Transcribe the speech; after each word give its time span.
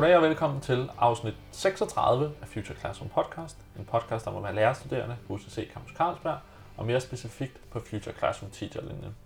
Goddag 0.00 0.16
og 0.16 0.22
velkommen 0.22 0.60
til 0.60 0.90
afsnit 0.98 1.34
36 1.50 2.32
af 2.42 2.48
Future 2.48 2.78
Classroom 2.78 3.10
Podcast. 3.10 3.58
En 3.78 3.84
podcast 3.84 4.26
om 4.26 4.36
at 4.36 4.42
være 4.42 4.54
lærerstuderende 4.54 5.16
på 5.26 5.32
UCC 5.32 5.72
Campus 5.72 5.92
Carlsberg, 5.96 6.38
og 6.76 6.86
mere 6.86 7.00
specifikt 7.00 7.60
på 7.70 7.80
Future 7.80 8.14
Classroom 8.18 8.50
Teacher-linjen. 8.52 9.16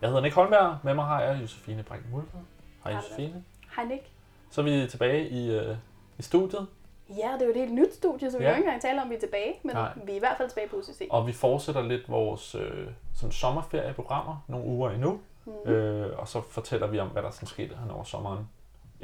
Jeg 0.00 0.08
hedder 0.08 0.22
Nick 0.22 0.34
Holmberg, 0.34 0.76
med 0.82 0.94
mig 0.94 1.04
har 1.04 1.22
jeg 1.22 1.42
Josefine 1.42 1.82
Brinken 1.82 2.10
Mulfred. 2.10 2.40
Hej. 2.84 2.94
Josefine. 2.94 3.44
Hej 3.76 3.84
Nick. 3.84 4.02
Så 4.50 4.60
er 4.60 4.64
vi 4.64 4.86
tilbage 4.90 5.28
i, 5.28 5.50
øh, 5.54 5.76
i 6.18 6.22
studiet, 6.22 6.66
Ja, 7.08 7.30
det 7.34 7.42
er 7.42 7.44
jo 7.44 7.50
et 7.50 7.56
helt 7.56 7.74
nyt 7.74 7.94
studie, 7.94 8.30
så 8.30 8.38
vi 8.38 8.44
Ja. 8.44 8.50
kan 8.50 8.58
ikke 8.58 8.66
engang 8.66 8.82
tale 8.82 9.00
om, 9.00 9.06
at 9.06 9.10
vi 9.10 9.14
er 9.16 9.20
tilbage, 9.20 9.54
men 9.62 9.74
Nej. 9.76 9.92
vi 10.04 10.12
er 10.12 10.16
i 10.16 10.18
hvert 10.18 10.36
fald 10.36 10.48
tilbage 10.48 10.68
på 10.68 10.76
UCC. 10.76 11.08
og 11.10 11.26
vi 11.26 11.32
fortsætter 11.32 11.82
lidt 11.82 12.08
vores 12.10 12.54
øh, 12.54 12.86
sådan 13.14 13.32
sommerferieprogrammer 13.32 14.44
nogle 14.48 14.66
uger 14.66 14.90
endnu. 14.90 15.20
Mm. 15.44 15.70
Øh, 15.70 16.18
og 16.18 16.28
så 16.28 16.40
fortæller 16.50 16.86
vi 16.86 16.98
om, 16.98 17.08
hvad 17.08 17.22
der 17.22 17.30
sådan 17.30 17.46
skete 17.46 17.76
hen 17.76 17.90
over 17.90 18.04
sommeren 18.04 18.48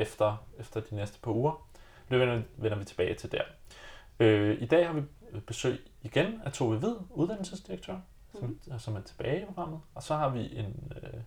efter, 0.01 0.37
efter 0.59 0.81
de 0.81 0.95
næste 0.95 1.19
par 1.23 1.31
uger. 1.31 1.67
Det 2.11 2.21
vender, 2.21 2.43
vender 2.57 2.79
vi 2.79 2.85
tilbage 2.85 3.15
til 3.15 3.33
der. 3.33 3.43
Øh, 4.21 4.63
I 4.63 4.67
dag 4.67 4.87
har 4.87 4.93
vi 4.95 5.03
besøg 5.47 5.81
igen 6.03 6.41
af 6.45 6.53
Tove 6.53 6.77
Hvid, 6.79 6.95
uddannelsesdirektør, 7.11 7.97
som, 8.33 8.59
Mhm. 8.67 8.79
som 8.79 8.97
er 8.97 9.01
tilbage 9.01 9.43
i 9.43 9.45
programmet. 9.45 9.81
Og 9.95 10.03
så 10.03 10.17
har 10.17 10.29
vi 10.29 10.57
en, 10.59 10.93
øh, 11.03 11.21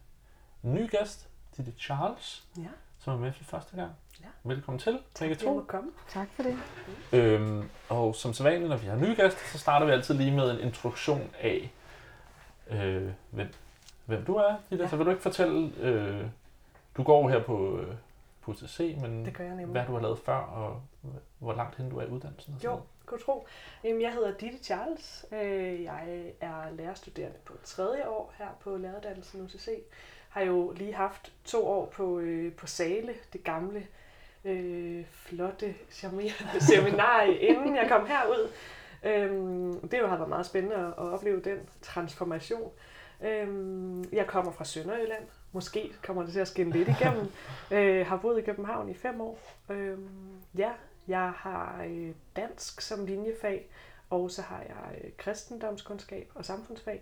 en 0.63 0.73
ny 0.73 0.89
gæst, 0.91 1.29
Ditte 1.57 1.71
Charles, 1.79 2.43
Ja. 2.57 2.63
som 2.99 3.13
er 3.13 3.17
med 3.17 3.33
for 3.33 3.43
første 3.43 3.75
gang. 3.75 3.91
Ja. 4.21 4.25
Velkommen 4.43 4.79
til, 4.79 4.99
begge 5.19 5.35
to. 5.35 5.65
komme. 5.67 5.91
Tak 6.09 6.27
for 6.35 6.43
det. 6.43 6.57
Øhm, 7.13 7.69
og 7.89 8.15
som 8.15 8.33
sædvanligt, 8.33 8.69
når 8.69 8.77
vi 8.77 8.87
har 8.87 8.95
nye 8.95 9.15
gæster, 9.15 9.39
så 9.51 9.57
starter 9.57 9.85
vi 9.85 9.91
altid 9.91 10.15
lige 10.15 10.31
med 10.31 10.51
en 10.51 10.59
introduktion 10.59 11.29
af, 11.41 11.71
øh, 12.69 13.09
hvem, 13.31 13.47
hvem 14.05 14.25
du 14.25 14.35
er, 14.35 14.55
Ditte. 14.69 14.83
Ja. 14.83 14.89
Så 14.89 14.95
vil 14.95 15.05
du 15.05 15.11
ikke 15.11 15.23
fortælle, 15.23 15.71
øh, 15.79 16.25
du 16.97 17.03
går 17.03 17.29
her 17.29 17.43
på, 17.43 17.79
på 18.43 18.51
UTC, 18.51 18.97
men 19.01 19.25
Det 19.25 19.33
gør 19.37 19.43
jeg 19.43 19.55
nemlig. 19.55 19.71
hvad 19.71 19.85
du 19.87 19.93
har 19.93 19.99
lavet 20.01 20.19
før, 20.19 20.35
og 20.35 20.81
hvor 21.39 21.53
langt 21.53 21.75
hen 21.77 21.89
du 21.89 21.97
er 21.97 22.03
i 22.03 22.07
uddannelsen? 22.09 22.53
Og 22.57 22.63
Jo, 22.63 22.69
noget. 22.69 22.83
god 23.05 23.17
tro. 23.17 23.47
Jamen, 23.83 24.01
jeg 24.01 24.13
hedder 24.13 24.31
Ditte 24.37 24.57
Charles. 24.57 25.25
Øh, 25.31 25.83
Jeg 25.83 26.31
er 26.41 26.71
lærerstuderende 26.71 27.37
på 27.45 27.53
tredje 27.63 28.07
år 28.07 28.33
her 28.37 28.47
på 28.59 28.77
læreruddannelsen 28.77 29.41
UCC. 29.41 29.69
Har 30.29 30.41
jo 30.41 30.71
lige 30.71 30.93
haft 30.93 31.33
to 31.45 31.67
år 31.67 31.85
på, 31.85 32.19
øh, 32.19 32.53
på 32.53 32.67
Sale, 32.67 33.13
det 33.33 33.43
gamle, 33.43 33.87
øh, 34.45 35.05
flotte, 35.09 35.75
charmerende 35.91 36.61
seminarie, 36.75 37.37
inden 37.39 37.75
jeg 37.75 37.85
kom 37.89 38.05
herud. 38.07 38.49
Øhm, 39.03 39.87
det 39.89 39.99
har 40.09 40.15
været 40.17 40.29
meget 40.29 40.45
spændende 40.45 40.75
at 40.75 40.97
opleve 40.97 41.41
den 41.41 41.59
transformation. 41.81 42.71
Øhm, 43.23 44.13
jeg 44.13 44.27
kommer 44.27 44.51
fra 44.51 44.65
Sønderjylland. 44.65 45.23
Måske 45.51 45.91
kommer 46.03 46.23
det 46.23 46.33
til 46.33 46.39
at 46.39 46.47
skinne 46.47 46.71
lidt 46.73 46.87
igennem. 46.87 47.31
øh, 47.71 48.07
har 48.07 48.17
boet 48.17 48.39
i 48.39 48.41
København 48.41 48.89
i 48.89 48.93
fem 48.93 49.21
år. 49.21 49.39
Øhm, 49.69 50.09
ja, 50.57 50.71
jeg 51.07 51.31
har 51.35 51.83
øh, 51.87 52.09
dansk 52.35 52.81
som 52.81 53.05
linjefag, 53.05 53.69
og 54.09 54.31
så 54.31 54.41
har 54.41 54.59
jeg 54.61 55.03
øh, 55.03 55.11
kristendomskundskab 55.17 56.31
og 56.35 56.45
samfundsfag. 56.45 57.01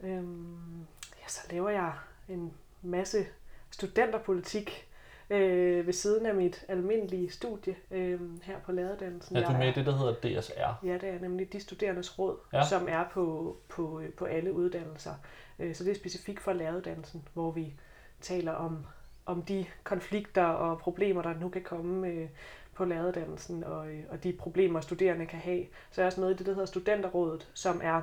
Øhm, 0.00 0.86
ja, 1.22 1.28
så 1.28 1.40
laver 1.50 1.70
jeg 1.70 1.92
en 2.28 2.52
masse 2.82 3.26
studenterpolitik 3.70 4.88
øh, 5.30 5.86
ved 5.86 5.92
siden 5.92 6.26
af 6.26 6.34
mit 6.34 6.64
almindelige 6.68 7.30
studie 7.30 7.76
øh, 7.90 8.20
her 8.42 8.58
på 8.60 8.72
læreruddannelsen. 8.72 9.36
Er 9.36 9.46
du 9.52 9.52
med 9.58 9.68
i 9.68 9.72
det, 9.72 9.86
der 9.86 9.96
hedder 9.96 10.40
DSR? 10.40 10.86
Ja, 10.86 10.92
det 10.92 11.08
er 11.08 11.18
nemlig 11.20 11.52
de 11.52 11.60
studerendes 11.60 12.18
råd, 12.18 12.36
Ja. 12.52 12.58
ja. 12.58 12.64
som 12.64 12.86
er 12.88 13.04
på, 13.12 13.56
på, 13.68 14.02
på 14.16 14.24
alle 14.24 14.52
uddannelser. 14.52 15.14
Øh, 15.58 15.74
Så 15.74 15.84
det 15.84 15.90
er 15.90 15.94
specifikt 15.94 16.40
for 16.40 16.52
læreruddannelsen, 16.52 17.28
hvor 17.34 17.50
vi 17.50 17.74
taler 18.20 18.52
om, 18.52 18.86
om 19.26 19.42
de 19.42 19.66
konflikter 19.84 20.44
og 20.44 20.78
problemer, 20.78 21.22
der 21.22 21.34
nu 21.40 21.48
kan 21.48 21.62
komme 21.62 22.08
øh, 22.08 22.28
på 22.74 22.84
læreruddannelsen, 22.84 23.64
og, 23.64 23.88
øh, 23.88 24.04
og 24.08 24.24
de 24.24 24.32
problemer, 24.32 24.80
studerende 24.80 25.26
kan 25.26 25.38
have. 25.38 25.66
Så 25.90 26.00
er 26.00 26.04
jeg 26.04 26.06
også 26.06 26.20
med 26.20 26.30
i 26.30 26.34
det, 26.34 26.46
der 26.46 26.52
hedder 26.52 26.66
Studenterrådet, 26.66 27.50
som 27.54 27.80
er 27.84 28.02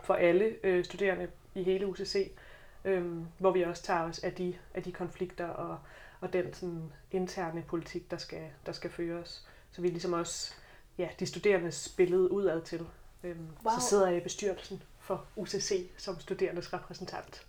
for 0.00 0.14
alle 0.14 0.54
øh, 0.64 0.84
studerende 0.84 1.28
i 1.54 1.62
hele 1.62 1.86
UCC, 1.86 2.32
øh, 2.84 3.06
hvor 3.38 3.50
vi 3.50 3.62
også 3.62 3.82
tager 3.82 4.02
os 4.02 4.18
af 4.18 4.32
de, 4.32 4.54
af 4.74 4.82
de 4.82 4.92
konflikter 4.92 5.46
og, 5.48 5.78
og 6.20 6.32
den 6.32 6.54
sådan, 6.54 6.92
interne 7.10 7.62
politik, 7.62 8.10
der 8.10 8.16
skal, 8.16 8.42
der 8.66 8.72
skal 8.72 8.90
føres. 8.90 9.48
Så 9.70 9.82
vi 9.82 9.88
ligesom 9.88 10.12
også 10.12 10.54
ja, 10.98 11.08
de 11.20 11.26
studerendes 11.26 11.94
billede 11.96 12.32
udad 12.32 12.62
til. 12.62 12.86
Øhm, 13.24 13.46
Wow. 13.64 13.72
Så 13.80 13.86
sidder 13.88 14.08
jeg 14.08 14.16
i 14.16 14.20
bestyrelsen 14.20 14.82
for 15.08 15.24
UCC 15.36 15.90
som 15.96 16.20
studerendes 16.20 16.72
repræsentant. 16.72 17.46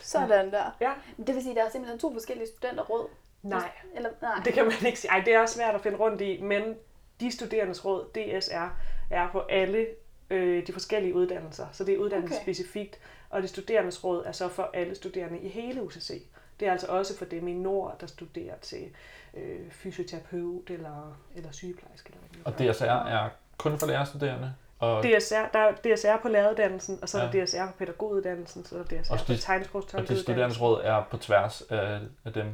Sådan 0.00 0.52
der. 0.52 0.76
Ja. 0.80 0.92
Det 1.26 1.34
vil 1.34 1.42
sige, 1.42 1.50
at 1.50 1.56
der 1.56 1.64
er 1.64 1.70
simpelthen 1.70 1.98
to 1.98 2.12
forskellige 2.12 2.48
studenterråd. 2.48 3.06
Nej, 3.42 3.70
Eller, 3.94 4.10
nej. 4.22 4.42
det 4.44 4.52
kan 4.52 4.64
man 4.64 4.74
ikke 4.86 5.00
sige. 5.00 5.10
Ej, 5.10 5.22
det 5.24 5.34
er 5.34 5.40
også 5.40 5.54
svært 5.54 5.74
at 5.74 5.80
finde 5.80 5.98
rundt 5.98 6.20
i, 6.20 6.40
men 6.42 6.74
de 7.20 7.32
studerendes 7.32 7.84
råd, 7.84 8.04
DSR, 8.14 8.68
er 9.10 9.28
på 9.32 9.40
alle 9.40 9.86
øh, 10.30 10.66
de 10.66 10.72
forskellige 10.72 11.14
uddannelser. 11.14 11.66
Så 11.72 11.84
det 11.84 11.94
er 11.94 11.98
uddannelsesspecifikt, 11.98 12.98
og 13.30 13.42
det 13.42 13.50
studerendes 13.50 14.04
råd 14.04 14.24
er 14.26 14.32
så 14.32 14.48
for 14.48 14.70
alle 14.74 14.94
studerende 14.94 15.40
i 15.40 15.48
hele 15.48 15.82
UCC. 15.82 16.22
Det 16.60 16.68
er 16.68 16.72
altså 16.72 16.86
også 16.86 17.18
for 17.18 17.24
dem 17.24 17.48
i 17.48 17.52
Nord, 17.52 17.96
der 18.00 18.06
studerer 18.06 18.56
til 18.62 18.90
øh, 19.34 19.70
fysioterapeut 19.70 20.70
eller, 20.70 21.18
eller 21.36 21.50
sygeplejerske. 21.50 22.10
Eller 22.10 22.48
hvad 22.52 22.62
det 22.62 22.68
Og 22.68 22.74
DSR 22.74 23.08
er 23.08 23.28
kun 23.58 23.78
for 23.78 23.86
lærerstuderende? 23.86 24.54
Og, 24.78 25.02
DSR, 25.04 25.34
der 25.52 25.58
er 25.58 25.72
DSR 25.72 26.16
på 26.22 26.28
læreruddannelsen, 26.28 26.98
og 27.02 27.08
så 27.08 27.18
er 27.18 27.24
Ja. 27.24 27.30
der 27.32 27.44
DSR 27.46 27.66
på 27.66 27.72
pædagoguddannelsen, 27.78 28.64
så 28.64 28.78
er 28.78 28.82
der 28.82 29.02
DSR 29.02 29.12
Og 29.12 29.18
på 29.18 29.24
tegnsprogstolkeuddannelsen. 29.34 29.98
og 29.98 30.08
de 30.18 30.22
studerendes 30.22 30.60
råd 30.60 30.80
er 30.84 31.02
på 31.10 31.16
tværs 31.16 31.62
af, 31.70 32.00
af 32.24 32.32
dem? 32.32 32.46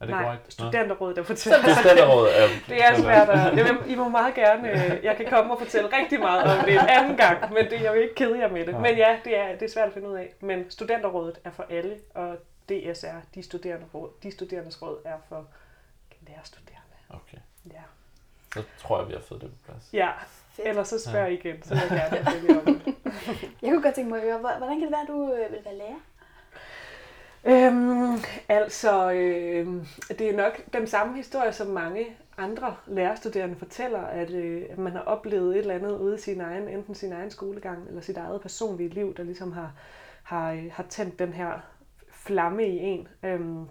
Er 0.00 0.06
det 0.06 0.14
Nej, 0.14 0.24
korrekt? 0.24 0.52
Studenterrådet 0.52 1.18
er 1.18 1.22
på 1.22 1.32
Det 1.32 1.38
studenterrådet. 1.38 2.38
er. 2.42 2.46
Det 2.68 2.84
er 2.84 2.94
svært 3.02 3.28
at... 3.28 3.56
Jamen, 3.56 3.90
I 3.90 3.94
må 3.94 4.08
meget 4.08 4.34
gerne... 4.34 4.70
øh, 4.96 5.04
Jeg 5.04 5.16
kan 5.16 5.26
komme 5.30 5.52
og 5.52 5.58
fortælle 5.58 5.88
rigtig 5.98 6.20
meget 6.20 6.58
om 6.58 6.64
det 6.64 6.74
en 6.74 6.88
anden 6.88 7.16
gang, 7.16 7.52
men 7.52 7.70
det, 7.70 7.82
jeg 7.82 7.92
vil 7.92 8.02
ikke 8.02 8.14
kede 8.14 8.38
jer 8.38 8.48
med 8.48 8.66
det. 8.66 8.72
Nej. 8.74 8.80
Men 8.82 8.96
ja, 8.96 9.18
det 9.24 9.38
er, 9.38 9.52
det 9.52 9.62
er 9.62 9.72
svært 9.72 9.86
at 9.88 9.94
finde 9.94 10.08
ud 10.08 10.14
af. 10.16 10.34
Men 10.40 10.70
studenterrådet 10.70 11.38
er 11.44 11.50
for 11.50 11.66
alle, 11.70 11.96
og 12.14 12.36
DSR, 12.68 13.06
de, 13.34 13.42
studerende 13.42 13.86
råd, 13.94 14.08
de 14.22 14.32
studerendes 14.32 14.82
råd, 14.82 14.96
er 15.04 15.16
for 15.28 15.44
lærerstuderende. 16.28 16.96
Okay, 17.10 17.38
Ja. 17.72 17.82
så 18.54 18.62
tror 18.78 18.98
jeg, 19.00 19.08
vi 19.08 19.12
har 19.12 19.20
fået 19.20 19.40
det 19.40 19.50
på 19.50 19.56
plads. 19.72 19.88
ja, 19.92 20.08
Fedt. 20.56 20.68
ellers 20.68 20.88
så 20.88 20.98
spørg 21.10 21.32
igen, 21.32 21.62
så 21.62 21.74
vil 21.74 21.82
jeg 21.90 22.24
gerne 22.24 22.60
om 22.60 22.64
det. 22.84 22.94
Jeg 23.62 23.70
kunne 23.72 23.82
godt 23.82 23.94
tænke 23.94 24.10
mig 24.10 24.18
at 24.18 24.24
høre, 24.24 24.38
hvor- 24.38 24.58
hvordan 24.58 24.74
kan 24.78 24.82
det 24.82 24.90
være, 24.90 25.02
at 25.02 25.08
du 25.08 25.32
øh, 25.32 25.52
vil 25.52 25.58
være 25.64 25.76
lærer? 25.76 26.00
Øhm, 27.46 28.18
altså, 28.48 29.12
øhm, 29.12 29.86
det 30.08 30.20
er 30.20 30.36
nok 30.36 30.60
den 30.72 30.86
samme 30.86 31.16
historie, 31.16 31.52
som 31.52 31.66
mange 31.66 32.06
andre 32.38 32.76
lærerstuderende 32.86 33.56
fortæller, 33.56 34.00
at, 34.00 34.30
øh, 34.30 34.62
at 34.70 34.78
man 34.78 34.92
har 34.92 35.00
oplevet 35.00 35.54
et 35.54 35.58
eller 35.60 35.74
andet 35.74 35.98
ude 35.98 36.14
i 36.14 36.18
sin 36.18 36.40
egen, 36.40 36.68
enten 36.68 36.94
sin 36.94 37.12
egen 37.12 37.30
skolegang 37.30 37.88
eller 37.88 38.00
sit 38.00 38.16
eget 38.16 38.40
personlige 38.40 38.88
liv, 38.88 39.14
der 39.16 39.22
ligesom 39.22 39.52
har, 39.52 39.72
har, 40.22 40.52
øh, 40.52 40.64
har 40.72 40.82
tændt 40.88 41.18
den 41.18 41.32
her 41.32 41.52
flamme 42.12 42.66
i 42.66 42.78
en. 42.78 43.08
Øhm, 43.22 43.64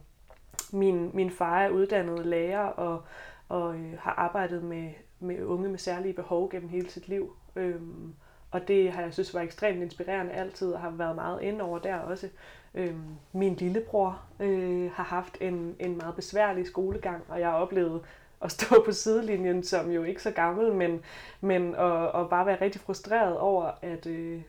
min, 0.72 1.12
min 1.14 1.32
far 1.32 1.62
er 1.62 1.70
uddannet 1.70 2.26
lærer 2.26 2.66
og, 2.66 3.04
og 3.50 3.76
øh, 3.76 4.00
har 4.00 4.12
arbejdet 4.12 4.64
med, 4.64 4.90
med 5.24 5.44
unge 5.44 5.70
med 5.70 5.80
særlige 5.80 6.14
behov 6.14 6.52
gennem 6.52 6.70
hele 6.70 6.90
sit 6.90 7.08
liv. 7.08 7.36
Øhm, 7.56 8.14
og 8.52 8.68
det 8.68 8.92
har 8.92 9.02
jeg 9.02 9.14
synes 9.14 9.34
var 9.34 9.42
ekstremt 9.42 9.82
inspirerende 9.82 10.32
altid, 10.32 10.72
og 10.72 10.80
har 10.80 10.90
været 10.90 11.16
meget 11.16 11.42
ind 11.42 11.62
over 11.62 11.80
der 11.80 11.96
også. 11.96 12.30
Øhm, 12.76 13.16
min 13.32 13.56
lillebror 13.56 14.22
øh, 14.40 14.92
har 14.92 15.04
haft 15.04 15.38
en, 15.42 15.76
en 15.80 15.98
meget 15.98 16.16
besværlig 16.16 16.68
skolegang, 16.68 17.24
og 17.30 17.40
jeg 17.40 17.50
har 17.50 17.58
oplevet 17.58 18.02
at 18.44 18.52
stå 18.52 18.84
på 18.86 18.92
sidelinjen 18.92 19.64
som 19.64 19.92
jo 19.92 20.04
ikke 20.04 20.22
så 20.24 20.32
gammel, 20.32 20.74
men, 20.74 21.02
men 21.42 21.76
at, 21.76 22.22
at 22.22 22.30
bare 22.30 22.46
være 22.46 22.62
rigtig 22.62 22.82
frustreret 22.82 23.38
over, 23.38 23.72
at, 23.82 24.06
øh, 24.06 24.42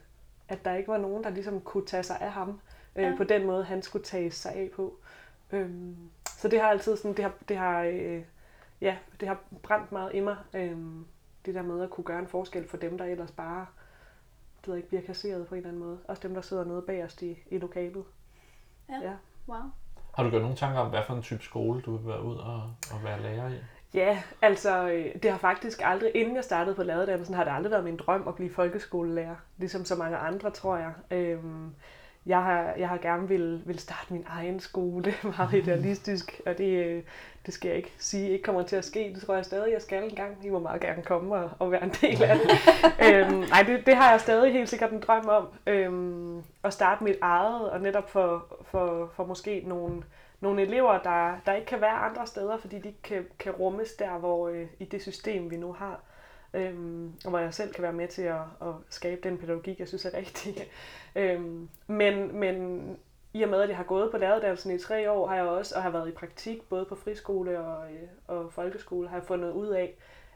at 0.48 0.64
der 0.64 0.74
ikke 0.74 0.88
var 0.88 0.98
nogen, 0.98 1.24
der 1.24 1.30
ligesom 1.30 1.60
kunne 1.60 1.86
tage 1.86 2.02
sig 2.02 2.20
af 2.20 2.30
ham 2.30 2.60
øh, 2.96 3.04
ja. 3.04 3.14
på 3.16 3.24
den 3.24 3.46
måde, 3.46 3.64
han 3.64 3.82
skulle 3.82 4.04
tage 4.04 4.30
sig 4.30 4.52
af 4.52 4.70
på. 4.76 4.96
Øhm, 5.52 5.96
så 6.36 6.48
det 6.48 6.60
har 6.60 6.68
altid 6.68 6.96
sådan, 6.96 7.16
det 7.16 7.24
har, 7.24 7.32
det 7.48 7.56
har, 7.56 7.82
øh, 7.82 8.22
ja, 8.84 8.96
det 9.20 9.28
har 9.28 9.38
brændt 9.62 9.92
meget 9.92 10.14
i 10.14 10.20
mig, 10.20 10.36
øh, 10.54 10.78
det 11.46 11.54
der 11.54 11.62
med 11.62 11.82
at 11.82 11.90
kunne 11.90 12.04
gøre 12.04 12.18
en 12.18 12.26
forskel 12.26 12.68
for 12.68 12.76
dem, 12.76 12.98
der 12.98 13.04
ellers 13.04 13.30
bare 13.30 13.66
du 14.66 14.70
ved 14.70 14.76
ikke, 14.76 14.88
bliver 14.88 15.02
kasseret 15.02 15.46
på 15.46 15.54
en 15.54 15.58
eller 15.58 15.68
anden 15.68 15.82
måde. 15.82 15.98
Også 16.08 16.22
dem, 16.22 16.34
der 16.34 16.40
sidder 16.40 16.64
nede 16.64 16.82
bagerst 16.82 17.22
i, 17.22 17.38
i 17.50 17.58
lokalet. 17.58 18.04
Ja. 18.88 18.94
Ja. 19.02 19.12
Wow. 19.48 19.62
Har 20.14 20.22
du 20.22 20.30
gjort 20.30 20.42
nogle 20.42 20.56
tanker 20.56 20.80
om, 20.80 20.90
hvad 20.90 21.00
for 21.06 21.14
en 21.14 21.22
type 21.22 21.42
skole 21.42 21.82
du 21.82 21.96
vil 21.96 22.08
være 22.08 22.22
ud 22.22 22.36
og, 22.36 22.62
og 22.92 23.04
være 23.04 23.22
lærer 23.22 23.48
i? 23.48 23.56
Ja, 23.94 24.22
altså 24.42 24.88
øh, 24.88 25.14
det 25.22 25.30
har 25.30 25.38
faktisk 25.38 25.80
aldrig, 25.84 26.10
inden 26.14 26.36
jeg 26.36 26.44
startede 26.44 26.76
på 26.76 26.82
læreruddannelsen, 26.82 27.34
har 27.34 27.44
det 27.44 27.52
aldrig 27.52 27.70
været 27.70 27.84
min 27.84 27.96
drøm 27.96 28.28
at 28.28 28.34
blive 28.34 28.50
folkeskolelærer. 28.50 29.36
Ligesom 29.56 29.84
så 29.84 29.96
mange 29.96 30.16
andre, 30.16 30.50
tror 30.50 30.76
jeg. 30.76 30.92
Øhm, 31.10 31.74
jeg 32.26 32.42
har, 32.42 32.74
jeg 32.78 32.88
har 32.88 32.98
gerne 32.98 33.28
vil, 33.28 33.62
vil 33.66 33.78
starte 33.78 34.12
min 34.12 34.24
egen 34.28 34.60
skole, 34.60 35.14
meget 35.38 35.52
idealistisk, 35.52 36.40
og 36.46 36.58
det, 36.58 36.86
øh, 36.86 37.02
det 37.46 37.54
skal 37.54 37.68
jeg 37.68 37.76
ikke 37.76 37.92
sige 37.98 38.30
ikke 38.30 38.42
kommer 38.42 38.62
til 38.62 38.76
at 38.76 38.84
ske. 38.84 39.12
Det 39.14 39.22
tror 39.22 39.34
jeg 39.34 39.44
stadig, 39.44 39.72
jeg 39.72 39.82
skal 39.82 40.04
en 40.04 40.14
gang. 40.14 40.36
I 40.44 40.50
må 40.50 40.58
meget 40.58 40.80
gerne 40.80 41.02
komme 41.02 41.34
og, 41.34 41.50
og 41.58 41.72
være 41.72 41.84
en 41.84 41.94
del 42.00 42.22
af 42.22 42.36
det. 42.38 42.50
øhm, 43.08 43.38
nej, 43.38 43.62
det, 43.62 43.86
det 43.86 43.96
har 43.96 44.10
jeg 44.10 44.20
stadig 44.20 44.52
helt 44.52 44.68
sikkert 44.68 44.90
en 44.90 45.00
drøm 45.00 45.28
om. 45.28 45.48
Øhm, 45.66 46.42
at 46.64 46.72
starte 46.72 47.04
mit 47.04 47.16
eget, 47.20 47.70
og 47.70 47.80
netop 47.80 48.10
for, 48.10 48.56
for, 48.62 49.10
for 49.16 49.24
måske 49.24 49.62
nogle, 49.66 50.02
nogle 50.40 50.62
elever, 50.62 50.98
der, 50.98 51.36
der 51.46 51.52
ikke 51.52 51.66
kan 51.66 51.80
være 51.80 51.90
andre 51.98 52.26
steder, 52.26 52.58
fordi 52.58 52.78
de 52.78 52.88
ikke 52.88 53.02
kan, 53.02 53.26
kan 53.38 53.52
rummes 53.52 53.92
der, 53.92 54.18
hvor 54.18 54.48
øh, 54.48 54.66
i 54.78 54.84
det 54.84 55.02
system, 55.02 55.50
vi 55.50 55.56
nu 55.56 55.72
har. 55.72 56.00
Øhm, 56.54 57.12
og 57.24 57.30
hvor 57.30 57.38
jeg 57.38 57.54
selv 57.54 57.72
kan 57.72 57.82
være 57.82 57.92
med 57.92 58.08
til 58.08 58.22
at, 58.22 58.42
at 58.62 58.74
skabe 58.90 59.20
den 59.28 59.38
pædagogik, 59.38 59.78
jeg 59.78 59.88
synes 59.88 60.04
er 60.04 60.18
rigtig. 60.18 60.54
øhm, 61.16 61.68
men, 61.86 62.38
men 62.38 62.86
i 63.34 63.42
og 63.42 63.48
med, 63.48 63.60
at 63.60 63.68
jeg 63.68 63.76
har 63.76 63.84
gået 63.84 64.10
på 64.10 64.18
læreruddannelsen 64.18 64.70
i 64.70 64.78
tre 64.78 65.10
år, 65.10 65.26
har 65.26 65.34
jeg 65.34 65.44
også, 65.44 65.76
og 65.76 65.82
har 65.82 65.90
været 65.90 66.08
i 66.08 66.12
praktik 66.12 66.68
både 66.68 66.84
på 66.84 66.94
friskole 66.94 67.60
og, 67.60 67.92
øh, 67.92 68.08
og 68.26 68.52
folkeskole, 68.52 69.08
har 69.08 69.16
jeg 69.16 69.26
fundet 69.26 69.52
ud 69.52 69.68
af, 69.68 69.94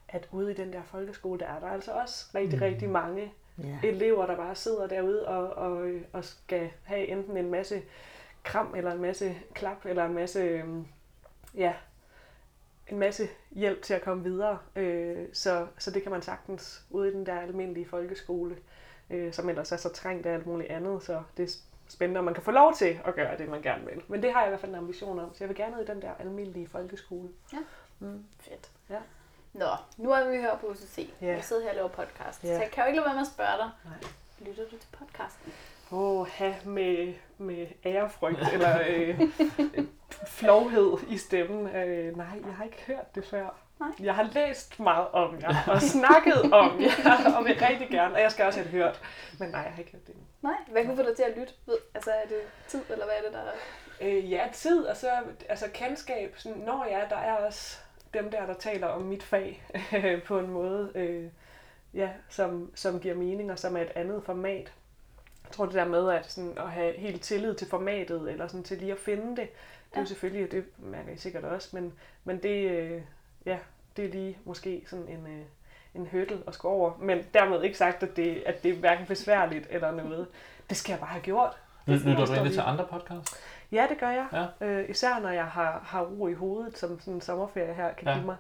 at 0.09 0.29
ude 0.33 0.51
i 0.51 0.55
den 0.55 0.73
der 0.73 0.83
folkeskole, 0.83 1.39
der 1.39 1.47
er 1.47 1.61
der 1.61 1.67
altså 1.67 1.93
også 1.93 2.27
rigtig, 2.35 2.59
mm. 2.59 2.65
rigtig 2.65 2.89
mange 2.89 3.33
yeah. 3.65 3.85
elever, 3.85 4.27
der 4.27 4.37
bare 4.37 4.55
sidder 4.55 4.87
derude 4.87 5.29
og, 5.29 5.49
og, 5.49 5.91
og 6.13 6.25
skal 6.25 6.71
have 6.83 7.07
enten 7.07 7.37
en 7.37 7.51
masse 7.51 7.83
kram, 8.45 8.75
eller 8.77 8.93
en 8.93 9.01
masse 9.01 9.37
klap, 9.55 9.87
eller 9.87 10.05
en 10.05 10.15
masse, 10.15 10.41
øhm, 10.41 10.87
ja, 11.55 11.75
en 12.89 12.99
masse 12.99 13.29
hjælp 13.51 13.83
til 13.83 13.95
at 13.95 14.03
komme 14.03 14.25
videre. 14.25 14.59
Øh, 14.77 15.27
så, 15.33 15.67
så 15.79 15.91
det 15.91 16.03
kan 16.03 16.13
man 16.13 16.23
sagtens 16.23 16.85
ude 16.91 17.09
i 17.09 17.13
den 17.13 17.27
der 17.27 17.41
almindelige 17.41 17.89
folkeskole, 17.89 18.57
øh, 19.11 19.33
som 19.33 19.49
ellers 19.49 19.73
er 19.73 19.77
så 19.77 19.89
trængt 19.89 20.27
af 20.27 20.35
alt 20.35 20.47
muligt 20.47 20.71
andet. 20.71 21.03
Så 21.03 21.23
det 21.37 21.59
spændende, 21.89 22.19
om 22.19 22.25
man 22.25 22.35
kan 22.35 22.43
få 22.43 22.51
lov 22.51 22.75
til 22.75 23.01
at 23.05 23.15
gøre 23.15 23.39
det, 23.39 23.49
man 23.49 23.63
gerne 23.63 23.85
vil. 23.87 24.03
Men 24.09 24.23
det 24.23 24.33
har 24.33 24.41
jeg 24.41 24.49
i 24.49 24.51
hvert 24.51 24.61
fald 24.61 24.73
en 24.73 24.79
ambition 24.79 25.19
om, 25.19 25.35
så 25.35 25.45
jeg 25.45 25.49
vil 25.49 25.57
gerne 25.57 25.77
ud 25.77 25.83
i 25.83 25.87
den 25.87 26.03
der 26.03 26.11
almindelige 26.19 26.69
folkeskole. 26.69 27.29
Ja, 27.53 27.59
mm. 27.99 28.25
fedt. 28.41 28.71
Ja. 28.91 28.99
Nå, 29.53 29.71
nu 29.97 30.11
er 30.11 30.31
vi 30.31 30.37
her 30.37 30.57
på 30.57 30.67
UCC. 30.67 31.11
Ja. 31.21 31.27
Jeg 31.27 31.45
sidder 31.45 31.63
her 31.63 31.71
og 31.71 31.77
laver 31.77 31.89
podcast. 31.89 32.45
Ja. 32.45 32.57
Så 32.57 32.63
jeg 32.63 32.71
kan 32.71 32.83
jo 32.83 32.87
ikke 32.87 32.97
lade 32.97 33.07
være 33.07 33.15
med 33.15 33.23
at 33.23 33.29
spørge 33.29 33.57
dig. 33.59 33.71
Nej. 33.85 34.49
Lytter 34.49 34.65
du 34.65 34.71
til 34.71 34.89
podcasten? 34.99 35.53
Åh, 35.93 36.21
oh, 36.21 36.29
med, 36.67 37.15
med 37.39 37.67
ærefrygt 37.87 38.53
eller 38.53 38.81
øh, 38.89 39.21
flovhed 40.27 40.99
i 41.09 41.19
stemmen. 41.19 41.67
Øh, 41.67 42.17
nej, 42.17 42.41
jeg 42.47 42.55
har 42.55 42.65
ikke 42.65 42.83
hørt 42.87 43.15
det 43.15 43.25
før. 43.25 43.55
Nej. 43.81 43.89
Jeg 44.01 44.15
har 44.15 44.31
læst 44.35 44.81
meget 44.81 45.09
om 45.09 45.41
jer 45.41 45.55
og 45.67 45.83
snakket 45.83 46.53
om 46.53 46.81
jer, 46.81 47.37
og 47.37 47.45
vil 47.45 47.59
rigtig 47.61 47.89
gerne, 47.91 48.15
og 48.15 48.21
jeg 48.21 48.33
skal 48.33 48.47
også 48.47 48.61
have 48.61 48.71
hørt. 48.71 49.01
Men 49.39 49.49
nej, 49.49 49.61
jeg 49.61 49.73
har 49.73 49.79
ikke 49.79 49.93
hørt 49.93 50.07
det 50.07 50.15
endnu. 50.15 50.28
Nej, 50.43 50.57
hvad 50.71 50.85
kunne 50.85 50.97
få 50.97 51.03
dig 51.03 51.17
til 51.17 51.23
at 51.23 51.39
lytte? 51.39 51.53
Altså 51.95 52.11
er 52.11 52.29
det 52.29 52.41
tid, 52.69 52.83
eller 52.91 53.05
hvad 53.05 53.15
er 53.15 53.23
det, 53.23 53.33
der 53.33 53.39
er? 53.39 53.53
Øh, 54.01 54.33
ja, 54.33 54.49
tid, 54.53 54.85
og 54.85 54.97
så 54.97 55.11
altså 55.49 55.67
kendskab. 55.75 56.35
Sådan, 56.37 56.59
når 56.59 56.87
ja, 56.91 57.07
der 57.11 57.17
er 57.17 57.35
også 57.35 57.79
dem 58.15 58.31
der, 58.31 58.47
der 58.47 58.55
taler 58.55 58.87
om 58.87 59.03
mit 59.03 59.23
fag 59.23 59.65
på 60.27 60.39
en 60.39 60.51
måde, 60.51 60.93
øh, 60.95 61.31
ja, 61.95 62.11
som, 62.29 62.71
som 62.75 63.01
giver 63.01 63.15
mening, 63.15 63.53
og 63.53 63.59
som 63.59 63.77
er 63.77 63.81
et 63.81 63.93
andet 63.95 64.25
format. 64.25 64.73
Jeg 65.45 65.53
tror 65.53 65.67
det 65.67 65.75
der 65.75 65.85
med 65.85 66.11
at, 66.11 66.31
sådan, 66.31 66.59
at 66.59 66.71
have 66.71 66.93
helt 66.93 67.23
tillid 67.23 67.55
til 67.55 67.69
formatet, 67.69 68.31
eller 68.31 68.47
sådan 68.47 68.65
til 68.65 68.79
lige 68.79 68.93
at 68.93 68.99
finde 68.99 69.31
det, 69.31 69.49
det 69.91 69.97
er 69.97 70.01
ja. 70.01 70.01
jo 70.01 70.07
selvfølgelig, 70.07 70.53
det 70.53 70.65
mærker 70.79 71.13
I 71.13 71.17
sikkert 71.17 71.45
også, 71.45 71.69
men, 71.73 71.93
men 72.25 72.43
det, 72.43 72.71
øh, 72.71 73.03
ja, 73.45 73.59
det 73.97 74.05
er 74.05 74.09
lige 74.09 74.39
måske 74.45 74.85
sådan 74.87 75.09
en, 75.09 75.27
øh, 75.27 75.45
en 75.95 76.09
hurdle 76.13 76.39
at 76.47 76.59
gå 76.59 76.69
over. 76.69 76.93
Men 77.01 77.19
dermed 77.35 77.63
ikke 77.63 77.79
sagt, 77.79 78.03
at 78.03 78.17
det, 78.17 78.43
at 78.47 78.63
det 78.63 78.71
er 78.71 78.77
hverken 78.77 79.07
besværligt 79.07 79.67
eller 79.71 79.91
noget. 79.91 80.27
Det 80.69 80.77
skal 80.77 80.93
jeg 80.93 81.01
bare 81.01 81.11
have 81.11 81.23
gjort. 81.23 81.57
Lytter 81.87 82.27
du 82.27 82.33
egentlig 82.33 82.53
til 82.53 82.63
andre 82.67 82.87
podcasts? 82.91 83.41
Ja, 83.73 83.87
det 83.89 83.99
gør 83.99 84.11
jeg. 84.11 84.27
Ja. 84.61 84.67
Øh, 84.67 84.91
især 84.91 85.19
når 85.19 85.29
jeg 85.29 85.45
har, 85.45 85.83
har 85.87 86.03
ro 86.03 86.29
i 86.29 86.35
hovedet, 86.35 86.79
som 86.79 87.01
sådan 87.01 87.15
en 87.15 87.21
sommerferie 87.21 87.75
her 87.75 87.93
kan 87.93 88.09
ja. 88.09 88.15
give 88.15 88.27
mig. 88.27 88.37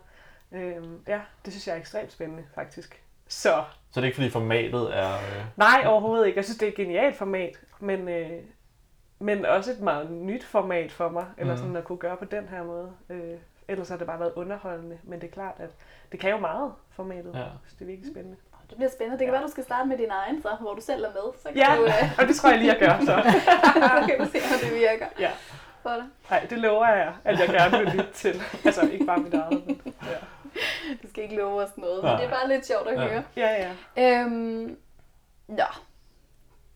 Øh, 0.53 0.85
ja, 1.09 1.21
det 1.45 1.53
synes 1.53 1.67
jeg 1.67 1.75
er 1.75 1.81
ekstremt 1.81 2.13
spændende, 2.13 2.45
faktisk. 2.55 3.03
Så. 3.29 3.65
Så 3.91 4.01
det 4.01 4.03
er 4.03 4.05
ikke 4.05 4.17
fordi 4.17 4.31
formatet 4.31 4.99
er... 4.99 5.15
Øh... 5.15 5.45
Nej, 5.57 5.85
overhovedet 5.87 6.27
ikke. 6.27 6.37
Jeg 6.37 6.45
synes, 6.45 6.59
det 6.59 6.67
er 6.67 6.71
et 6.71 6.77
genialt 6.77 7.17
format, 7.17 7.61
men, 7.81 8.09
øh, 8.09 8.31
men 9.19 9.47
også 9.47 9.73
et 9.73 9.81
meget 9.81 10.11
nyt 10.11 10.45
format 10.45 10.93
for 10.93 11.09
mig, 11.09 11.27
eller 11.39 11.55
mm. 11.55 11.59
sådan 11.59 11.77
at 11.77 11.85
kunne 11.85 11.99
gøre 11.99 12.17
på 12.17 12.25
den 12.25 12.49
her 12.49 12.65
måde. 12.65 12.93
Øh, 13.11 13.35
ellers 13.69 13.89
har 13.89 13.97
det 13.97 14.07
bare 14.07 14.21
været 14.21 14.33
underholdende, 14.37 14.99
men 15.03 15.21
det 15.21 15.27
er 15.27 15.33
klart, 15.33 15.55
at 15.59 15.71
det 16.13 16.21
kan 16.21 16.31
jo 16.31 16.37
meget, 16.37 16.73
formatet. 16.91 17.35
Ja. 17.35 17.45
Så 17.67 17.75
det 17.79 17.83
er 17.83 17.87
virkelig 17.87 18.13
spændende. 18.13 18.37
Det 18.69 18.77
bliver 18.77 18.91
spændende. 18.91 19.19
Det 19.19 19.27
kan 19.27 19.35
ja. 19.35 19.39
være, 19.39 19.47
du 19.47 19.53
skal 19.53 19.65
starte 19.65 19.89
med 19.89 19.99
din 19.99 20.11
egen, 20.11 20.43
så, 20.43 20.49
hvor 20.61 20.75
du 20.75 20.81
selv 20.81 21.05
er 21.05 21.09
med. 21.09 21.33
Så 21.43 21.49
kan 21.49 21.57
ja, 21.57 21.77
du, 21.77 21.83
uh... 21.83 22.19
og 22.19 22.29
det 22.29 22.37
tror 22.37 22.49
jeg 22.49 22.59
lige, 22.59 22.73
jeg 22.73 22.79
gør. 22.79 22.99
Så. 23.01 23.15
så 23.75 24.07
kan 24.09 24.19
du 24.19 24.25
se, 24.25 24.39
om 24.55 24.61
det 24.63 24.75
virker. 24.75 25.07
Ja. 25.19 25.31
For 25.83 25.91
dig. 25.91 26.05
Nej, 26.31 26.47
det 26.51 26.59
lover 26.59 26.89
jeg, 26.89 27.15
at 27.25 27.39
jeg 27.41 27.49
gerne 27.49 27.79
vil 27.79 27.87
lytte 27.87 28.13
til. 28.13 28.43
Altså, 28.65 28.89
ikke 28.93 29.05
bare 29.05 29.19
mit 29.19 29.35
eget, 29.35 29.67
men 29.67 29.81
ja. 30.03 30.19
Du 31.03 31.09
skal 31.09 31.25
ikke 31.25 31.37
love 31.37 31.63
os 31.63 31.77
noget, 31.77 32.05
men 32.05 32.13
det 32.13 32.25
er 32.25 32.31
bare 32.31 32.49
lidt 32.49 32.67
sjovt 32.67 32.89
at 32.89 33.03
ja. 33.03 33.09
høre. 33.09 33.23
Ja, 33.37 33.73
ja. 33.97 34.21
Øhm, 34.21 34.77
ja. 35.59 35.67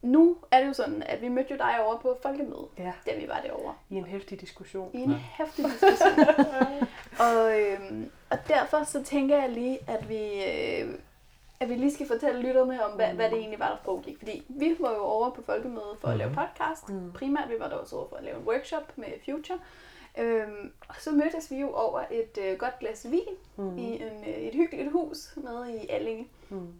Nu 0.03 0.37
er 0.51 0.61
det 0.61 0.69
jo 0.69 0.73
sådan, 0.73 1.03
at 1.03 1.23
vi 1.23 1.29
mødte 1.29 1.51
jo 1.51 1.57
dig 1.57 1.85
over 1.85 1.99
på 1.99 2.19
folkemødet, 2.23 2.69
ja. 2.79 2.93
da 3.07 3.17
vi 3.19 3.29
var 3.29 3.41
derovre. 3.41 3.75
I 3.91 3.95
en 3.95 4.05
hæftig 4.05 4.41
diskussion. 4.41 4.91
I 4.95 4.99
en 4.99 5.11
ja. 5.11 5.17
hæftig 5.17 5.65
diskussion. 5.65 6.27
og, 7.27 7.61
øhm, 7.61 8.11
og 8.31 8.39
derfor 8.49 8.85
så 8.85 9.03
tænker 9.03 9.39
jeg 9.41 9.51
lige, 9.51 9.79
at 9.87 10.09
vi, 10.09 10.45
øh, 10.45 10.95
at 11.61 11.69
vi 11.69 11.75
lige 11.75 11.93
skal 11.93 12.07
fortælle 12.07 12.43
lytterne 12.43 12.85
om, 12.85 12.93
hvad, 12.93 13.11
mm. 13.11 13.17
hvad 13.17 13.31
det 13.31 13.39
egentlig 13.39 13.59
var, 13.59 13.69
der 13.69 13.77
foregik. 13.85 14.19
Fordi 14.19 14.45
vi 14.49 14.77
var 14.81 14.91
jo 14.91 15.03
over 15.03 15.31
på 15.31 15.43
folkemødet 15.43 15.97
for 16.01 16.09
mm. 16.09 16.13
at 16.13 16.19
lave 16.19 16.35
podcast. 16.35 16.89
Mm. 16.89 17.13
Primært 17.13 17.49
vi 17.49 17.55
var 17.59 17.69
der 17.69 17.77
også 17.77 17.97
over 17.97 18.09
for 18.09 18.17
at 18.17 18.25
lave 18.25 18.37
en 18.37 18.47
workshop 18.47 18.93
med 18.97 19.09
Future. 19.25 19.59
Øhm, 20.19 20.73
og 20.89 20.95
så 20.99 21.11
mødtes 21.11 21.51
vi 21.51 21.57
jo 21.57 21.73
over 21.73 22.01
et 22.11 22.39
øh, 22.41 22.59
godt 22.59 22.79
glas 22.79 23.07
vin 23.11 23.35
mm. 23.57 23.79
i 23.79 23.83
en, 23.83 24.25
øh, 24.29 24.35
et 24.35 24.55
hyggeligt 24.55 24.93
hus 24.93 25.37
nede 25.37 25.83
i 25.83 25.89
Allinge. 25.89 26.29
Mm. 26.49 26.73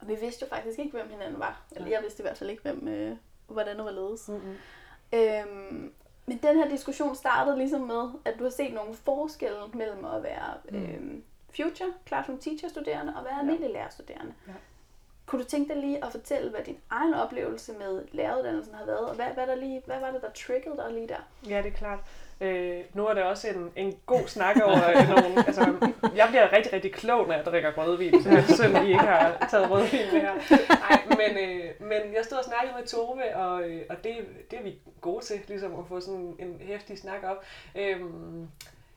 Og 0.00 0.08
vi 0.08 0.14
vidste 0.14 0.44
jo 0.44 0.48
faktisk 0.48 0.78
ikke, 0.78 0.90
hvem 0.90 1.10
hinanden 1.10 1.40
var. 1.40 1.62
Eller 1.76 1.88
jeg 1.88 2.02
vidste 2.02 2.20
i 2.20 2.24
hvert 2.24 2.38
fald 2.38 2.50
ikke, 2.50 2.62
hvem, 2.62 2.88
øh, 2.88 3.16
hvordan 3.46 3.76
det 3.76 3.84
var 3.84 3.90
ledes. 3.90 4.28
Mm-hmm. 4.28 4.54
Øhm, 5.12 5.92
men 6.26 6.38
den 6.42 6.56
her 6.56 6.68
diskussion 6.68 7.16
startede 7.16 7.58
ligesom 7.58 7.80
med, 7.80 8.10
at 8.24 8.34
du 8.38 8.44
har 8.44 8.50
set 8.50 8.74
nogle 8.74 8.94
forskelle 8.94 9.58
mellem 9.74 10.04
at 10.04 10.22
være 10.22 10.54
mm. 10.70 10.76
øhm, 10.76 11.24
future 11.56 11.92
classroom 12.06 12.38
teacher 12.38 12.68
studerende 12.68 13.16
og 13.16 13.24
være 13.24 13.34
ja. 13.34 13.40
almindelig 13.40 13.70
lærerstuderende. 13.70 14.34
Ja. 14.46 14.52
Kunne 15.26 15.42
du 15.42 15.48
tænke 15.48 15.74
dig 15.74 15.82
lige 15.82 16.04
at 16.04 16.12
fortælle, 16.12 16.50
hvad 16.50 16.60
din 16.62 16.78
egen 16.90 17.14
oplevelse 17.14 17.72
med 17.72 18.04
læreruddannelsen 18.12 18.74
har 18.74 18.84
været, 18.84 19.08
og 19.08 19.14
hvad, 19.14 19.26
hvad, 19.26 19.46
der 19.46 19.54
lige, 19.54 19.82
hvad 19.86 20.00
var 20.00 20.10
det, 20.10 20.22
der 20.22 20.30
triggede 20.30 20.76
dig 20.76 20.92
lige 20.92 21.08
der? 21.08 21.28
Ja, 21.48 21.62
det 21.62 21.66
er 21.66 21.76
klart. 21.76 21.98
Øh, 22.40 22.80
nu 22.94 23.06
er 23.06 23.14
det 23.14 23.22
også 23.22 23.48
en, 23.48 23.72
en 23.76 23.98
god 24.06 24.26
snak 24.26 24.56
over 24.64 24.90
øh, 24.90 25.08
nogle... 25.08 25.46
Altså, 25.46 25.92
jeg 26.16 26.26
bliver 26.28 26.52
rigtig, 26.52 26.72
rigtig 26.72 26.92
klog, 26.92 27.26
når 27.26 27.34
jeg 27.34 27.44
drikker 27.44 27.72
rødvin, 27.72 28.22
så 28.22 28.30
det 28.30 28.38
er 28.38 28.54
synd, 28.54 28.76
at 28.76 28.84
I 28.84 28.88
ikke 28.88 28.98
har 28.98 29.46
taget 29.50 29.70
rødvin 29.70 30.06
med 30.12 30.20
her. 30.20 30.34
Nej, 30.68 31.02
men, 31.08 31.38
øh, 31.48 31.88
men 31.88 32.14
jeg 32.14 32.24
stod 32.24 32.38
og 32.38 32.44
snakkede 32.44 32.74
med 32.78 32.86
Tove, 32.86 33.36
og, 33.36 33.62
øh, 33.62 33.82
og 33.90 34.04
det, 34.04 34.16
det 34.50 34.58
er 34.58 34.62
vi 34.62 34.78
gode 35.00 35.24
til, 35.24 35.40
ligesom 35.48 35.78
at 35.78 35.84
få 35.88 36.00
sådan 36.00 36.36
en 36.38 36.60
hæftig 36.60 36.98
snak 36.98 37.24
op. 37.24 37.44
Øh, 37.76 38.00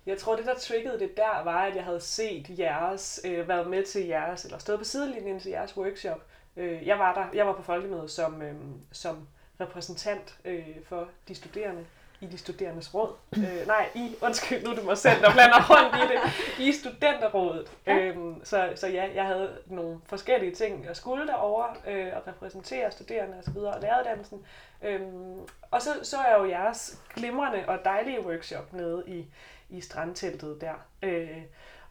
jeg 0.06 0.18
tror, 0.18 0.36
det 0.36 0.46
der 0.46 0.56
triggede 0.56 1.00
det 1.00 1.18
der, 1.18 1.44
var, 1.44 1.62
at 1.62 1.76
jeg 1.76 1.84
havde 1.84 2.02
set 2.02 2.60
jeres, 2.60 3.22
øh, 3.26 3.48
været 3.48 3.68
med 3.68 3.84
til 3.84 4.06
jeres, 4.08 4.46
eller 4.46 4.58
stået 4.58 4.80
på 4.80 4.86
sidelinjen 4.86 5.40
til 5.40 5.52
jeres 5.52 5.78
workshop. 5.78 6.22
Øh, 6.58 6.88
jeg 6.88 7.00
var 7.00 7.14
der, 7.14 7.38
jeg 7.38 7.48
var 7.48 7.54
på 7.54 7.64
folkemødet 7.64 8.12
som, 8.12 8.42
øh, 8.42 8.54
som 8.92 9.28
repræsentant 9.62 10.36
øh, 10.46 10.66
for 10.86 11.08
de 11.28 11.36
studerende 11.36 11.86
i 12.22 12.26
de 12.26 12.38
studerendes 12.38 12.94
råd. 12.94 13.14
Øh, 13.38 13.68
nej, 13.68 13.90
i, 13.96 14.16
undskyld, 14.22 14.64
nu 14.64 14.70
er 14.70 14.76
det 14.76 14.86
mig 14.86 14.98
selv, 14.98 15.22
der 15.22 15.34
blander 15.34 15.70
rundt 15.70 15.96
i 15.96 16.14
det. 16.14 16.22
I 16.68 16.72
studenterrådet. 16.72 17.78
Ja. 17.88 17.98
Øhm, 17.98 18.46
så, 18.46 18.74
så 18.76 18.88
ja, 18.88 19.10
jeg 19.16 19.26
havde 19.26 19.58
nogle 19.66 20.02
forskellige 20.06 20.56
ting, 20.56 20.86
jeg 20.86 20.96
skulle 20.96 21.28
derovre 21.28 21.76
øh, 21.88 22.12
og 22.16 22.28
repræsentere 22.28 22.92
studerende 22.92 23.38
osv. 23.38 23.58
og, 23.58 23.74
og 23.74 23.82
læreruddannelsen. 23.82 24.46
Øhm, 24.82 25.40
og 25.72 25.82
så 25.82 25.90
så 26.04 26.18
jeg 26.18 26.36
jo 26.40 26.50
jeres 26.50 27.00
glimrende 27.16 27.64
og 27.68 27.80
dejlige 27.86 28.26
workshop 28.26 28.74
nede 28.74 29.04
i, 29.08 29.26
i 29.70 29.82
strandteltet 29.82 30.62
der. 30.62 30.74
Øh, 31.04 31.42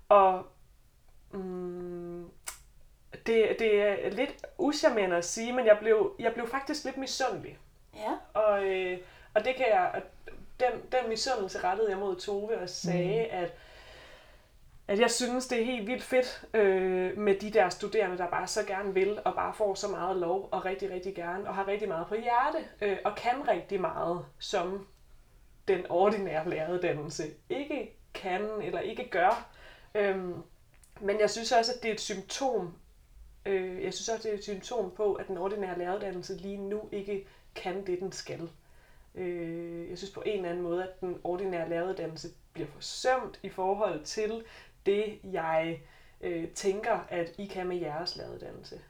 og 0.09 0.47
mm, 1.31 2.31
det, 3.27 3.57
det 3.59 3.83
er 3.83 4.11
lidt 4.11 4.47
uschammerende 4.59 5.17
at 5.17 5.25
sige, 5.25 5.53
men 5.53 5.67
jeg 5.67 5.79
blev, 5.81 6.15
jeg 6.19 6.33
blev 6.33 6.49
faktisk 6.49 6.85
lidt 6.85 6.97
misundelig. 6.97 7.59
Ja. 7.95 8.41
Og, 8.41 8.65
øh, 8.65 8.99
og 9.35 9.45
det 9.45 9.55
kan 9.57 9.67
jeg, 9.71 10.03
den, 10.61 10.73
den 10.93 11.09
misundelse 11.09 11.59
rettede 11.59 11.91
jeg 11.91 11.99
mod 11.99 12.17
Tove 12.17 12.59
og 12.59 12.69
sagde, 12.69 13.29
mm. 13.31 13.39
at 13.43 13.53
at 14.91 15.01
jeg 15.01 15.11
synes, 15.11 15.47
det 15.47 15.61
er 15.61 15.65
helt 15.65 15.87
vildt 15.87 16.03
fedt 16.03 16.45
øh, 16.55 17.19
med 17.19 17.35
de 17.35 17.51
der 17.51 17.69
studerende, 17.69 18.19
der 18.19 18.31
bare 18.31 18.47
så 18.47 18.65
gerne 18.67 18.95
vil, 18.95 19.19
og 19.25 19.35
bare 19.35 19.55
får 19.55 19.75
så 19.75 19.89
meget 19.89 20.17
lov, 20.17 20.49
og 20.53 20.65
rigtig, 20.65 20.91
rigtig 20.91 21.15
gerne, 21.15 21.49
og 21.49 21.55
har 21.55 21.69
rigtig 21.69 21.89
meget 21.89 22.07
på 22.07 22.15
hjerte, 22.15 22.59
øh, 22.81 22.99
og 23.05 23.17
kan 23.17 23.49
rigtig 23.49 23.81
meget, 23.81 24.25
som 24.39 24.87
den 25.69 25.87
ordinære 25.89 26.51
læreruddannelse 26.51 27.25
ikke 27.49 27.97
kan, 28.15 28.49
eller 28.63 28.81
ikke 28.81 29.11
gør. 29.11 29.51
Øhm, 29.95 30.35
men 31.01 31.21
jeg 31.21 31.31
synes 31.31 31.53
også, 31.53 31.73
at 31.77 31.83
det 31.83 31.89
er 31.89 31.95
et 31.95 32.01
symptom, 32.01 32.75
øh, 33.47 33.85
jeg 33.85 33.95
synes 33.95 34.09
også, 34.09 34.23
det 34.23 34.35
er 34.35 34.39
et 34.39 34.45
symptom 34.45 34.91
på, 34.97 35.15
at 35.15 35.29
den 35.29 35.39
ordinære 35.39 35.79
læreruddannelse 35.79 36.37
lige 36.37 36.57
nu 36.57 36.89
ikke 36.93 37.27
kan 37.55 37.87
det, 37.87 38.01
den 38.01 38.13
skal. 38.13 38.51
Øh, 39.15 39.91
jeg 39.91 39.99
synes 39.99 40.11
på 40.11 40.23
en 40.27 40.37
eller 40.37 40.49
anden 40.51 40.63
måde, 40.63 40.83
at 40.83 41.01
den 41.01 41.21
ordinære 41.25 41.69
læreruddannelse 41.69 42.29
bliver 42.53 42.69
forsømt 42.75 43.41
i 43.43 43.49
forhold 43.49 44.05
til 44.05 44.45
det, 44.87 45.19
jeg 45.25 45.81
øh, 46.21 46.49
tænker, 46.49 46.99
at 47.09 47.33
I 47.39 47.47
kan 47.47 47.67
med 47.67 47.77
jeres 47.77 48.17
læreruddannelse. 48.17 48.81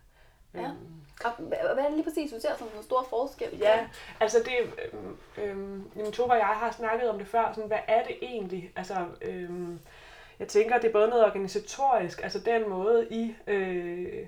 Ja. 0.55 0.61
Øhm, 0.61 1.01
Og 1.25 1.31
hvad 1.39 1.59
er 1.59 1.85
det 1.85 1.93
lige 1.93 2.05
præcis, 2.05 2.33
du 2.33 2.41
ser 2.41 2.57
som 2.59 2.69
en 2.77 2.83
stor 2.83 3.07
forskel? 3.11 3.59
Ja, 3.59 3.89
altså 4.21 4.39
det, 4.39 4.89
øhm, 4.93 5.19
øhm, 5.97 6.13
Tove 6.13 6.31
og 6.31 6.37
jeg 6.37 6.47
har 6.47 6.71
snakket 6.73 7.11
om 7.11 7.19
det 7.19 7.27
før, 7.27 7.53
sådan, 7.55 7.69
hvad 7.69 7.79
er 7.89 8.05
det 8.05 8.17
egentlig? 8.23 8.73
Altså, 8.77 9.07
øhm, 9.23 9.81
jeg 10.39 10.49
tænker, 10.49 10.79
det 10.79 10.89
er 10.89 10.93
både 10.93 11.09
noget 11.09 11.25
organisatorisk, 11.25 12.23
altså 12.23 12.39
den 12.39 12.69
måde 12.69 13.07
I, 13.11 13.35
øh, 13.47 14.27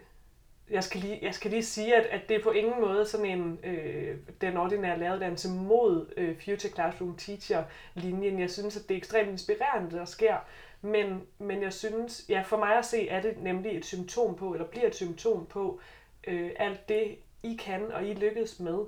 jeg, 0.72 0.84
skal 0.84 1.00
lige, 1.00 1.18
jeg 1.22 1.34
skal 1.34 1.50
lige 1.50 1.62
sige, 1.62 1.96
at, 1.96 2.06
at 2.06 2.28
det 2.28 2.36
er 2.36 2.42
på 2.42 2.50
ingen 2.50 2.80
måde 2.80 3.06
sådan 3.06 3.26
en, 3.26 3.58
øh, 3.64 4.16
den 4.40 4.56
ordinære 4.56 4.98
læreruddannelse 4.98 5.50
mod 5.50 6.14
øh, 6.16 6.36
Future 6.44 6.72
Classroom 6.72 7.16
Teacher-linjen. 7.16 8.40
Jeg 8.40 8.50
synes, 8.50 8.76
at 8.76 8.82
det 8.88 8.94
er 8.94 8.98
ekstremt 8.98 9.28
inspirerende, 9.28 9.90
det 9.90 9.98
der 9.98 10.04
sker, 10.04 10.36
men, 10.80 11.22
men 11.38 11.62
jeg 11.62 11.72
synes, 11.72 12.24
ja, 12.28 12.42
for 12.42 12.56
mig 12.56 12.78
at 12.78 12.84
se, 12.84 13.08
er 13.08 13.22
det 13.22 13.42
nemlig 13.42 13.76
et 13.76 13.84
symptom 13.84 14.36
på, 14.36 14.52
eller 14.52 14.66
bliver 14.66 14.86
et 14.86 14.94
symptom 14.94 15.46
på, 15.46 15.80
øh, 16.26 16.50
alt 16.56 16.88
det, 16.88 17.16
I 17.42 17.56
kan 17.64 17.92
og 17.92 18.04
I 18.04 18.14
lykkes 18.14 18.60
med, 18.60 18.78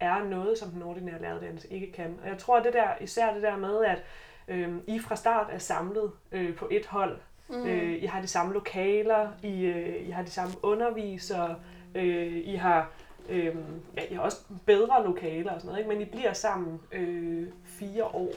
er 0.00 0.24
noget, 0.24 0.58
som 0.58 0.70
den 0.70 0.82
ordinære 0.82 1.20
læreruddannelse 1.20 1.68
ikke 1.68 1.92
kan. 1.92 2.18
Og 2.22 2.28
jeg 2.28 2.38
tror, 2.38 2.60
det 2.60 2.72
der, 2.72 2.88
især 3.00 3.34
det 3.34 3.42
der 3.42 3.56
med, 3.56 3.84
at 3.84 4.04
øh, 4.48 4.76
I 4.86 4.98
fra 4.98 5.16
start 5.16 5.46
er 5.50 5.58
samlet 5.58 6.12
øh, 6.32 6.56
på 6.56 6.68
et 6.70 6.86
hold. 6.86 7.18
Mm. 7.48 7.66
Øh, 7.66 8.02
I 8.02 8.06
har 8.06 8.20
de 8.20 8.26
samme 8.26 8.52
lokaler, 8.54 9.28
I, 9.42 9.64
øh, 9.64 10.08
I 10.08 10.10
har 10.10 10.22
de 10.22 10.30
samme 10.30 10.54
undervisere, 10.62 11.56
øh, 11.94 12.36
I 12.44 12.54
har 12.54 12.90
øh, 13.28 13.54
ja, 13.96 14.02
I 14.10 14.14
har 14.14 14.22
også 14.22 14.36
bedre 14.66 15.04
lokaler 15.04 15.52
og 15.52 15.60
sådan 15.60 15.66
noget, 15.68 15.78
ikke? 15.78 15.88
men 15.92 16.00
I 16.00 16.04
bliver 16.04 16.32
sammen 16.32 16.80
øh, 16.92 17.48
fire 17.64 18.04
år. 18.04 18.28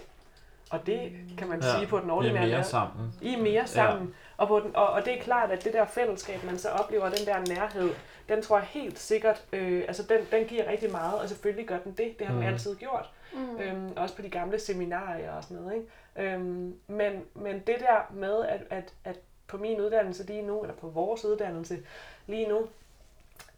Og 0.72 0.86
det 0.86 1.12
kan 1.38 1.48
man 1.50 1.60
ja, 1.62 1.76
sige 1.76 1.88
på 1.88 1.98
den 1.98 2.06
vi 2.06 2.10
er 2.10 2.14
ordinære 2.16 2.48
mere 2.48 2.64
sammen. 2.64 3.14
i 3.22 3.34
er 3.34 3.42
mere 3.42 3.68
sammen. 3.68 4.08
Ja. 4.08 4.14
Og, 4.38 4.48
på 4.48 4.60
den, 4.60 4.76
og, 4.76 4.88
og 4.90 5.06
det 5.06 5.18
er 5.18 5.22
klart, 5.22 5.52
at 5.52 5.64
det 5.64 5.74
der 5.74 5.86
fællesskab, 5.86 6.44
man 6.44 6.58
så 6.58 6.70
oplever, 6.70 7.10
den 7.10 7.26
der 7.26 7.56
nærhed, 7.56 7.90
den 8.30 8.42
tror 8.42 8.58
jeg 8.58 8.68
helt 8.68 9.00
sikkert, 9.00 9.44
øh, 9.54 9.84
altså 9.88 10.04
den, 10.04 10.18
den 10.32 10.48
giver 10.48 10.68
rigtig 10.70 10.92
meget, 10.92 11.14
og 11.22 11.30
selvfølgelig 11.30 11.66
gør 11.68 11.78
den 11.78 11.92
det. 11.92 12.20
Det 12.20 12.28
har 12.28 12.34
den 12.34 12.42
Mm. 12.44 12.48
altid 12.48 12.76
gjort. 12.76 13.10
Mm. 13.34 13.58
Øhm, 13.60 13.92
også 13.96 14.16
på 14.16 14.22
de 14.22 14.30
gamle 14.30 14.60
seminarier 14.60 15.32
og 15.32 15.44
sådan 15.44 15.58
noget. 15.58 15.74
Ikke? 15.76 15.88
Øhm, 16.16 16.80
men, 16.88 17.26
men 17.34 17.60
det 17.60 17.76
der 17.80 18.14
med, 18.14 18.46
at, 18.46 18.62
at, 18.70 18.94
at 19.04 19.20
på 19.48 19.58
min 19.58 19.82
uddannelse 19.82 20.26
lige 20.26 20.42
nu, 20.42 20.62
eller 20.62 20.76
på 20.76 20.90
vores 20.90 21.26
uddannelse 21.26 21.84
lige 22.28 22.48
nu, 22.48 22.68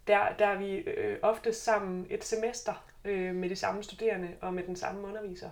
der, 0.07 0.36
der 0.39 0.48
er 0.48 0.57
vi 0.57 0.75
øh, 0.75 1.17
ofte 1.22 1.53
sammen 1.53 2.07
et 2.10 2.24
semester 2.24 2.86
øh, 3.05 3.36
med 3.36 3.50
de 3.50 3.55
samme 3.55 3.83
studerende 3.83 4.29
og 4.41 4.53
med 4.53 4.63
den 4.63 4.75
samme 4.75 5.07
underviser. 5.07 5.50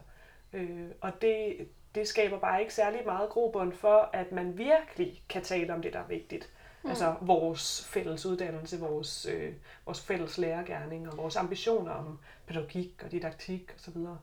Øh, 0.53 0.88
og 1.01 1.22
det, 1.22 1.67
det 1.96 2.08
skaber 2.08 2.39
bare 2.39 2.62
ikke 2.62 2.74
særlig 2.74 3.01
meget 3.05 3.29
grobund 3.29 3.74
for, 3.74 4.10
at 4.13 4.31
man 4.31 4.58
virkelig 4.58 5.24
kan 5.29 5.43
tale 5.43 5.74
om 5.74 5.81
det, 5.81 5.93
der 5.93 6.00
er 6.00 6.08
vigtigt. 6.08 6.50
Mm. 6.84 6.89
Altså 6.89 7.15
vores 7.22 7.86
fælles 7.86 8.25
uddannelse, 8.25 8.79
vores, 8.79 9.25
øh, 9.25 9.53
vores 9.86 10.01
fælles 10.01 10.38
lærergærning 10.38 11.10
og 11.10 11.17
vores 11.17 11.36
ambitioner 11.36 11.91
om 11.91 12.20
pædagogik 12.48 13.01
og 13.05 13.12
didaktik 13.12 13.75
osv. 13.77 13.98
Al- 13.98 14.17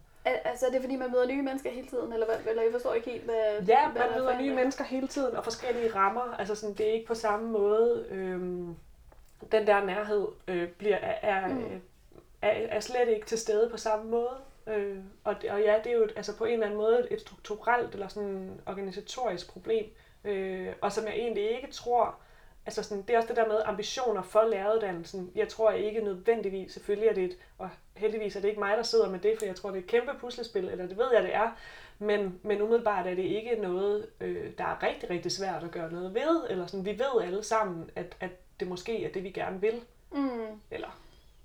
Altså 0.44 0.66
er 0.66 0.70
det 0.70 0.80
fordi, 0.80 0.96
man 0.96 1.10
møder 1.12 1.26
nye 1.26 1.42
mennesker 1.42 1.70
hele 1.70 1.88
tiden, 1.88 2.12
eller, 2.12 2.26
hvad, 2.26 2.36
eller 2.46 2.62
jeg 2.62 2.72
forstår 2.72 2.94
ikke 2.94 3.10
helt, 3.10 3.24
hvad 3.24 3.36
Ja, 3.68 3.88
hvad 3.90 4.02
man 4.02 4.08
der 4.10 4.14
er 4.16 4.18
møder 4.18 4.38
nye 4.40 4.48
en- 4.50 4.54
mennesker 4.56 4.84
hele 4.84 5.08
tiden 5.08 5.36
og 5.36 5.44
forskellige 5.44 5.94
rammer. 5.94 6.34
Altså 6.38 6.54
sådan, 6.54 6.74
det 6.74 6.88
er 6.88 6.92
ikke 6.92 7.06
på 7.06 7.14
samme 7.14 7.48
måde. 7.50 8.06
Øhm, 8.10 8.76
den 9.52 9.66
der 9.66 9.84
nærhed 9.84 10.28
øh, 10.48 10.68
bliver, 10.68 10.96
er, 10.96 11.28
er, 11.34 11.48
Mm. 11.48 11.54
mm. 11.54 11.80
er, 12.42 12.50
er 12.50 12.80
slet 12.80 13.08
ikke 13.08 13.26
til 13.26 13.38
stede 13.38 13.70
på 13.70 13.76
samme 13.76 14.10
måde. 14.10 14.30
Øh, 14.66 14.96
og, 15.24 15.42
det- 15.42 15.50
og 15.50 15.60
ja, 15.60 15.74
det 15.84 15.92
er 15.92 15.96
jo 15.96 16.08
altså 16.16 16.36
på 16.36 16.44
en 16.44 16.52
eller 16.52 16.66
anden 16.66 16.78
måde 16.78 17.06
et 17.10 17.20
strukturelt 17.20 17.92
eller 17.94 18.08
sådan 18.08 18.60
organisatorisk 18.66 19.52
problem. 19.52 19.84
Øh, 20.24 20.68
og 20.80 20.92
som 20.92 21.04
jeg 21.04 21.12
egentlig 21.14 21.50
ikke 21.56 21.72
tror, 21.72 22.14
altså 22.68 22.82
sådan, 22.82 23.02
det 23.02 23.14
er 23.14 23.16
også 23.18 23.28
det 23.28 23.36
der 23.36 23.46
med 23.48 23.60
ambitioner 23.64 24.22
for 24.22 24.42
læreruddannelsen. 24.44 25.32
Jeg 25.34 25.48
tror 25.48 25.70
ikke 25.70 26.00
nødvendigvis, 26.00 26.72
selvfølgelig 26.72 27.08
er 27.08 27.14
det 27.14 27.24
et, 27.24 27.36
og 27.58 27.70
heldigvis 27.96 28.36
er 28.36 28.40
det 28.40 28.48
ikke 28.48 28.60
mig, 28.60 28.76
der 28.76 28.82
sidder 28.82 29.10
med 29.10 29.18
det, 29.18 29.34
for 29.38 29.46
jeg 29.46 29.56
tror, 29.56 29.70
det 29.70 29.78
er 29.78 29.82
et 29.82 29.86
kæmpe 29.88 30.12
puslespil, 30.20 30.68
eller 30.68 30.86
det 30.86 30.98
ved 30.98 31.06
jeg, 31.14 31.22
det 31.22 31.34
er. 31.34 31.50
Men, 31.98 32.40
men 32.42 32.62
umiddelbart 32.62 33.06
er 33.06 33.14
det 33.14 33.22
ikke 33.22 33.56
noget, 33.56 34.06
øh, 34.20 34.50
der 34.58 34.64
er 34.64 34.82
rigtig, 34.82 35.10
rigtig 35.10 35.32
svært 35.32 35.64
at 35.64 35.70
gøre 35.70 35.92
noget 35.92 36.14
ved, 36.14 36.40
eller 36.50 36.66
sådan, 36.66 36.84
vi 36.84 36.98
ved 36.98 37.22
alle 37.22 37.44
sammen, 37.44 37.90
at, 37.96 38.16
at 38.20 38.30
det 38.60 38.68
måske 38.68 39.04
er 39.04 39.12
det, 39.12 39.24
vi 39.24 39.30
gerne 39.30 39.60
vil. 39.60 39.80
Mm. 40.12 40.60
Eller, 40.70 40.98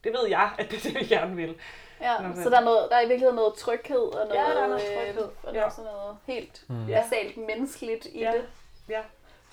det 0.03 0.13
ved 0.13 0.29
jeg, 0.29 0.51
at 0.57 0.71
det 0.71 0.77
er 0.77 0.81
det, 0.91 0.95
vi 1.01 1.05
gerne 1.15 1.35
vil. 1.35 1.55
Ja, 2.01 2.21
Nå, 2.21 2.43
så 2.43 2.49
der 2.49 2.59
er, 2.59 2.63
noget, 2.63 2.87
der 2.89 2.95
er 2.95 3.01
i 3.01 3.07
virkeligheden 3.07 3.35
noget 3.35 3.53
tryghed 3.53 3.97
og 3.97 4.27
noget, 4.27 4.33
Ja, 4.33 4.53
der 4.55 4.63
er 4.63 4.67
noget 4.67 4.81
øh, 4.91 4.97
tryghed. 5.07 5.23
og 5.43 5.53
Ja. 5.53 5.59
noget, 5.59 5.73
sådan 5.73 5.91
noget 5.91 6.17
helt 6.25 6.65
Mm. 6.69 6.85
Basalt 6.87 7.37
menneskeligt 7.37 8.05
i 8.05 8.19
Ja. 8.19 8.31
det. 8.31 8.43
Ja, 8.89 9.01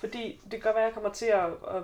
fordi 0.01 0.41
det 0.43 0.51
kan 0.51 0.59
godt 0.59 0.75
være, 0.75 0.83
at 0.83 0.87
jeg 0.87 0.93
kommer 0.93 1.09
til 1.09 1.25
at, 1.25 1.45
at 1.45 1.83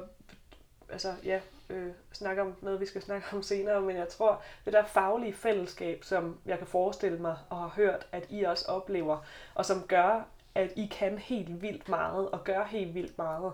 altså, 0.90 1.14
ja, 1.24 1.40
øh, 1.70 1.92
snakke 2.14 2.42
om 2.42 2.56
noget, 2.62 2.80
vi 2.80 2.86
skal 2.86 3.02
snakke 3.02 3.28
om 3.34 3.44
senere, 3.44 3.82
men 3.82 3.96
jeg 3.96 4.08
tror, 4.08 4.42
det 4.66 4.74
der 4.74 4.86
faglige 4.86 5.34
fællesskab, 5.34 6.04
som 6.04 6.38
jeg 6.46 6.58
kan 6.58 6.68
forestille 6.68 7.18
mig 7.18 7.38
og 7.50 7.58
har 7.58 7.68
hørt, 7.68 8.08
at 8.12 8.26
I 8.30 8.44
også 8.44 8.66
oplever, 8.68 9.18
og 9.56 9.66
som 9.66 9.88
gør, 9.88 10.28
at 10.56 10.72
I 10.76 10.88
kan 10.92 11.18
helt 11.18 11.62
vildt 11.62 11.90
meget 11.90 12.30
og 12.30 12.44
gør 12.44 12.64
helt 12.64 12.94
vildt 12.94 13.18
meget. 13.18 13.54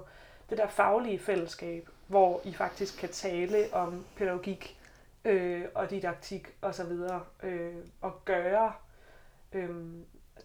Det 0.50 0.58
der 0.58 0.68
faglige 0.68 1.20
fællesskab, 1.20 1.90
hvor 2.08 2.42
I 2.44 2.54
faktisk 2.54 3.00
kan 3.00 3.10
tale 3.10 3.74
om 3.74 4.06
pædagogik 4.16 4.80
øh, 5.26 5.66
og 5.76 5.90
didaktik 5.90 6.56
og 6.62 6.76
så 6.76 6.84
videre, 6.84 7.24
øh, 7.44 7.76
og 8.02 8.26
gøre, 8.26 8.74
øh, 9.54 9.70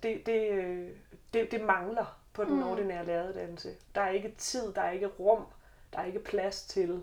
det, 0.03 0.27
det, 0.27 0.51
øh, 0.51 0.89
det, 1.35 1.51
det 1.51 1.61
mangler 1.61 2.18
på 2.39 2.45
den 2.45 2.55
Mm. 2.55 2.61
mm. 2.61 2.71
ordinære 2.71 3.05
læreruddannelse. 3.07 3.75
Der 3.95 4.01
er 4.01 4.09
ikke 4.11 4.35
tid, 4.39 4.73
der 4.73 4.83
er 4.83 4.91
ikke 4.91 5.07
rum, 5.07 5.47
der 5.93 5.99
er 5.99 6.05
ikke 6.05 6.19
plads 6.19 6.63
til, 6.63 7.03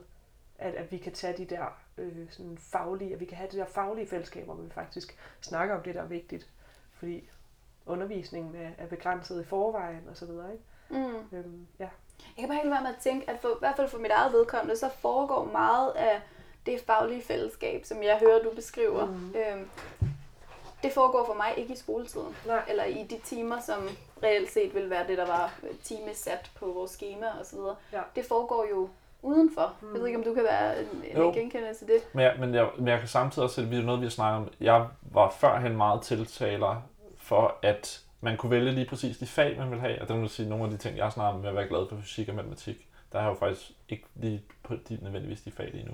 at, 0.57 0.73
at 0.75 0.91
vi 0.91 0.97
kan 0.97 1.11
tage 1.11 1.37
de 1.37 1.45
der 1.45 1.65
øh, 1.97 2.11
sådan 2.29 2.57
faglige, 2.57 3.13
at 3.13 3.19
vi 3.19 3.25
kan 3.25 3.37
have 3.37 3.49
det 3.51 3.59
der 3.59 3.65
faglige 3.65 4.07
fællesskab, 4.07 4.45
hvor 4.45 4.53
vi 4.55 4.69
faktisk 4.69 5.17
snakker 5.41 5.75
om 5.75 5.83
det, 5.83 5.95
der 5.95 6.01
er 6.01 6.05
vigtigt. 6.07 6.47
Fordi 6.93 7.29
undervisningen 7.85 8.55
er, 8.55 8.69
er 8.77 8.87
begrænset 8.87 9.41
i 9.41 9.45
forvejen 9.45 10.03
og 10.09 10.17
så 10.17 10.25
videre, 10.25 10.51
ikke? 10.51 10.63
Mm. 10.89 11.37
Øhm, 11.37 11.67
ja. 11.79 11.87
Jeg 12.37 12.41
kan 12.41 12.47
bare 12.47 12.57
ikke 12.57 12.71
være 12.71 12.81
med 12.81 12.89
at 12.89 13.01
tænke, 13.01 13.29
at 13.29 13.39
for, 13.41 13.47
i 13.47 13.59
hvert 13.59 13.75
fald 13.75 13.87
for 13.89 13.97
mit 13.97 14.11
eget 14.11 14.33
vedkommende, 14.33 14.77
så 14.77 14.89
foregår 14.89 15.45
meget 15.45 15.91
af 15.91 16.21
det 16.65 16.81
faglige 16.81 17.21
fællesskab, 17.21 17.85
som 17.85 18.03
jeg 18.03 18.17
hører, 18.19 18.43
du 18.43 18.51
beskriver. 18.55 19.05
Mhm. 19.05 19.35
Øhm, 19.35 19.69
det 20.85 20.93
foregår 20.93 21.25
for 21.25 21.33
mig 21.33 21.53
ikke 21.57 21.73
i 21.73 21.77
skoletiden. 21.77 22.35
Nej. 22.47 22.61
Eller 22.69 22.83
i 22.83 23.03
de 23.09 23.17
timer, 23.23 23.59
som 23.59 23.89
reelt 24.23 24.51
set 24.51 24.75
vil 24.75 24.89
være 24.89 25.07
det, 25.07 25.17
der 25.17 25.25
var 25.25 25.53
timesat 25.83 26.51
på 26.59 26.65
vores 26.65 26.91
schema 26.91 27.25
osv. 27.41 27.59
Ja. 27.93 28.01
Det 28.15 28.25
foregår 28.25 28.65
jo 28.71 28.89
udenfor. 29.21 29.73
Mm. 29.81 29.93
Jeg 29.93 29.99
ved 29.99 30.07
ikke, 30.07 30.19
om 30.19 30.23
du 30.23 30.33
kan 30.33 30.43
være 30.43 30.81
en, 30.81 30.87
en 31.03 31.33
genkendelse 31.33 31.85
til 31.85 31.93
det. 31.93 32.03
Men 32.13 32.23
jeg, 32.23 32.35
men, 32.39 32.53
jeg, 32.53 32.69
men 32.77 32.87
jeg 32.87 32.99
kan 32.99 33.07
samtidig 33.07 33.43
også 33.43 33.55
sætte 33.55 33.83
noget, 33.83 34.01
vi 34.01 34.05
har 34.05 34.09
snakket 34.09 34.37
om. 34.37 34.49
Jeg 34.61 34.87
var 35.01 35.29
førhen 35.29 35.77
meget 35.77 36.01
tiltaler 36.01 36.81
for, 37.17 37.55
at 37.61 38.01
man 38.21 38.37
kunne 38.37 38.51
vælge 38.51 38.71
lige 38.71 38.89
præcis 38.89 39.17
de 39.17 39.25
fag, 39.25 39.57
man 39.57 39.71
vil 39.71 39.79
have. 39.79 40.01
Og 40.01 40.07
det 40.07 40.21
vil 40.21 40.29
sige, 40.29 40.49
nogle 40.49 40.63
af 40.63 40.71
de 40.71 40.77
ting, 40.77 40.97
jeg 40.97 41.05
har 41.05 41.09
snakket 41.09 41.33
om, 41.35 41.39
med 41.39 41.49
at 41.49 41.55
være 41.55 41.67
glad 41.67 41.89
for 41.89 41.97
fysik 42.01 42.29
og 42.29 42.35
matematik, 42.35 42.87
der 43.15 43.21
har 43.21 43.29
jeg 43.29 43.35
jo 43.35 43.39
faktisk 43.39 43.71
ikke 43.89 44.05
lige 44.15 44.43
på 44.63 44.75
de, 44.89 44.97
nødvendigvis 45.01 45.41
de 45.41 45.51
fag 45.51 45.71
lige 45.73 45.85
nu. 45.85 45.93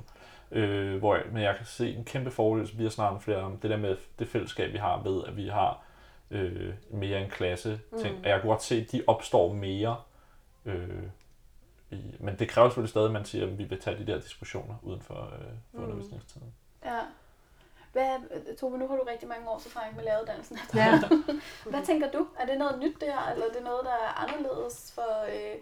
Øh, 0.51 0.97
hvor 0.99 1.15
jeg, 1.15 1.23
men 1.31 1.43
jeg 1.43 1.55
kan 1.57 1.65
se 1.65 1.93
en 1.93 2.03
kæmpe 2.05 2.31
fordel, 2.31 2.67
som 2.67 2.77
vi 2.77 2.83
har 2.83 2.89
snakket 2.89 3.21
flere 3.23 3.37
om, 3.37 3.57
det 3.57 3.69
der 3.69 3.77
med 3.77 3.97
det 4.19 4.27
fællesskab, 4.27 4.73
vi 4.73 4.77
har 4.77 5.01
ved, 5.03 5.23
at 5.27 5.37
vi 5.37 5.47
har 5.47 5.83
øh, 6.31 6.73
mere 6.89 7.21
en 7.23 7.29
klasse 7.29 7.79
ting. 8.01 8.17
Mm. 8.17 8.23
Og 8.23 8.29
jeg 8.29 8.41
kunne 8.41 8.51
godt 8.51 8.63
se, 8.63 8.75
at 8.75 8.91
de 8.91 9.03
opstår 9.07 9.53
mere. 9.53 9.97
Øh, 10.65 11.03
i, 11.91 12.15
men 12.19 12.39
det 12.39 12.49
kræver 12.49 12.69
selvfølgelig 12.69 12.89
stadig, 12.89 13.05
at 13.05 13.11
man 13.11 13.25
siger, 13.25 13.45
at 13.47 13.57
vi 13.57 13.63
vil 13.63 13.79
tage 13.81 13.97
de 13.97 14.07
der 14.11 14.19
diskussioner 14.19 14.75
uden 14.83 15.01
for, 15.01 15.21
øh, 15.39 15.47
for 15.71 15.77
Mm. 15.77 15.83
undervisningstiden. 15.83 16.53
Ja. 16.85 16.99
Hvad, 17.91 18.55
Tove, 18.57 18.77
nu 18.77 18.87
har 18.87 18.95
du 18.95 19.03
rigtig 19.09 19.27
mange 19.29 19.49
års 19.49 19.65
erfaring 19.65 19.95
med 19.95 20.03
læreruddannelsen. 20.03 20.57
Ja. 20.75 20.99
Hvad 21.71 21.85
tænker 21.85 22.11
du? 22.11 22.27
Er 22.39 22.45
det 22.45 22.57
noget 22.57 22.79
nyt 22.79 23.01
der, 23.01 23.31
eller 23.33 23.45
er 23.45 23.51
det 23.53 23.63
noget, 23.63 23.81
der 23.85 23.91
er 23.91 24.23
anderledes 24.27 24.91
for, 24.95 25.25
øh, 25.29 25.55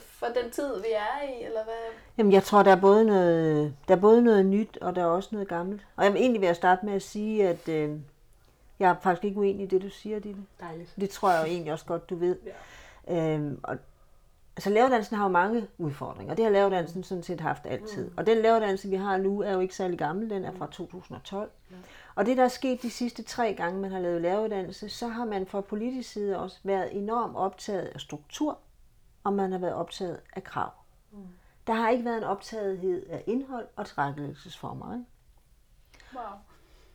for 0.00 0.26
den 0.26 0.50
tid, 0.50 0.80
vi 0.80 0.88
er 0.94 1.28
i? 1.28 1.44
Eller 1.44 1.64
hvad? 1.64 1.92
Jamen, 2.18 2.32
jeg 2.32 2.42
tror, 2.42 2.62
der 2.62 2.70
er, 2.70 2.80
både 2.80 3.04
noget, 3.04 3.74
der 3.88 3.96
er 3.96 4.00
både 4.00 4.22
noget 4.22 4.46
nyt, 4.46 4.78
og 4.80 4.96
der 4.96 5.02
er 5.02 5.06
også 5.06 5.28
noget 5.32 5.48
gammelt. 5.48 5.86
Og 5.96 6.04
jeg 6.04 6.12
vil 6.12 6.20
egentlig 6.20 6.42
være 6.42 6.54
starte 6.54 6.86
med 6.86 6.94
at 6.94 7.02
sige, 7.02 7.48
at 7.48 7.68
øh, 7.68 7.98
jeg 8.78 8.90
er 8.90 8.96
faktisk 9.02 9.24
ikke 9.24 9.40
uenig 9.40 9.62
i 9.62 9.66
det, 9.66 9.82
du 9.82 9.90
siger, 9.90 10.18
Ditte. 10.18 10.40
Dejligt. 10.60 10.94
Det 11.00 11.10
tror 11.10 11.30
jeg 11.30 11.40
jo 11.40 11.46
egentlig 11.46 11.72
også 11.72 11.84
godt, 11.84 12.10
du 12.10 12.16
ved. 12.16 12.36
Ja. 13.08 13.34
Øhm, 13.34 13.60
og, 13.62 13.76
altså, 14.56 14.70
lavedansen 14.70 15.16
har 15.16 15.24
jo 15.24 15.30
mange 15.30 15.68
udfordringer. 15.78 16.34
Det 16.34 16.44
har 16.44 16.52
lavedansen 16.52 17.02
sådan 17.04 17.22
set 17.22 17.40
haft 17.40 17.66
altid. 17.66 18.04
Mm. 18.04 18.14
Og 18.16 18.26
den 18.26 18.38
lavedanse, 18.38 18.88
vi 18.88 18.96
har 18.96 19.16
nu, 19.16 19.42
er 19.42 19.52
jo 19.52 19.60
ikke 19.60 19.74
særlig 19.74 19.98
gammel. 19.98 20.30
Den 20.30 20.44
er 20.44 20.52
fra 20.52 20.66
2012. 20.66 21.50
Ja. 21.70 21.76
Og 22.14 22.26
det, 22.26 22.36
der 22.36 22.44
er 22.44 22.48
sket 22.48 22.82
de 22.82 22.90
sidste 22.90 23.22
tre 23.22 23.54
gange, 23.54 23.80
man 23.80 23.90
har 23.90 24.00
lavet 24.00 24.20
lavedanse, 24.20 24.88
så 24.88 25.08
har 25.08 25.24
man 25.24 25.46
fra 25.46 25.60
politisk 25.60 26.12
side 26.12 26.38
også 26.38 26.58
været 26.62 26.96
enormt 26.96 27.36
optaget 27.36 27.90
af 27.94 28.00
struktur, 28.00 28.58
og 29.24 29.32
man 29.32 29.52
har 29.52 29.58
været 29.58 29.74
optaget 29.74 30.20
af 30.36 30.44
krav. 30.44 30.70
Mm. 31.12 31.18
Der 31.66 31.72
har 31.72 31.90
ikke 31.90 32.04
været 32.04 32.16
en 32.16 32.24
optagethed 32.24 33.06
af 33.06 33.24
indhold 33.26 33.66
og 33.76 33.86
tilrettelæggelsesformer. 33.86 34.94
Ikke? 34.94 35.06
Wow. 36.14 36.24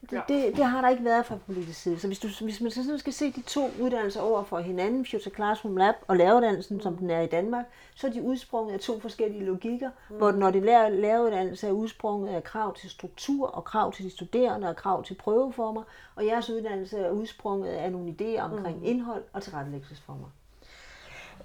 det, 0.01 0.23
det, 0.27 0.57
det 0.57 0.65
har 0.65 0.81
der 0.81 0.89
ikke 0.89 1.05
været 1.05 1.25
fra 1.25 1.37
politisk 1.45 1.81
side. 1.81 1.99
Så 1.99 2.07
hvis, 2.07 2.19
du, 2.19 2.27
hvis 2.41 2.61
man 2.61 2.71
sådan 2.71 2.99
skal 2.99 3.13
se 3.13 3.31
de 3.31 3.41
to 3.41 3.69
uddannelser 3.81 4.21
over 4.21 4.43
for 4.43 4.59
hinanden, 4.59 5.05
Future 5.05 5.35
Classroom 5.35 5.77
Lab 5.77 5.95
og 6.07 6.17
læreruddannelsen, 6.17 6.75
mm. 6.75 6.81
som 6.81 6.97
den 6.97 7.09
er 7.09 7.21
i 7.21 7.27
Danmark, 7.27 7.65
så 7.95 8.07
er 8.07 8.11
de 8.11 8.21
udsprunget 8.21 8.73
af 8.73 8.79
to 8.79 8.99
forskellige 8.99 9.45
logikker, 9.45 9.89
mm. 10.09 10.17
hvor 10.17 10.31
når 10.31 10.51
det 10.51 10.63
lærer, 10.63 10.89
læreruddannelse 10.89 11.67
er 11.67 11.71
udsprunget 11.71 12.29
af 12.29 12.43
krav 12.43 12.75
til 12.75 12.89
struktur 12.89 13.47
og 13.47 13.63
krav 13.63 13.93
til 13.93 14.05
de 14.05 14.09
studerende 14.09 14.69
og 14.69 14.75
krav 14.75 15.03
til 15.03 15.13
prøveformer, 15.13 15.83
og 16.15 16.25
jeres 16.25 16.49
uddannelse 16.49 16.97
er 16.97 17.11
udsprunget 17.11 17.69
af 17.69 17.91
nogle 17.91 18.15
idéer 18.19 18.41
omkring 18.41 18.77
mm. 18.77 18.85
indhold 18.85 19.23
og 19.33 19.43
tilrettelæggelsesformer. 19.43 20.27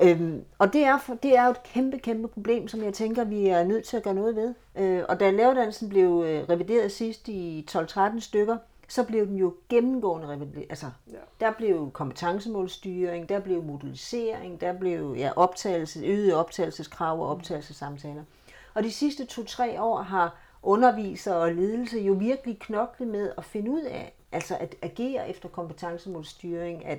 Øhm, 0.01 0.45
og 0.59 0.73
det 0.73 0.85
er, 0.85 0.99
for, 0.99 1.15
det 1.15 1.37
er 1.37 1.45
jo 1.45 1.51
et 1.51 1.63
kæmpe, 1.63 1.99
kæmpe 1.99 2.29
problem, 2.29 2.69
som 2.69 2.83
jeg 2.83 2.95
tænker, 2.95 3.25
vi 3.25 3.49
er 3.49 3.65
nødt 3.65 3.85
til 3.85 3.97
at 3.97 4.03
gøre 4.03 4.15
noget 4.15 4.37
ved. 4.37 4.55
Øh, 4.77 5.05
og 5.09 5.21
da 5.21 5.31
læreruddannelsen 5.31 5.89
blev 5.89 6.25
øh, 6.27 6.49
revideret 6.49 6.93
sidst 6.93 7.29
i 7.29 7.67
12-13 7.71 8.21
stykker, 8.21 8.57
så 8.89 9.05
blev 9.05 9.27
den 9.27 9.37
jo 9.37 9.55
gennemgående 9.69 10.29
revideret. 10.29 10.67
Altså, 10.71 10.87
ja. 11.13 11.19
der 11.41 11.53
blev 11.53 11.91
kompetencemålstyring, 11.91 13.29
der 13.29 13.41
blev 13.41 13.63
modulisering, 13.63 14.61
der 14.61 14.73
blev 14.73 15.15
ja, 15.19 15.31
optagelse, 15.37 16.05
øget 16.05 16.35
optagelseskrav 16.35 17.23
og 17.23 17.29
optagelsessamtaler. 17.29 18.23
Og 18.75 18.83
de 18.83 18.93
sidste 18.93 19.25
to-tre 19.25 19.83
år 19.83 20.03
har 20.03 20.37
undervisere 20.63 21.37
og 21.37 21.53
ledelse 21.53 21.99
jo 21.99 22.13
virkelig 22.13 22.59
knoklet 22.59 23.09
med 23.09 23.33
at 23.39 23.45
finde 23.45 23.71
ud 23.71 23.83
af, 23.83 24.15
altså 24.33 24.57
at 24.61 24.75
agere 24.83 25.31
efter 25.31 25.49
kompetencemålstyring, 25.49 26.87
at 26.87 26.99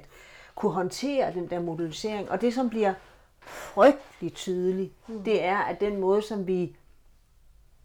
kunne 0.55 0.72
håndtere 0.72 1.33
den 1.33 1.50
der 1.50 1.60
modulisering. 1.60 2.31
Og 2.31 2.41
det, 2.41 2.53
som 2.53 2.69
bliver 2.69 2.93
frygtelig 3.41 4.33
tydeligt, 4.33 5.10
mm. 5.10 5.24
det 5.24 5.43
er, 5.43 5.57
at 5.57 5.79
den 5.79 6.00
måde, 6.00 6.22
som 6.22 6.48
vi 6.48 6.75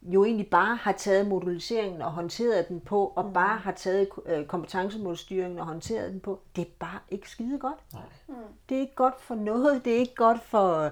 jo 0.02 0.24
egentlig 0.24 0.50
bare 0.50 0.76
har 0.76 0.92
taget 0.92 1.26
moduliseringen 1.26 2.02
og 2.02 2.12
håndteret 2.12 2.68
den 2.68 2.80
på, 2.80 3.12
og 3.16 3.24
mm. 3.24 3.32
bare 3.32 3.58
har 3.58 3.72
taget 3.72 4.08
øh, 4.26 4.46
kompetencemålstyringen 4.46 5.58
og 5.58 5.66
håndteret 5.66 6.12
den 6.12 6.20
på, 6.20 6.40
det 6.56 6.62
er 6.62 6.70
bare 6.78 6.98
ikke 7.08 7.30
skide 7.30 7.58
godt. 7.58 7.78
Nej. 7.92 8.02
Mm. 8.28 8.34
Det 8.68 8.76
er 8.76 8.80
ikke 8.80 8.94
godt 8.94 9.20
for 9.20 9.34
noget, 9.34 9.84
det 9.84 9.92
er 9.92 9.98
ikke 9.98 10.14
godt 10.14 10.42
for 10.42 10.90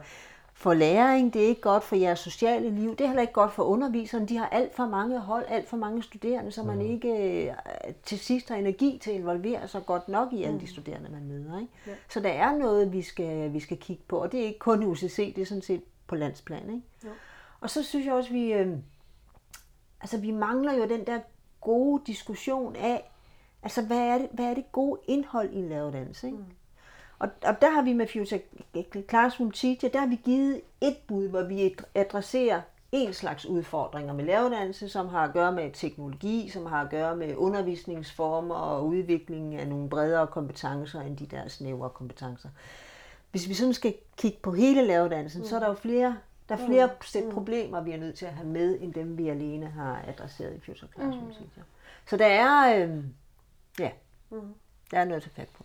for 0.59 0.75
læring, 0.75 1.35
det 1.35 1.45
er 1.45 1.47
ikke 1.47 1.61
godt 1.61 1.85
for 1.85 1.97
jeres 1.97 2.19
sociale 2.19 2.71
liv, 2.71 2.91
det 2.91 3.01
er 3.01 3.07
heller 3.07 3.23
ikke 3.23 3.33
godt 3.33 3.53
for 3.53 3.63
underviserne. 3.63 4.27
De 4.27 4.37
har 4.37 4.49
alt 4.49 4.75
for 4.75 4.87
mange 4.87 5.19
hold, 5.19 5.45
alt 5.49 5.69
for 5.69 5.77
mange 5.77 6.03
studerende, 6.03 6.53
så 6.53 6.63
man 6.63 6.77
mm. 6.77 6.81
ikke 6.81 7.09
øh, 7.09 7.55
til 8.03 8.19
sidst 8.19 8.49
har 8.49 8.57
energi 8.57 8.99
til 9.03 9.11
at 9.11 9.17
involvere 9.17 9.69
sig 9.69 9.87
godt 9.87 10.09
nok 10.09 10.33
i 10.33 10.43
alle 10.43 10.57
de 10.57 10.65
mm. 10.65 10.67
studerende, 10.67 11.11
man 11.11 11.25
møder. 11.25 11.59
Ikke? 11.61 11.73
Ja. 11.87 11.93
Så 12.09 12.21
der 12.21 12.29
er 12.29 12.57
noget, 12.57 12.93
vi 12.93 13.03
skal, 13.03 13.53
vi 13.53 13.61
skal 13.61 13.77
kigge 13.77 14.03
på, 14.09 14.19
og 14.19 14.33
det 14.33 14.41
er 14.41 14.45
ikke 14.45 14.59
kun 14.59 14.85
UCC, 14.85 15.35
det 15.35 15.43
er 15.43 15.47
sådan 15.47 15.63
set 15.63 15.83
på 16.07 16.15
landsplan. 16.15 16.71
Ikke? 16.71 16.83
Ja. 17.05 17.09
Og 17.61 17.71
så 17.71 17.83
synes 17.83 18.07
jeg 18.07 18.15
også, 18.15 18.33
vi, 18.33 18.53
øh, 18.53 18.77
altså, 20.01 20.21
vi 20.21 20.31
mangler 20.31 20.73
jo 20.73 20.89
den 20.89 21.07
der 21.07 21.21
gode 21.61 22.03
diskussion 22.07 22.77
af, 22.77 23.11
altså 23.63 23.83
hvad 23.83 24.01
er 24.01 24.19
det, 24.19 24.29
hvad 24.33 24.45
er 24.45 24.55
det 24.55 24.73
gode 24.73 25.01
indhold 25.07 25.53
i 25.53 25.57
en 25.57 25.69
læreruddannelse? 25.69 26.27
Ikke? 26.27 26.39
Mm. 26.39 26.45
Og, 27.19 27.29
og 27.45 27.61
der 27.61 27.71
har 27.71 27.83
vi 27.83 27.93
med 27.93 28.07
Future 28.07 28.41
Classroom 29.09 29.51
Teacher, 29.51 29.89
der 29.89 29.99
har 29.99 30.07
vi 30.07 30.21
givet 30.25 30.61
et 30.81 30.97
bud, 31.09 31.29
hvor 31.29 31.43
vi 31.43 31.77
adresserer 31.95 32.61
en 32.93 33.13
slags 33.13 33.47
udfordringer 33.47 34.13
med 34.13 34.25
læreruddannelse, 34.25 34.89
som 34.89 35.09
har 35.09 35.25
at 35.25 35.33
gøre 35.33 35.53
med 35.53 35.71
teknologi, 35.73 36.49
som 36.49 36.67
har 36.67 36.85
at 36.85 36.91
gøre 36.91 37.17
med 37.17 37.37
undervisningsformer 37.37 38.55
og 38.55 38.87
udviklingen 38.87 39.61
af 39.61 39.69
nogle 39.69 39.89
bredere 39.89 40.27
kompetencer 40.27 41.01
end 41.01 41.17
de 41.17 41.27
der 41.27 41.49
snævre 41.49 41.91
kompetencer. 41.91 42.49
Hvis 43.31 43.49
vi 43.49 43.55
sådan 43.55 43.75
skal 43.75 43.95
kigge 44.17 44.39
på 44.43 44.53
hele 44.53 44.87
læreruddannelsen, 44.87 45.41
mm. 45.41 45.47
så 45.47 45.57
er 45.57 45.61
der 45.61 45.69
jo 45.69 45.75
flere, 45.75 46.17
der 46.49 46.57
er 46.57 46.67
flere 46.67 46.87
mm. 46.87 46.93
sæt 47.03 47.25
mm. 47.25 47.31
problemer, 47.31 47.81
vi 47.81 47.93
er 47.93 47.97
nødt 47.97 48.15
til 48.15 48.27
at 48.27 48.33
have 48.33 48.49
med, 48.49 48.79
end 48.81 48.95
dem 48.95 49.19
vi 49.19 49.29
alene 49.29 49.67
har 49.67 50.05
adresseret 50.07 50.55
i 50.57 50.61
Future 50.61 50.91
Classroom 50.95 51.27
mm. 51.27 51.63
Så 52.07 52.17
der 52.17 52.27
er, 52.27 52.87
øh, 52.87 53.05
ja, 53.79 53.91
mm. 54.31 54.55
der 54.91 54.99
er 54.99 55.05
noget 55.05 55.17
at 55.17 55.23
tage 55.23 55.35
fat 55.35 55.49
på. 55.57 55.65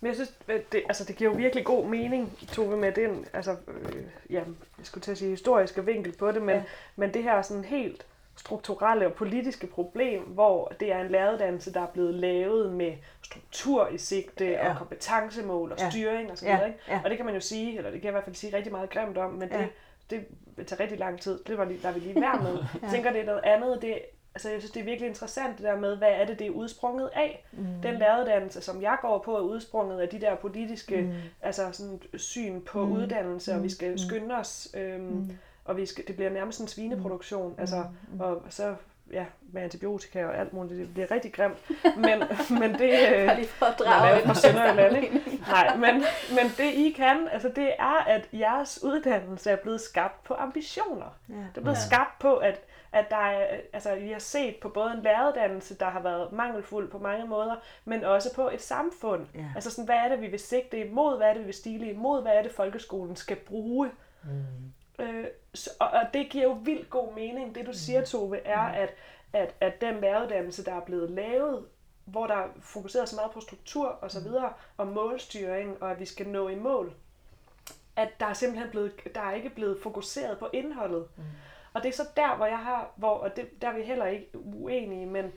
Men 0.00 0.08
jeg 0.08 0.14
synes, 0.14 0.34
det, 0.72 0.82
altså, 0.88 1.04
det 1.04 1.16
giver 1.16 1.30
jo 1.30 1.36
virkelig 1.36 1.64
god 1.64 1.86
mening, 1.86 2.38
Tove, 2.48 2.76
med 2.76 2.92
den, 2.92 3.26
altså, 3.32 3.56
øh, 3.68 4.02
ja, 4.30 4.42
jeg 4.78 4.86
skulle 4.86 5.02
til 5.02 5.10
at 5.10 5.18
sige 5.18 5.30
historiske 5.30 5.84
vinkel 5.84 6.16
på 6.16 6.32
det, 6.32 6.42
men, 6.42 6.56
ja. 6.56 6.62
men 6.96 7.14
det 7.14 7.22
her 7.22 7.42
sådan 7.42 7.64
helt 7.64 8.06
strukturelle 8.36 9.06
og 9.06 9.12
politiske 9.12 9.66
problem, 9.66 10.22
hvor 10.22 10.72
det 10.80 10.92
er 10.92 11.00
en 11.00 11.10
læreruddannelse, 11.10 11.74
der 11.74 11.80
er 11.80 11.86
blevet 11.86 12.14
lavet 12.14 12.72
med 12.72 12.92
struktur 13.22 13.88
i 13.88 13.98
sigte 13.98 14.46
ja. 14.46 14.70
og 14.70 14.78
kompetencemål 14.78 15.72
og 15.72 15.78
styring 15.90 16.30
og 16.30 16.38
sådan 16.38 16.52
ja. 16.52 16.58
noget. 16.58 16.72
Ikke? 16.72 16.80
Ja. 16.88 17.00
Og 17.04 17.10
det 17.10 17.18
kan 17.18 17.26
man 17.26 17.34
jo 17.34 17.40
sige, 17.40 17.76
eller 17.76 17.90
det 17.90 18.00
kan 18.00 18.04
jeg 18.04 18.10
i 18.10 18.12
hvert 18.12 18.24
fald 18.24 18.36
sige 18.36 18.56
rigtig 18.56 18.72
meget 18.72 18.90
grimt 18.90 19.18
om, 19.18 19.30
men 19.30 19.48
det, 19.48 19.54
ja. 19.54 19.66
det 20.10 20.24
vil 20.56 20.66
tage 20.66 20.82
rigtig 20.82 20.98
lang 20.98 21.20
tid. 21.20 21.38
Det 21.46 21.58
var 21.58 21.64
lige, 21.64 21.80
der 21.82 21.92
vi 21.92 22.00
lige 22.00 22.20
være 22.20 22.42
med. 22.42 22.56
ja. 22.58 22.66
Jeg 22.82 22.90
tænker, 22.90 23.12
det 23.12 23.20
er 23.20 23.26
noget 23.26 23.40
andet. 23.44 23.82
Det, 23.82 23.98
altså 24.38 24.50
jeg 24.50 24.60
synes, 24.60 24.72
det 24.72 24.80
er 24.80 24.84
virkelig 24.84 25.08
interessant 25.08 25.58
det 25.58 25.64
der 25.64 25.76
med, 25.76 25.96
hvad 25.96 26.08
er 26.08 26.24
det, 26.24 26.38
det 26.38 26.46
er 26.46 26.50
udsprunget 26.50 27.10
af. 27.14 27.44
Mm. 27.52 27.66
Den 27.82 27.98
læreruddannelse, 27.98 28.60
som 28.60 28.82
jeg 28.82 28.96
går 29.00 29.18
på, 29.18 29.36
er 29.36 29.40
udsprunget 29.40 30.00
af 30.00 30.08
de 30.08 30.20
der 30.20 30.34
politiske 30.34 31.00
mm. 31.00 31.12
altså 31.42 31.72
sådan, 31.72 32.00
syn 32.14 32.60
på 32.60 32.86
mm. 32.86 32.92
uddannelse, 32.92 33.54
og 33.54 33.62
vi 33.62 33.68
skal 33.68 33.90
mm. 33.90 33.98
skynde 33.98 34.34
os, 34.34 34.68
øhm, 34.74 35.02
mm. 35.02 35.30
og 35.64 35.76
vi 35.76 35.86
skal, 35.86 36.06
det 36.06 36.16
bliver 36.16 36.30
nærmest 36.30 36.60
en 36.60 36.68
svineproduktion, 36.68 37.48
mm. 37.48 37.60
altså, 37.60 37.84
mm. 38.12 38.20
og 38.20 38.42
så 38.48 38.74
ja, 39.12 39.24
med 39.52 39.62
antibiotika 39.62 40.26
og 40.26 40.38
alt 40.38 40.52
muligt. 40.52 40.80
Det 40.80 40.94
bliver 40.94 41.10
rigtig 41.10 41.32
grimt. 41.32 41.58
Men, 41.96 42.22
men 42.60 42.74
det... 42.78 42.92
Øh, 43.14 43.36
lige 43.36 43.48
for 43.48 43.66
at 43.66 43.78
drage 43.78 44.26
fra 44.26 44.34
Sønderjylland, 44.34 44.96
ikke? 44.96 45.40
Nej, 45.48 45.76
men, 45.76 46.04
men 46.30 46.52
det 46.56 46.74
I 46.74 46.94
kan, 46.96 47.28
altså 47.32 47.48
det 47.56 47.72
er, 47.78 48.04
at 48.06 48.28
jeres 48.32 48.82
uddannelse 48.82 49.50
er 49.50 49.56
blevet 49.56 49.80
skabt 49.80 50.24
på 50.24 50.34
ambitioner. 50.34 51.16
Ja. 51.28 51.34
Det 51.34 51.56
er 51.56 51.60
blevet 51.60 51.76
ja. 51.76 51.86
skabt 51.86 52.18
på, 52.18 52.36
at 52.36 52.60
at 52.92 53.10
der 53.10 53.16
er, 53.16 53.60
altså, 53.72 53.94
vi 53.94 54.12
har 54.12 54.18
set 54.18 54.56
på 54.62 54.68
både 54.68 54.90
en 54.92 55.02
læreruddannelse, 55.02 55.74
der 55.78 55.86
har 55.86 56.00
været 56.00 56.32
mangelfuld 56.32 56.90
på 56.90 56.98
mange 56.98 57.26
måder, 57.26 57.56
men 57.84 58.04
også 58.04 58.34
på 58.34 58.50
et 58.50 58.62
samfund. 58.62 59.26
Ja. 59.34 59.44
Altså 59.54 59.70
sådan, 59.70 59.84
hvad 59.84 59.96
er 59.96 60.08
det, 60.08 60.20
vi 60.20 60.26
vil 60.26 60.40
sigte 60.40 60.86
imod? 60.86 61.16
Hvad 61.16 61.28
er 61.28 61.32
det, 61.32 61.40
vi 61.40 61.46
vil 61.46 61.54
stile 61.54 61.90
imod? 61.90 62.22
Hvad 62.22 62.32
er 62.32 62.42
det, 62.42 62.52
folkeskolen 62.52 63.16
skal 63.16 63.36
bruge? 63.36 63.90
Mm. 64.24 65.04
Øh, 65.04 65.26
så, 65.54 65.70
og, 65.80 65.88
og 65.88 66.02
det 66.14 66.28
giver 66.30 66.44
jo 66.44 66.58
vildt 66.62 66.90
god 66.90 67.14
mening. 67.14 67.54
Det 67.54 67.66
du 67.66 67.72
siger, 67.72 68.04
Tove, 68.04 68.38
er, 68.38 68.68
mm. 68.68 68.74
at, 68.74 68.94
at, 69.32 69.54
at 69.60 69.80
den 69.80 70.00
læreruddannelse, 70.00 70.64
der 70.64 70.74
er 70.74 70.80
blevet 70.80 71.10
lavet, 71.10 71.66
hvor 72.04 72.26
der 72.26 72.34
er 72.34 72.48
fokuseret 72.60 73.08
så 73.08 73.16
meget 73.16 73.30
på 73.30 73.40
struktur 73.40 73.86
og 73.86 74.10
så 74.10 74.18
mm. 74.18 74.24
videre, 74.24 74.52
og 74.76 74.86
målstyring, 74.86 75.82
og 75.82 75.90
at 75.90 76.00
vi 76.00 76.04
skal 76.04 76.28
nå 76.28 76.48
i 76.48 76.54
mål, 76.54 76.94
at 77.96 78.08
der 78.20 78.26
er 78.26 78.32
simpelthen 78.32 78.70
blevet, 78.70 78.92
der 79.14 79.20
er 79.20 79.32
ikke 79.32 79.50
blevet 79.50 79.78
fokuseret 79.82 80.38
på 80.38 80.48
indholdet. 80.52 81.06
Mm. 81.16 81.22
Og 81.72 81.82
det 81.82 81.88
er 81.88 81.92
så 81.92 82.06
der, 82.16 82.36
hvor 82.36 82.46
jeg 82.46 82.58
har, 82.58 82.90
hvor, 82.96 83.10
og 83.10 83.36
det, 83.36 83.62
der 83.62 83.68
er 83.68 83.76
vi 83.76 83.82
heller 83.82 84.06
ikke 84.06 84.28
uenige, 84.34 85.06
men, 85.06 85.32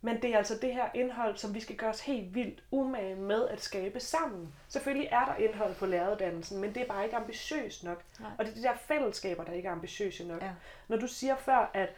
men 0.00 0.22
det 0.22 0.34
er 0.34 0.38
altså 0.38 0.58
det 0.62 0.74
her 0.74 0.88
indhold, 0.94 1.36
som 1.36 1.54
vi 1.54 1.60
skal 1.60 1.76
gøre 1.76 1.90
os 1.90 2.00
helt 2.00 2.34
vildt 2.34 2.62
umage 2.70 3.14
med 3.14 3.48
at 3.48 3.62
skabe 3.62 4.00
sammen. 4.00 4.54
Selvfølgelig 4.68 5.08
er 5.12 5.24
der 5.24 5.34
indhold 5.34 5.74
på 5.74 5.86
læreruddannelsen, 5.86 6.60
men 6.60 6.74
det 6.74 6.82
er 6.82 6.86
bare 6.86 7.04
ikke 7.04 7.16
ambitiøst 7.16 7.84
nok. 7.84 8.02
Nej. 8.20 8.30
Og 8.38 8.44
det 8.44 8.50
er 8.50 8.56
de 8.56 8.62
der 8.62 8.76
fællesskaber, 8.76 9.44
der 9.44 9.52
ikke 9.52 9.68
er 9.68 9.72
ambitiøse 9.72 10.28
nok. 10.28 10.42
Ja. 10.42 10.50
Når 10.88 10.96
du 10.96 11.06
siger 11.06 11.36
før, 11.36 11.70
at, 11.74 11.88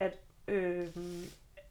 at, 0.00 0.16
øh, 0.48 0.88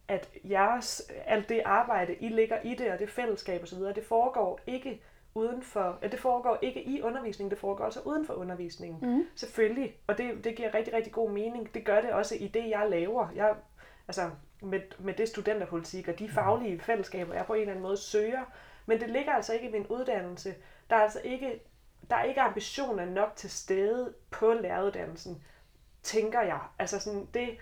at 0.08 0.30
jeres, 0.44 1.12
alt 1.26 1.50
det 1.50 1.62
arbejde, 1.66 2.16
I 2.16 2.30
ligger 2.30 2.62
i 2.62 2.76
det, 2.76 2.92
og 2.92 3.00
det 3.00 3.10
fællesskab 3.10 3.64
osv., 3.64 3.80
det 3.80 4.06
foregår 4.06 4.60
ikke 4.68 5.02
uden 5.36 5.64
for, 5.64 6.00
ja, 6.02 6.08
det 6.08 6.20
foregår 6.20 6.58
ikke 6.62 6.84
i 6.84 7.02
undervisningen, 7.02 7.52
det 7.52 7.60
foregår 7.60 7.86
altså 7.86 8.00
uden 8.06 8.26
for 8.26 8.34
undervisningen. 8.34 9.18
Mm. 9.18 9.26
Selvfølgelig, 9.36 9.96
og 10.08 10.18
det, 10.18 10.44
det 10.44 10.56
giver 10.56 10.74
rigtig, 10.74 10.94
rigtig 10.94 11.14
god 11.14 11.32
mening. 11.32 11.74
Det 11.74 11.86
gør 11.86 12.02
det 12.02 12.12
også 12.12 12.36
i 12.36 12.48
det, 12.48 12.70
jeg 12.70 12.90
laver. 12.90 13.28
Jeg, 13.36 13.56
altså, 14.08 14.30
med, 14.62 14.82
med 15.00 15.14
det 15.14 15.30
studenterpolitik 15.30 16.08
og 16.08 16.20
de 16.20 16.24
mhm. 16.24 16.34
faglige 16.34 16.80
fællesskaber, 16.80 17.34
jeg 17.34 17.46
på 17.46 17.54
en 17.54 17.60
eller 17.60 17.72
anden 17.72 17.84
måde 17.84 17.98
søger. 17.98 18.44
Men 18.86 19.00
det 19.00 19.10
ligger 19.10 19.34
altså 19.34 19.54
ikke 19.54 19.68
i 19.68 19.72
min 19.72 19.88
uddannelse. 19.88 20.56
Der 20.90 20.96
er 20.96 21.02
altså 21.02 21.22
ikke, 21.24 21.62
der 22.10 22.16
er 22.16 22.24
ikke 22.24 22.42
ambitioner 22.42 23.06
nok 23.06 23.36
til 23.36 23.50
stede 23.50 24.14
på 24.32 24.54
læreruddannelsen, 24.54 25.44
tænker 26.04 26.42
jeg. 26.42 26.60
Altså 26.80 27.00
sådan, 27.00 27.28
det, 27.34 27.58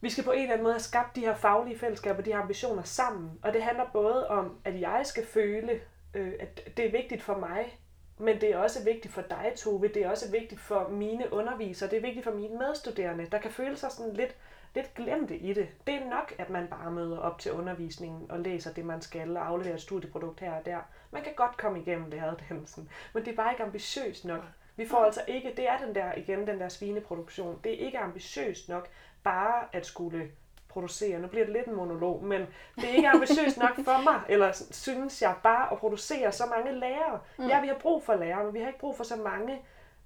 vi 0.00 0.10
skal 0.10 0.24
på 0.24 0.32
en 0.32 0.38
eller 0.38 0.52
anden 0.52 0.62
måde 0.62 0.74
have 0.74 0.80
skabt 0.80 1.16
de 1.16 1.20
her 1.20 1.34
faglige 1.34 1.78
fællesskaber, 1.78 2.22
de 2.22 2.32
her 2.32 2.40
ambitioner 2.40 2.82
sammen. 2.82 3.38
Og 3.42 3.52
det 3.52 3.62
handler 3.62 3.84
både 3.92 4.28
om, 4.28 4.58
at 4.64 4.80
jeg 4.80 5.00
skal 5.04 5.26
føle, 5.26 5.80
øh, 6.14 6.32
at 6.40 6.76
det 6.76 6.86
er 6.86 6.90
vigtigt 6.90 7.22
for 7.22 7.38
mig, 7.38 7.78
men 8.18 8.40
det 8.40 8.50
er 8.50 8.58
også 8.58 8.84
vigtigt 8.84 9.14
for 9.14 9.22
dig, 9.22 9.52
Tove. 9.56 9.88
Det 9.88 9.96
er 9.96 10.10
også 10.10 10.30
vigtigt 10.30 10.60
for 10.60 10.88
mine 10.88 11.32
undervisere. 11.32 11.90
Det 11.90 11.96
er 11.96 12.02
vigtigt 12.02 12.24
for 12.24 12.32
mine 12.32 12.58
medstuderende, 12.58 13.26
der 13.32 13.38
kan 13.38 13.50
føle 13.50 13.76
sig 13.76 13.90
sådan 13.92 14.12
lidt, 14.12 14.36
lidt 14.74 14.94
glemte 14.94 15.36
i 15.36 15.52
det. 15.52 15.68
Det 15.86 15.94
er 15.94 16.10
nok, 16.10 16.34
at 16.38 16.50
man 16.50 16.66
bare 16.66 16.90
møder 16.90 17.18
op 17.18 17.38
til 17.38 17.52
undervisningen 17.52 18.30
og 18.30 18.40
læser 18.40 18.72
det, 18.72 18.84
man 18.84 19.02
skal, 19.02 19.36
og 19.36 19.46
afleverer 19.46 19.74
et 19.74 19.80
studieprodukt 19.80 20.40
her 20.40 20.52
og 20.52 20.66
der. 20.66 20.78
Man 21.10 21.22
kan 21.22 21.32
godt 21.36 21.56
komme 21.56 21.80
igennem 21.80 22.10
det 22.10 22.22
uddannelsen, 22.32 22.88
men 23.14 23.24
det 23.24 23.32
er 23.32 23.36
bare 23.36 23.52
ikke 23.52 23.64
ambitiøst 23.64 24.24
nok. 24.24 24.42
Vi 24.76 24.88
får 24.88 25.04
altså 25.04 25.20
ikke, 25.28 25.52
det 25.56 25.68
er 25.68 25.78
den 25.86 25.94
der, 25.94 26.14
igen, 26.14 26.46
den 26.46 26.60
der 26.60 26.68
svineproduktion. 26.68 27.60
Det 27.64 27.74
er 27.74 27.86
ikke 27.86 27.98
ambitiøst 27.98 28.68
nok 28.68 28.88
bare 29.22 29.64
at 29.72 29.86
skulle 29.86 30.30
producere. 30.74 31.18
Nu 31.18 31.28
bliver 31.28 31.44
det 31.44 31.52
lidt 31.54 31.66
en 31.66 31.74
monolog, 31.74 32.24
men 32.24 32.40
det 32.76 32.84
er 32.84 32.94
ikke 32.94 33.08
ambitiøst 33.08 33.58
nok 33.58 33.74
for 33.84 34.02
mig, 34.02 34.20
eller 34.28 34.66
synes 34.70 35.22
jeg 35.22 35.34
bare 35.42 35.72
at 35.72 35.78
producere 35.78 36.32
så 36.32 36.44
mange 36.46 36.80
lærere. 36.80 37.20
Mm. 37.38 37.46
Ja, 37.46 37.60
vi 37.60 37.66
har 37.66 37.78
brug 37.78 38.02
for 38.02 38.14
lærere, 38.14 38.44
men 38.44 38.54
vi 38.54 38.60
har 38.60 38.66
ikke 38.66 38.78
brug 38.78 38.96
for 38.96 39.04
så 39.04 39.16
mange 39.16 39.62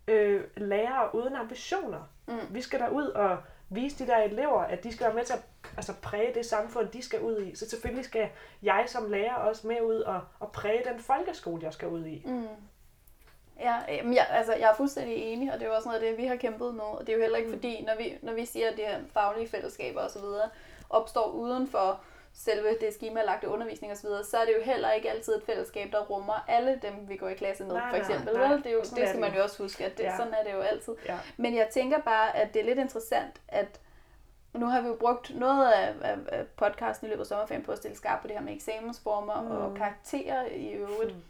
øh, 0.09 0.45
lærere 0.57 1.15
uden 1.15 1.35
ambitioner. 1.35 2.11
Mm. 2.27 2.35
Vi 2.51 2.63
skal 2.63 2.81
derud 2.81 3.07
og 3.07 3.39
vise 3.69 4.05
de 4.05 4.11
der 4.11 4.17
elever, 4.17 4.61
at 4.61 4.85
de 4.85 4.93
skal 4.93 5.07
være 5.07 5.15
med 5.15 5.25
til 5.25 5.35
at 5.35 5.43
altså, 5.77 5.93
præge 6.03 6.35
det 6.35 6.47
samfund, 6.47 6.89
de 6.89 7.03
skal 7.03 7.21
ud 7.21 7.43
i. 7.43 7.55
Så 7.55 7.69
selvfølgelig 7.71 8.05
skal 8.05 8.29
jeg 8.63 8.85
som 8.87 9.11
lærer 9.11 9.35
også 9.35 9.67
med 9.67 9.81
ud 9.83 10.01
og, 10.01 10.21
og 10.41 10.53
præge 10.53 10.83
den 10.93 11.01
folkeskole, 11.01 11.65
jeg 11.65 11.73
skal 11.73 11.89
ud 11.89 12.07
i. 12.07 12.23
Mm. 12.27 12.47
Ja, 13.61 13.75
jamen, 13.89 14.15
jeg, 14.15 14.27
altså, 14.31 14.53
jeg 14.55 14.71
er 14.71 14.75
fuldstændig 14.75 15.17
enig, 15.17 15.53
og 15.53 15.59
det 15.59 15.65
er 15.67 15.71
jo 15.71 15.77
også 15.77 15.89
noget 15.89 16.01
af 16.03 16.09
det, 16.09 16.19
vi 16.19 16.27
har 16.27 16.37
kæmpet 16.37 16.75
med. 16.75 16.85
Og 16.85 17.01
det 17.01 17.09
er 17.09 17.17
jo 17.17 17.23
heller 17.23 17.39
ikke 17.39 17.51
Mm. 17.51 17.55
fordi, 17.57 17.83
når 17.87 17.93
vi, 17.99 18.19
når 18.23 18.33
vi 18.33 18.45
siger, 18.47 18.71
at 18.71 18.77
de 18.77 18.83
her 18.83 18.99
faglige 19.13 19.49
fællesskaber 19.49 20.01
osv. 20.01 20.23
opstår 20.91 21.31
uden 21.31 21.69
for 21.69 22.01
selve 22.35 22.69
det 22.81 22.95
skemalagte 22.95 23.49
undervisning 23.49 23.93
osv., 23.93 24.09
så 24.25 24.39
er 24.39 24.45
det 24.45 24.55
jo 24.59 24.63
heller 24.65 24.91
ikke 24.91 25.11
altid 25.11 25.37
et 25.37 25.43
fællesskab, 25.43 25.93
der 25.93 26.01
rummer 26.05 26.45
alle 26.49 26.79
dem, 26.83 26.93
vi 27.09 27.17
går 27.17 27.29
i 27.29 27.35
klasse 27.35 27.65
med, 27.65 27.73
Nej, 27.75 27.83
for 27.91 27.97
nej, 27.97 28.01
eksempel. 28.01 28.35
nej. 28.37 28.49
Vel? 28.49 28.59
Det, 28.59 28.67
er 28.67 28.73
jo, 28.73 28.81
det 28.81 28.87
skal 28.89 29.09
det 29.13 29.21
man 29.21 29.35
jo. 29.35 29.43
også 29.43 29.63
huske, 29.63 29.85
at 29.85 29.99
det, 29.99 30.05
Ja. 30.05 30.17
sådan 30.17 30.35
er 30.35 30.45
det 30.45 30.53
jo 30.53 30.61
altid. 30.61 30.95
Ja. 31.07 31.19
Men 31.37 31.57
jeg 31.57 31.69
tænker 31.73 31.99
bare, 32.01 32.37
at 32.37 32.55
det 32.55 32.61
er 32.61 32.65
lidt 32.67 32.79
interessant, 32.79 33.41
at 33.49 33.81
nu 34.55 34.67
har 34.67 34.81
vi 34.81 34.89
jo 34.89 34.95
brugt 35.01 35.35
noget 35.39 35.73
af, 35.73 35.95
af, 36.03 36.47
podcasten 36.57 37.07
i 37.07 37.11
løbet 37.11 37.21
af 37.23 37.27
sommerferien 37.27 37.65
på 37.65 37.73
at 37.73 37.79
stille 37.79 37.97
skarpt 37.97 38.23
på 38.23 38.29
det 38.29 38.37
her 38.37 38.43
med 38.43 38.53
eksamensformer 38.55 39.43
mm. 39.43 39.51
og 39.51 39.75
karakterer 39.77 40.45
i 40.47 40.69
øvrigt. 40.73 41.15
Mm. 41.17 41.23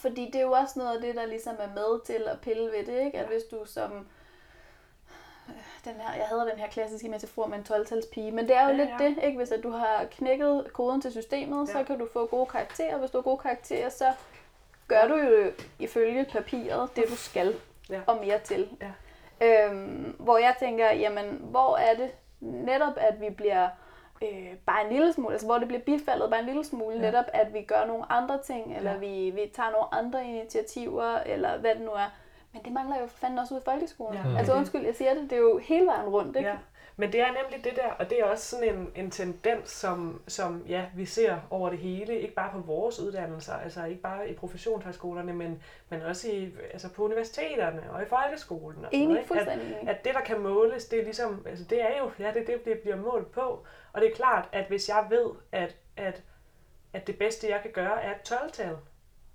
Fordi 0.00 0.24
det 0.26 0.34
er 0.34 0.42
jo 0.44 0.52
også 0.52 0.78
noget 0.78 0.94
af 0.96 1.00
det, 1.02 1.14
der 1.14 1.26
ligesom 1.26 1.54
er 1.58 1.74
med 1.74 2.00
til 2.04 2.22
at 2.28 2.40
pille 2.40 2.62
ved 2.72 2.86
det, 2.86 3.04
ikke? 3.04 3.18
At 3.18 3.26
hvis 3.26 3.42
du 3.50 3.64
som... 3.64 3.92
øh, 5.48 5.54
Den 5.84 5.94
her, 6.00 6.14
jeg 6.16 6.26
havde 6.26 6.50
den 6.50 6.58
her 6.58 6.68
klassiske 6.68 7.08
metafor 7.08 7.46
med 7.46 7.58
en 7.58 7.66
12-tals 7.70 8.06
pige, 8.12 8.32
men 8.32 8.48
det 8.48 8.56
er 8.56 8.62
jo 8.64 8.68
Ja, 8.70 8.76
lidt 8.76 8.90
ja. 9.00 9.04
det, 9.08 9.18
ikke? 9.22 9.36
Hvis 9.38 9.50
at 9.50 9.62
du 9.62 9.70
har 9.70 10.04
knækket 10.10 10.72
koden 10.72 11.00
til 11.00 11.10
systemet, 11.12 11.68
så 11.68 11.78
Ja. 11.78 11.84
kan 11.84 11.98
du 11.98 12.08
få 12.12 12.26
gode 12.26 12.46
karakterer. 12.46 12.98
Hvis 12.98 13.10
du 13.10 13.18
har 13.18 13.22
gode 13.22 13.38
karakterer, 13.38 13.88
så 13.88 14.12
gør 14.88 15.06
du 15.08 15.16
jo 15.16 15.52
ifølge 15.78 16.24
papiret 16.24 16.96
det, 16.96 17.04
du 17.08 17.16
skal, 17.16 17.54
Ja. 17.90 18.00
og 18.06 18.16
mere 18.24 18.38
til. 18.38 18.68
Ja. 18.80 18.90
Øhm, 19.46 20.16
hvor 20.18 20.38
jeg 20.38 20.54
tænker, 20.58 20.86
jamen, 20.92 21.38
hvor 21.42 21.76
er 21.76 21.94
det 21.96 22.10
netop, 22.40 22.92
at 22.96 23.20
vi 23.20 23.30
bliver 23.30 23.68
øh, 24.22 24.56
bare 24.66 24.84
en 24.86 24.92
lille 24.92 25.12
smule, 25.12 25.32
altså 25.32 25.46
hvor 25.46 25.58
det 25.58 25.68
bliver 25.68 25.82
bifaldet 25.82 26.30
bare 26.30 26.40
en 26.40 26.46
lille 26.46 26.64
smule, 26.64 26.96
Ja. 26.96 27.00
netop 27.02 27.24
at 27.32 27.54
vi 27.54 27.62
gør 27.62 27.86
nogle 27.86 28.12
andre 28.12 28.38
ting, 28.42 28.76
eller 28.76 28.90
Ja. 28.92 28.96
vi, 28.98 29.30
vi 29.30 29.50
tager 29.54 29.70
nogle 29.70 29.94
andre 29.94 30.24
initiativer, 30.24 31.18
eller 31.26 31.58
hvad 31.58 31.74
det 31.74 31.80
nu 31.82 31.90
er. 31.90 32.10
Men 32.52 32.62
det 32.64 32.72
mangler 32.72 33.00
jo 33.00 33.06
fandme 33.06 33.40
også 33.40 33.54
ud 33.54 33.60
i 33.60 33.64
folkeskolen. 33.64 34.20
Ja. 34.32 34.38
Altså 34.38 34.52
Mhm. 34.52 34.58
undskyld, 34.58 34.84
jeg 34.84 34.94
siger 34.94 35.14
det, 35.14 35.22
det 35.22 35.32
er 35.32 35.40
jo 35.40 35.58
hele 35.58 35.86
vejen 35.86 36.08
rundt, 36.08 36.36
ikke? 36.36 36.48
Ja. 36.48 36.56
Men 37.00 37.12
det 37.12 37.20
er 37.20 37.26
nemlig 37.26 37.64
det 37.64 37.76
der, 37.76 37.88
og 37.98 38.10
det 38.10 38.20
er 38.20 38.24
også 38.24 38.44
sådan 38.56 38.74
en, 38.74 38.92
en 38.96 39.10
tendens, 39.10 39.70
som, 39.70 40.22
som 40.28 40.64
ja, 40.68 40.84
vi 40.96 41.04
ser 41.06 41.36
over 41.50 41.68
det 41.70 41.78
hele, 41.78 42.20
ikke 42.20 42.34
bare 42.34 42.50
på 42.52 42.58
vores 42.58 43.00
uddannelser, 43.00 43.52
altså 43.54 43.84
ikke 43.84 44.00
bare 44.02 44.28
i 44.30 44.34
professionshøjskolerne, 44.34 45.32
men, 45.32 45.62
men 45.88 46.02
også 46.02 46.28
i, 46.30 46.50
altså 46.72 46.88
på 46.92 47.04
universiteterne 47.04 47.82
og 47.92 48.02
i 48.02 48.06
folkeskolen. 48.06 48.78
Og 48.84 48.90
sådan 48.92 49.00
Enig, 49.00 49.08
noget, 49.30 49.40
ikke? 49.40 49.50
At, 49.90 49.96
at 49.96 50.04
det, 50.04 50.14
der 50.14 50.20
kan 50.20 50.38
måles, 50.40 50.84
det 50.86 50.98
er 51.00 51.04
ligesom, 51.04 51.42
altså 51.48 51.64
det 51.64 51.82
er 51.82 51.98
jo, 51.98 52.10
ja, 52.18 52.32
det 52.34 52.46
det, 52.46 52.64
det 52.64 52.78
bliver 52.78 52.96
målt 52.96 53.30
på. 53.32 53.66
Og 53.92 54.00
det 54.00 54.10
er 54.10 54.14
klart, 54.16 54.48
at 54.52 54.66
hvis 54.66 54.88
jeg 54.88 55.06
ved, 55.10 55.30
at, 55.52 55.76
at, 55.96 56.22
at 56.92 57.06
det 57.06 57.18
bedste, 57.18 57.48
jeg 57.48 57.62
kan 57.62 57.70
gøre, 57.72 58.02
er 58.02 58.10
et 58.14 58.32
12-tal, 58.32 58.76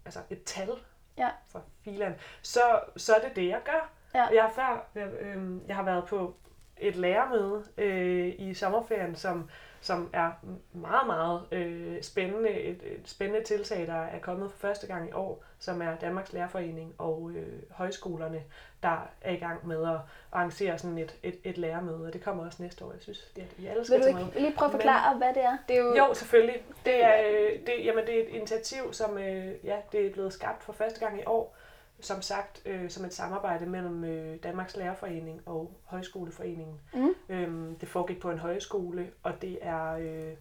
altså 0.06 0.20
et 0.30 0.44
tal 0.44 0.70
Ja. 1.18 1.30
for 1.48 1.64
filan, 1.84 2.16
så, 2.42 2.80
så 2.98 3.16
er 3.16 3.28
det 3.28 3.36
det, 3.36 3.48
jeg 3.48 3.62
gør. 3.66 3.90
Ja. 4.16 4.26
Jeg 4.34 4.44
har, 4.44 4.52
før, 4.52 4.86
jeg, 4.96 5.08
øh, 5.20 5.68
jeg 5.68 5.76
har 5.76 5.84
været 5.84 6.06
på 6.08 6.36
et 6.78 6.96
lærermøde 6.96 7.64
øh, 7.78 8.34
i 8.38 8.54
sommerferien, 8.54 9.16
som, 9.16 9.50
som 9.84 10.10
er 10.14 10.32
meget, 10.74 11.08
meget 11.08 11.42
øh, 11.52 12.02
spændende. 12.02 12.50
Et, 12.50 12.80
et 12.84 13.02
spændende 13.06 13.44
tiltag, 13.46 13.88
der 13.88 13.94
er 13.94 14.20
kommet 14.20 14.52
for 14.52 14.58
første 14.58 14.88
gang 14.88 15.10
i 15.10 15.12
år, 15.12 15.44
som 15.60 15.82
er 15.82 15.96
Danmarks 15.96 16.34
Lærerforening 16.34 16.96
og 16.98 17.32
øh, 17.36 17.62
højskolerne, 17.72 18.44
der 18.84 19.10
er 19.22 19.32
i 19.32 19.36
gang 19.36 19.68
med 19.68 19.84
at 19.84 19.98
arrangere 20.32 20.78
sådan 20.78 20.98
et, 20.98 21.16
et, 21.24 21.40
et 21.44 21.58
lærermøde. 21.58 22.06
Og 22.08 22.14
det 22.14 22.24
kommer 22.24 22.46
også 22.46 22.64
næste 22.64 22.86
år. 22.86 22.92
Jeg 22.92 23.02
synes, 23.02 23.32
det 23.36 23.44
er, 23.44 23.62
I 23.64 23.66
alle 23.66 23.86
skal 23.86 23.98
Vil 24.00 24.14
du 24.14 24.18
ikke 24.20 24.40
lige 24.40 24.54
prøve 24.58 24.68
at 24.68 24.72
forklare, 24.72 25.18
hvad 25.18 25.34
det 25.34 25.44
er? 25.44 25.58
Det 25.68 25.78
er 25.78 25.82
jo, 25.82 25.96
Jo, 25.96 26.14
selvfølgelig. 26.14 26.64
Det 26.86 27.04
er, 27.04 27.16
øh, 27.30 27.60
det, 27.66 27.86
jamen, 27.86 28.06
det 28.06 28.20
er 28.20 28.24
et 28.24 28.30
initiativ, 28.30 28.94
som 28.94 29.18
øh, 29.18 29.66
ja, 29.66 29.78
det 29.92 30.06
er 30.06 30.12
blevet 30.14 30.34
skabt 30.34 30.64
for 30.64 30.74
første 30.74 31.00
gang 31.00 31.20
i 31.20 31.24
år. 31.26 31.56
Som 32.04 32.22
sagt, 32.22 32.62
øh, 32.66 32.90
som 32.90 33.06
et 33.06 33.14
samarbejde 33.14 33.66
mellem 33.66 34.04
øh, 34.04 34.38
Danmarks 34.44 34.76
Lærerforening 34.78 35.42
og 35.46 35.72
Højskoleforeningen. 35.86 36.80
Mm. 36.94 37.14
Øhm, 37.30 37.76
det 37.80 37.90
foregik 37.90 38.22
på 38.22 38.32
en 38.32 38.38
højskole, 38.40 39.12
og 39.24 39.42
det 39.42 39.58
er... 39.62 39.92
Øh, 39.94 40.34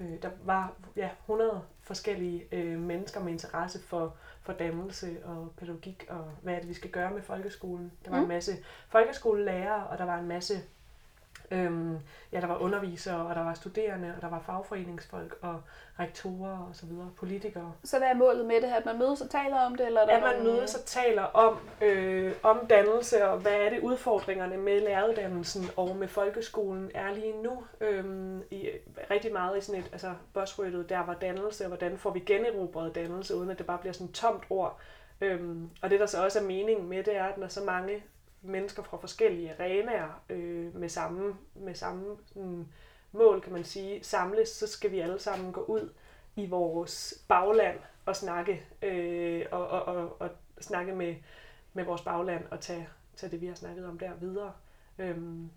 øh, 0.00 0.22
der 0.22 0.30
var 0.44 0.72
ja, 0.96 1.10
100 1.20 1.62
forskellige 1.80 2.44
øh, 2.52 2.78
mennesker 2.78 3.20
med 3.20 3.32
interesse 3.32 3.82
for, 3.82 4.14
for 4.42 4.52
dannelse 4.52 5.16
og 5.24 5.52
pædagogik, 5.56 6.06
og 6.08 6.24
hvad 6.42 6.54
er 6.54 6.58
det, 6.60 6.68
vi 6.68 6.74
skal 6.74 6.90
gøre 6.90 7.10
med 7.10 7.22
folkeskolen. 7.22 7.92
Der 8.04 8.10
var 8.10 8.16
Mm. 8.18 8.22
en 8.22 8.28
masse 8.28 8.52
folkeskolelærere, 8.88 9.86
og 9.86 9.98
der 9.98 10.04
var 10.04 10.18
en 10.18 10.28
masse 10.28 10.54
Øhm, 11.52 11.98
ja, 12.32 12.40
der 12.40 12.46
var 12.46 12.58
undervisere, 12.58 13.26
og 13.26 13.34
der 13.34 13.44
var 13.44 13.54
studerende, 13.54 14.12
og 14.16 14.22
der 14.22 14.28
var 14.28 14.40
fagforeningsfolk, 14.40 15.38
og 15.40 15.60
rektorer 15.98 16.58
og 16.58 16.70
så 16.72 16.86
videre, 16.86 17.10
politikere. 17.16 17.72
Så 17.84 17.98
hvad 17.98 18.08
er 18.08 18.14
målet 18.14 18.46
med 18.46 18.60
det 18.60 18.68
her? 18.68 18.76
At 18.76 18.86
man 18.86 18.98
mødes 18.98 19.20
og 19.20 19.30
taler 19.30 19.60
om 19.60 19.74
det? 19.74 19.86
Eller 19.86 20.00
er 20.00 20.06
der 20.06 20.16
At 20.16 20.36
man 20.36 20.44
mødes 20.44 20.74
og 20.74 20.84
taler 20.84 21.22
om, 21.22 21.58
øh, 21.80 22.32
om 22.42 22.66
dannelse, 22.66 23.28
og 23.28 23.38
hvad 23.38 23.52
er 23.52 23.70
det 23.70 23.80
udfordringerne 23.80 24.56
med 24.56 24.80
læreruddannelsen 24.80 25.64
og 25.76 25.96
med 25.96 26.08
folkeskolen 26.08 26.90
er 26.94 27.14
lige 27.14 27.42
nu. 27.42 27.64
Øhm, 27.80 28.42
i, 28.50 28.68
rigtig 29.10 29.32
meget 29.32 29.58
i 29.58 29.60
sådan 29.60 29.80
et 29.80 29.88
altså 29.92 30.14
buzzwordet, 30.34 30.88
der 30.88 31.06
var 31.06 31.14
dannelse, 31.14 31.64
og 31.64 31.68
hvordan 31.68 31.98
får 31.98 32.10
vi 32.10 32.20
generobret 32.20 32.94
dannelse, 32.94 33.36
uden 33.36 33.50
at 33.50 33.58
det 33.58 33.66
bare 33.66 33.78
bliver 33.78 33.92
sådan 33.92 34.06
et 34.06 34.14
tomt 34.14 34.42
ord. 34.50 34.80
Øhm, 35.20 35.70
og 35.82 35.90
det, 35.90 36.00
der 36.00 36.06
så 36.06 36.24
også 36.24 36.38
er 36.38 36.42
meningen 36.42 36.88
med 36.88 37.04
det, 37.04 37.16
er, 37.16 37.24
at 37.24 37.38
når 37.38 37.48
så 37.48 37.64
mange 37.64 38.02
mennesker 38.42 38.82
fra 38.82 38.96
forskellige 38.96 39.54
arenaer 39.58 40.22
øh, 40.28 40.76
med 40.76 40.88
samme, 40.88 41.36
med 41.54 41.74
samme 41.74 42.16
sådan, 42.26 42.68
mål, 43.12 43.40
kan 43.40 43.52
man 43.52 43.64
sige, 43.64 44.04
samles, 44.04 44.48
så 44.48 44.66
skal 44.66 44.90
vi 44.92 45.00
alle 45.00 45.18
sammen 45.18 45.52
gå 45.52 45.60
ud 45.60 45.92
i 46.36 46.46
vores 46.46 47.14
bagland 47.28 47.78
og 48.06 48.16
snakke, 48.16 48.62
øh, 48.82 49.46
og, 49.50 49.68
og, 49.68 49.82
og, 49.84 50.16
og 50.20 50.28
snakke 50.60 50.92
med, 50.94 51.14
med 51.72 51.84
vores 51.84 52.02
bagland 52.02 52.44
og 52.50 52.60
tage, 52.60 52.88
tage 53.16 53.30
det, 53.30 53.40
vi 53.40 53.46
har 53.46 53.54
snakket 53.54 53.86
om 53.86 53.98
der 53.98 54.14
videre. 54.20 54.52
Øhm, 54.98 55.50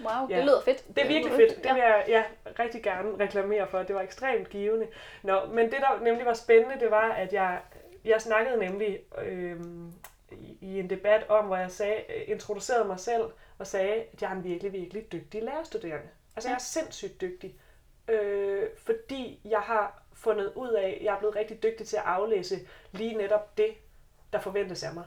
Wow, 0.00 0.28
Ja. 0.30 0.36
det 0.36 0.44
lyder 0.44 0.60
fedt. 0.60 0.88
det 0.96 1.04
er 1.04 1.08
virkelig 1.08 1.32
fedt. 1.36 1.64
Det 1.64 1.74
vil 1.74 1.80
jeg 1.82 2.04
ja, 2.08 2.24
rigtig 2.58 2.82
gerne 2.82 3.18
reklamere 3.20 3.66
for. 3.68 3.82
Det 3.82 3.94
var 3.94 4.00
ekstremt 4.02 4.48
givende. 4.48 4.86
Nå, 5.22 5.46
men 5.46 5.64
det, 5.64 5.76
der 5.80 6.00
nemlig 6.02 6.26
var 6.26 6.34
spændende, 6.34 6.80
det 6.80 6.90
var, 6.90 7.10
at 7.12 7.32
jeg, 7.32 7.60
jeg 8.04 8.20
snakkede 8.20 8.56
nemlig 8.56 8.98
øhm, 9.24 9.92
i, 10.30 10.58
i 10.60 10.78
en 10.78 10.90
debat 10.90 11.28
om, 11.28 11.44
hvor 11.44 11.56
jeg 11.56 11.70
sagde, 11.70 12.04
introducerede 12.26 12.84
mig 12.84 13.00
selv 13.00 13.22
og 13.58 13.66
sagde, 13.66 13.94
at 14.12 14.22
jeg 14.22 14.30
er 14.30 14.34
en 14.34 14.44
virkelig, 14.44 14.72
virkelig 14.72 15.12
dygtig 15.12 15.42
lærerstuderende. 15.42 16.08
Altså, 16.36 16.48
jeg 16.48 16.54
er 16.54 16.58
sindssygt 16.60 17.20
dygtig. 17.20 17.54
Øh, 18.08 18.68
fordi 18.76 19.40
jeg 19.44 19.60
har 19.60 20.02
fundet 20.12 20.52
ud 20.54 20.68
af, 20.68 20.96
at 21.00 21.04
jeg 21.04 21.14
er 21.14 21.18
blevet 21.18 21.36
rigtig 21.36 21.62
dygtig 21.62 21.86
til 21.88 21.96
at 21.96 22.02
aflæse 22.02 22.58
lige 22.92 23.14
netop 23.14 23.58
det, 23.58 23.74
der 24.32 24.40
forventes 24.40 24.82
af 24.82 24.94
mig. 24.94 25.04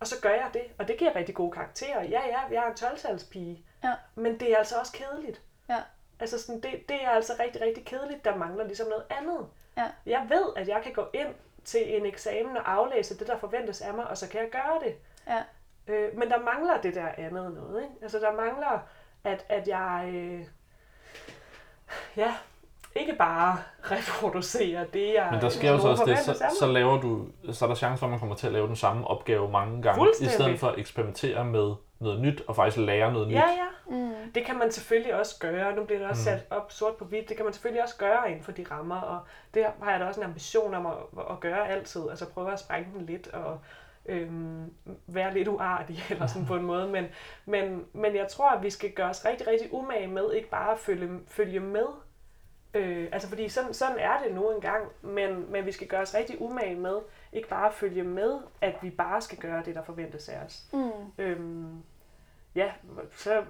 Og 0.00 0.06
så 0.06 0.14
gør 0.22 0.30
jeg 0.30 0.50
det, 0.54 0.62
og 0.78 0.88
det 0.88 0.96
giver 0.98 1.16
rigtig 1.16 1.34
gode 1.34 1.52
karakterer. 1.52 2.02
Ja, 2.02 2.22
ja, 2.26 2.40
jeg 2.50 2.64
er 2.64 2.70
en 2.70 2.72
12-talspige, 2.96 3.64
Ja. 3.84 3.94
men 4.14 4.40
det 4.40 4.52
er 4.52 4.56
altså 4.56 4.76
også 4.80 4.92
kedeligt. 4.92 5.42
Ja. 5.68 5.82
Altså 6.20 6.42
sådan, 6.42 6.60
det, 6.60 6.88
det 6.88 7.04
er 7.04 7.10
altså 7.10 7.32
rigtig, 7.40 7.60
rigtig 7.62 7.84
kedeligt. 7.84 8.24
Der 8.24 8.36
mangler 8.36 8.64
ligesom 8.64 8.88
noget 8.88 9.04
andet. 9.10 9.46
Ja. 9.76 9.90
Jeg 10.06 10.26
ved, 10.28 10.52
at 10.56 10.68
jeg 10.68 10.80
kan 10.82 10.92
gå 10.92 11.06
ind 11.14 11.34
til 11.66 11.96
en 11.96 12.06
eksamen 12.06 12.56
og 12.56 12.72
aflæse 12.72 13.18
det, 13.18 13.26
der 13.26 13.38
forventes 13.38 13.80
af 13.80 13.94
mig, 13.94 14.06
og 14.06 14.18
så 14.18 14.28
kan 14.28 14.40
jeg 14.40 14.50
gøre 14.50 14.80
det. 14.84 14.94
Ja. 15.28 15.42
Øh, 15.94 16.18
men 16.18 16.30
der 16.30 16.38
mangler 16.40 16.80
det 16.82 16.94
der 16.94 17.08
andet 17.18 17.54
noget. 17.54 17.82
Ikke? 17.82 17.94
Altså 18.02 18.18
der 18.18 18.32
mangler, 18.32 18.78
at, 19.24 19.44
at 19.48 19.68
jeg 19.68 20.10
øh, 20.14 20.40
ja, 22.16 22.34
ikke 22.94 23.14
bare 23.18 23.58
reproducerer 23.92 24.84
det, 24.84 25.14
jeg 25.14 25.28
Men 25.30 25.40
der 25.40 25.48
sker 25.48 25.70
jo 25.70 25.78
så 25.78 25.88
også 25.88 26.04
det, 26.04 26.18
så, 26.18 26.44
så 26.58 26.66
laver 26.66 27.00
du, 27.00 27.26
så 27.52 27.64
er 27.64 27.68
der 27.68 27.76
chance 27.76 27.98
for, 27.98 28.06
at 28.06 28.10
man 28.10 28.18
kommer 28.18 28.36
til 28.36 28.46
at 28.46 28.52
lave 28.52 28.66
den 28.66 28.76
samme 28.76 29.06
opgave 29.06 29.50
mange 29.50 29.82
gange, 29.82 30.06
i 30.20 30.26
stedet 30.26 30.60
for 30.60 30.68
at 30.68 30.78
eksperimentere 30.78 31.44
med 31.44 31.74
noget 32.00 32.20
nyt, 32.20 32.42
og 32.46 32.56
faktisk 32.56 32.76
lære 32.76 33.12
noget 33.12 33.28
nyt. 33.28 33.34
Ja, 33.34 33.48
ja. 33.48 33.95
Det 34.36 34.44
kan 34.44 34.58
man 34.58 34.70
selvfølgelig 34.72 35.14
også 35.14 35.38
gøre. 35.40 35.76
Nu 35.76 35.84
bliver 35.84 35.98
det 35.98 36.08
også 36.08 36.30
Mm. 36.30 36.38
sat 36.38 36.46
op 36.50 36.72
sort 36.72 36.96
på 36.96 37.04
hvidt. 37.04 37.28
Det 37.28 37.36
kan 37.36 37.44
man 37.44 37.52
selvfølgelig 37.54 37.82
også 37.82 37.96
gøre 37.96 38.30
inden 38.30 38.42
for 38.44 38.52
de 38.52 38.66
rammer, 38.70 39.00
og 39.00 39.20
det 39.54 39.66
har 39.82 39.90
jeg 39.90 40.00
da 40.00 40.04
også 40.06 40.20
en 40.20 40.26
ambition 40.26 40.74
om 40.74 40.86
at, 40.86 40.94
at 41.30 41.40
gøre 41.40 41.68
altid. 41.68 42.10
Altså 42.10 42.30
prøve 42.30 42.52
at 42.52 42.60
sprænge 42.60 42.88
den 42.98 43.06
lidt 43.06 43.28
og 43.28 43.60
øhm, 44.06 44.72
være 45.06 45.34
lidt 45.34 45.48
uartig 45.48 45.98
eller 46.10 46.26
sådan 46.26 46.46
på 46.46 46.56
en 46.56 46.62
måde. 46.62 46.88
Men, 46.88 47.06
men, 47.44 47.86
men 47.92 48.16
jeg 48.16 48.28
tror, 48.28 48.50
at 48.50 48.62
vi 48.62 48.70
skal 48.70 48.90
gøre 48.92 49.10
os 49.10 49.24
rigtig, 49.24 49.46
rigtig 49.46 49.72
umage 49.72 50.06
med 50.06 50.32
ikke 50.32 50.48
bare 50.50 50.72
at 50.72 50.78
følge, 50.78 51.20
følge 51.28 51.60
med. 51.60 51.86
Øh, 52.74 53.08
altså 53.12 53.28
fordi 53.28 53.48
sådan, 53.48 53.74
sådan 53.74 53.98
er 53.98 54.22
det 54.24 54.34
nu 54.34 54.50
engang, 54.50 54.84
men, 55.02 55.52
men 55.52 55.66
vi 55.66 55.72
skal 55.72 55.86
gøre 55.88 56.00
os 56.00 56.14
rigtig 56.14 56.40
umage 56.40 56.74
med 56.74 56.96
ikke 57.32 57.48
bare 57.48 57.66
at 57.68 57.74
følge 57.74 58.02
med, 58.02 58.38
at 58.60 58.74
vi 58.82 58.90
bare 58.90 59.20
skal 59.20 59.38
gøre 59.38 59.62
det, 59.64 59.74
der 59.74 59.82
forventes 59.82 60.28
af 60.28 60.38
os. 60.46 60.62
Mm. 60.72 60.90
Øhm, 61.18 61.82
ja, 62.54 62.72
så 63.16 63.44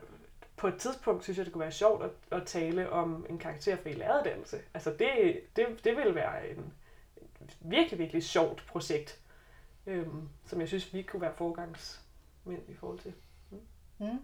på 0.56 0.68
et 0.68 0.76
tidspunkt 0.78 1.24
synes 1.24 1.38
jeg, 1.38 1.46
det 1.46 1.52
kunne 1.52 1.62
være 1.62 1.72
sjovt 1.72 2.04
at, 2.04 2.10
at 2.30 2.46
tale 2.46 2.90
om 2.90 3.26
en 3.28 3.38
karakterfri 3.38 3.92
læreruddannelse. 3.92 4.60
Altså 4.74 4.90
det, 4.90 5.40
det, 5.56 5.66
det 5.84 5.96
ville 5.96 6.14
være 6.14 6.48
en 6.50 6.72
virkelig, 7.60 7.98
virkelig 7.98 8.24
sjovt 8.24 8.64
projekt, 8.68 9.20
øhm, 9.86 10.28
som 10.46 10.60
jeg 10.60 10.68
synes, 10.68 10.94
vi 10.94 11.02
kunne 11.02 11.22
være 11.22 11.34
forgangsmænd 11.34 12.62
i 12.68 12.74
forhold 12.74 12.98
til. 12.98 13.12
Mm. 13.98 14.20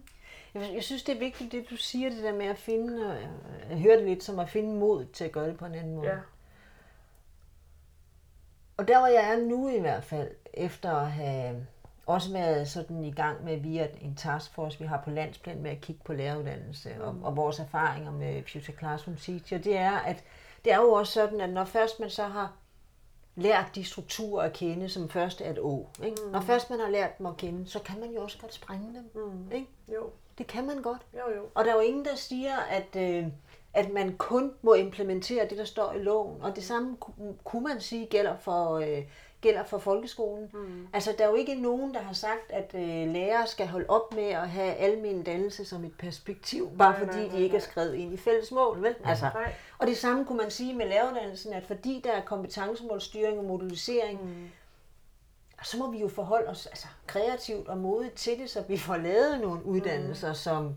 Jeg, 0.53 0.71
jeg 0.73 0.83
synes, 0.83 1.03
det 1.03 1.15
er 1.15 1.19
vigtigt, 1.19 1.51
det 1.51 1.69
du 1.69 1.75
siger, 1.75 2.09
det 2.09 2.23
der 2.23 2.33
med 2.33 2.45
at 2.45 2.57
finde, 2.57 3.07
og 3.07 3.15
jeg, 3.15 3.29
jeg 3.69 3.77
hører 3.77 3.95
det 3.95 4.05
lidt 4.05 4.23
som 4.23 4.39
at 4.39 4.49
finde 4.49 4.75
mod 4.75 5.05
til 5.05 5.23
at 5.23 5.31
gøre 5.31 5.47
det 5.47 5.57
på 5.57 5.65
en 5.65 5.75
anden 5.75 5.95
måde. 5.95 6.09
Ja. 6.09 6.17
Og 8.77 8.87
der 8.87 8.99
hvor 8.99 9.07
jeg 9.07 9.31
er 9.31 9.37
nu 9.37 9.69
i 9.69 9.79
hvert 9.79 10.03
fald, 10.03 10.31
efter 10.53 10.91
at 10.91 11.11
have 11.11 11.67
også 12.05 12.31
været 12.31 12.67
sådan 12.67 13.03
i 13.03 13.11
gang 13.11 13.43
med 13.43 13.57
via 13.57 13.87
en 14.01 14.15
taskforce, 14.15 14.79
vi 14.79 14.85
har 14.85 15.01
på 15.03 15.09
landsplan 15.09 15.61
med 15.61 15.71
at 15.71 15.81
kigge 15.81 16.01
på 16.05 16.13
læreruddannelse 16.13 16.89
mm. 16.97 17.01
og, 17.01 17.15
og 17.23 17.35
vores 17.37 17.59
erfaringer 17.59 18.11
med 18.11 18.43
Future 18.51 18.77
Classroom 18.77 19.17
Teacher, 19.17 19.57
det 19.57 19.77
er, 19.77 19.91
at 19.91 20.23
det 20.65 20.73
er 20.73 20.77
jo 20.77 20.91
også 20.91 21.13
sådan, 21.13 21.41
at 21.41 21.49
når 21.49 21.65
først 21.65 21.99
man 21.99 22.09
så 22.09 22.23
har 22.23 22.51
lært 23.35 23.65
de 23.75 23.83
strukturer 23.83 24.43
at 24.45 24.53
kende, 24.53 24.89
som 24.89 25.09
først 25.09 25.41
er 25.41 25.49
et 25.51 25.59
å, 25.59 25.87
ikke? 26.03 26.17
Mm. 26.25 26.31
når 26.31 26.41
først 26.41 26.69
man 26.69 26.79
har 26.79 26.89
lært 26.89 27.17
dem 27.17 27.25
at 27.25 27.37
kende, 27.37 27.67
så 27.67 27.79
kan 27.79 27.99
man 27.99 28.09
jo 28.11 28.21
også 28.21 28.37
godt 28.41 28.53
sprænge 28.53 28.87
dem. 28.95 29.23
Mm. 29.25 29.51
Ikke? 29.51 29.67
Jo, 29.93 30.09
Det 30.37 30.47
kan 30.47 30.67
man 30.67 30.81
godt. 30.81 31.01
jo, 31.13 31.35
jo. 31.35 31.43
Og 31.55 31.65
der 31.65 31.71
er 31.71 31.75
jo 31.75 31.81
ingen, 31.81 32.05
der 32.05 32.15
siger, 32.15 32.55
at, 32.57 32.95
øh, 32.95 33.27
at 33.73 33.93
man 33.93 34.17
kun 34.17 34.53
må 34.61 34.73
implementere 34.73 35.47
det, 35.49 35.57
der 35.57 35.65
står 35.65 35.93
i 35.93 35.99
loven. 35.99 36.41
Og 36.41 36.55
det 36.55 36.63
samme 36.63 36.97
ku- 36.99 37.35
kunne 37.43 37.63
man 37.63 37.81
sige 37.81 38.05
gælder 38.05 38.37
for, 38.37 38.73
øh, 38.75 39.03
gælder 39.43 39.63
for 39.63 39.77
folkeskolen. 39.77 40.49
Mm. 40.53 40.87
Altså, 40.93 41.15
der 41.17 41.23
er 41.23 41.29
jo 41.29 41.35
ikke 41.35 41.55
nogen, 41.55 41.93
der 41.93 41.99
har 41.99 42.13
sagt, 42.13 42.51
at 42.51 42.71
øh, 42.75 43.13
lærere 43.13 43.47
skal 43.47 43.67
holde 43.67 43.85
op 43.89 44.13
med 44.13 44.29
at 44.29 44.49
have 44.49 44.73
almen 44.73 45.23
dannelse 45.23 45.65
som 45.65 45.83
et 45.85 45.93
perspektiv, 45.97 46.69
bare 46.77 46.91
Nej, 46.91 46.99
fordi 46.99 47.17
nej, 47.17 47.25
de 47.27 47.33
nej, 47.33 47.39
ikke 47.39 47.55
er 47.57 47.61
skrevet 47.61 47.95
ind 47.95 48.13
i 48.13 48.17
fælles 48.17 48.51
mål, 48.51 48.81
vel? 48.81 48.95
Altså, 49.05 49.29
Nej. 49.33 49.53
og 49.79 49.87
det 49.87 49.97
samme 49.97 50.25
kunne 50.25 50.37
man 50.37 50.51
sige 50.51 50.73
med 50.73 50.87
læreruddannelsen, 50.87 51.53
at 51.53 51.63
fordi 51.63 52.01
der 52.03 52.11
er 52.11 52.21
kompetencemålstyring 52.21 53.37
og 53.39 53.45
modulisering, 53.45 54.23
mm. 54.23 54.49
så 55.63 55.77
må 55.77 55.91
vi 55.91 55.99
jo 55.99 56.07
forholde 56.07 56.49
os 56.49 56.65
altså, 56.65 56.87
kreativt 57.07 57.67
og 57.67 57.77
modigt 57.77 58.13
til 58.15 58.39
det, 58.39 58.49
så 58.49 58.63
vi 58.67 58.77
får 58.77 58.97
lavet 58.97 59.41
nogle 59.41 59.65
uddannelser, 59.65 60.29
mm. 60.29 60.35
som 60.35 60.75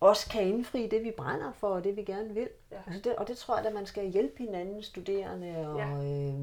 også 0.00 0.30
kan 0.30 0.42
indfri 0.42 0.86
det, 0.86 1.04
vi 1.04 1.10
brænder 1.16 1.52
for, 1.52 1.68
og 1.68 1.84
det, 1.84 1.96
vi 1.96 2.02
gerne 2.02 2.34
vil. 2.34 2.48
Ja. 2.72 2.76
Altså 2.86 3.00
det, 3.04 3.16
og 3.16 3.28
det 3.28 3.38
tror 3.38 3.56
jeg, 3.56 3.66
at 3.66 3.74
man 3.74 3.86
skal 3.86 4.10
hjælpe 4.10 4.38
hinanden, 4.38 4.82
studerende 4.82 5.68
og, 5.68 5.78
Ja. 5.78 5.88
øh, 5.88 6.34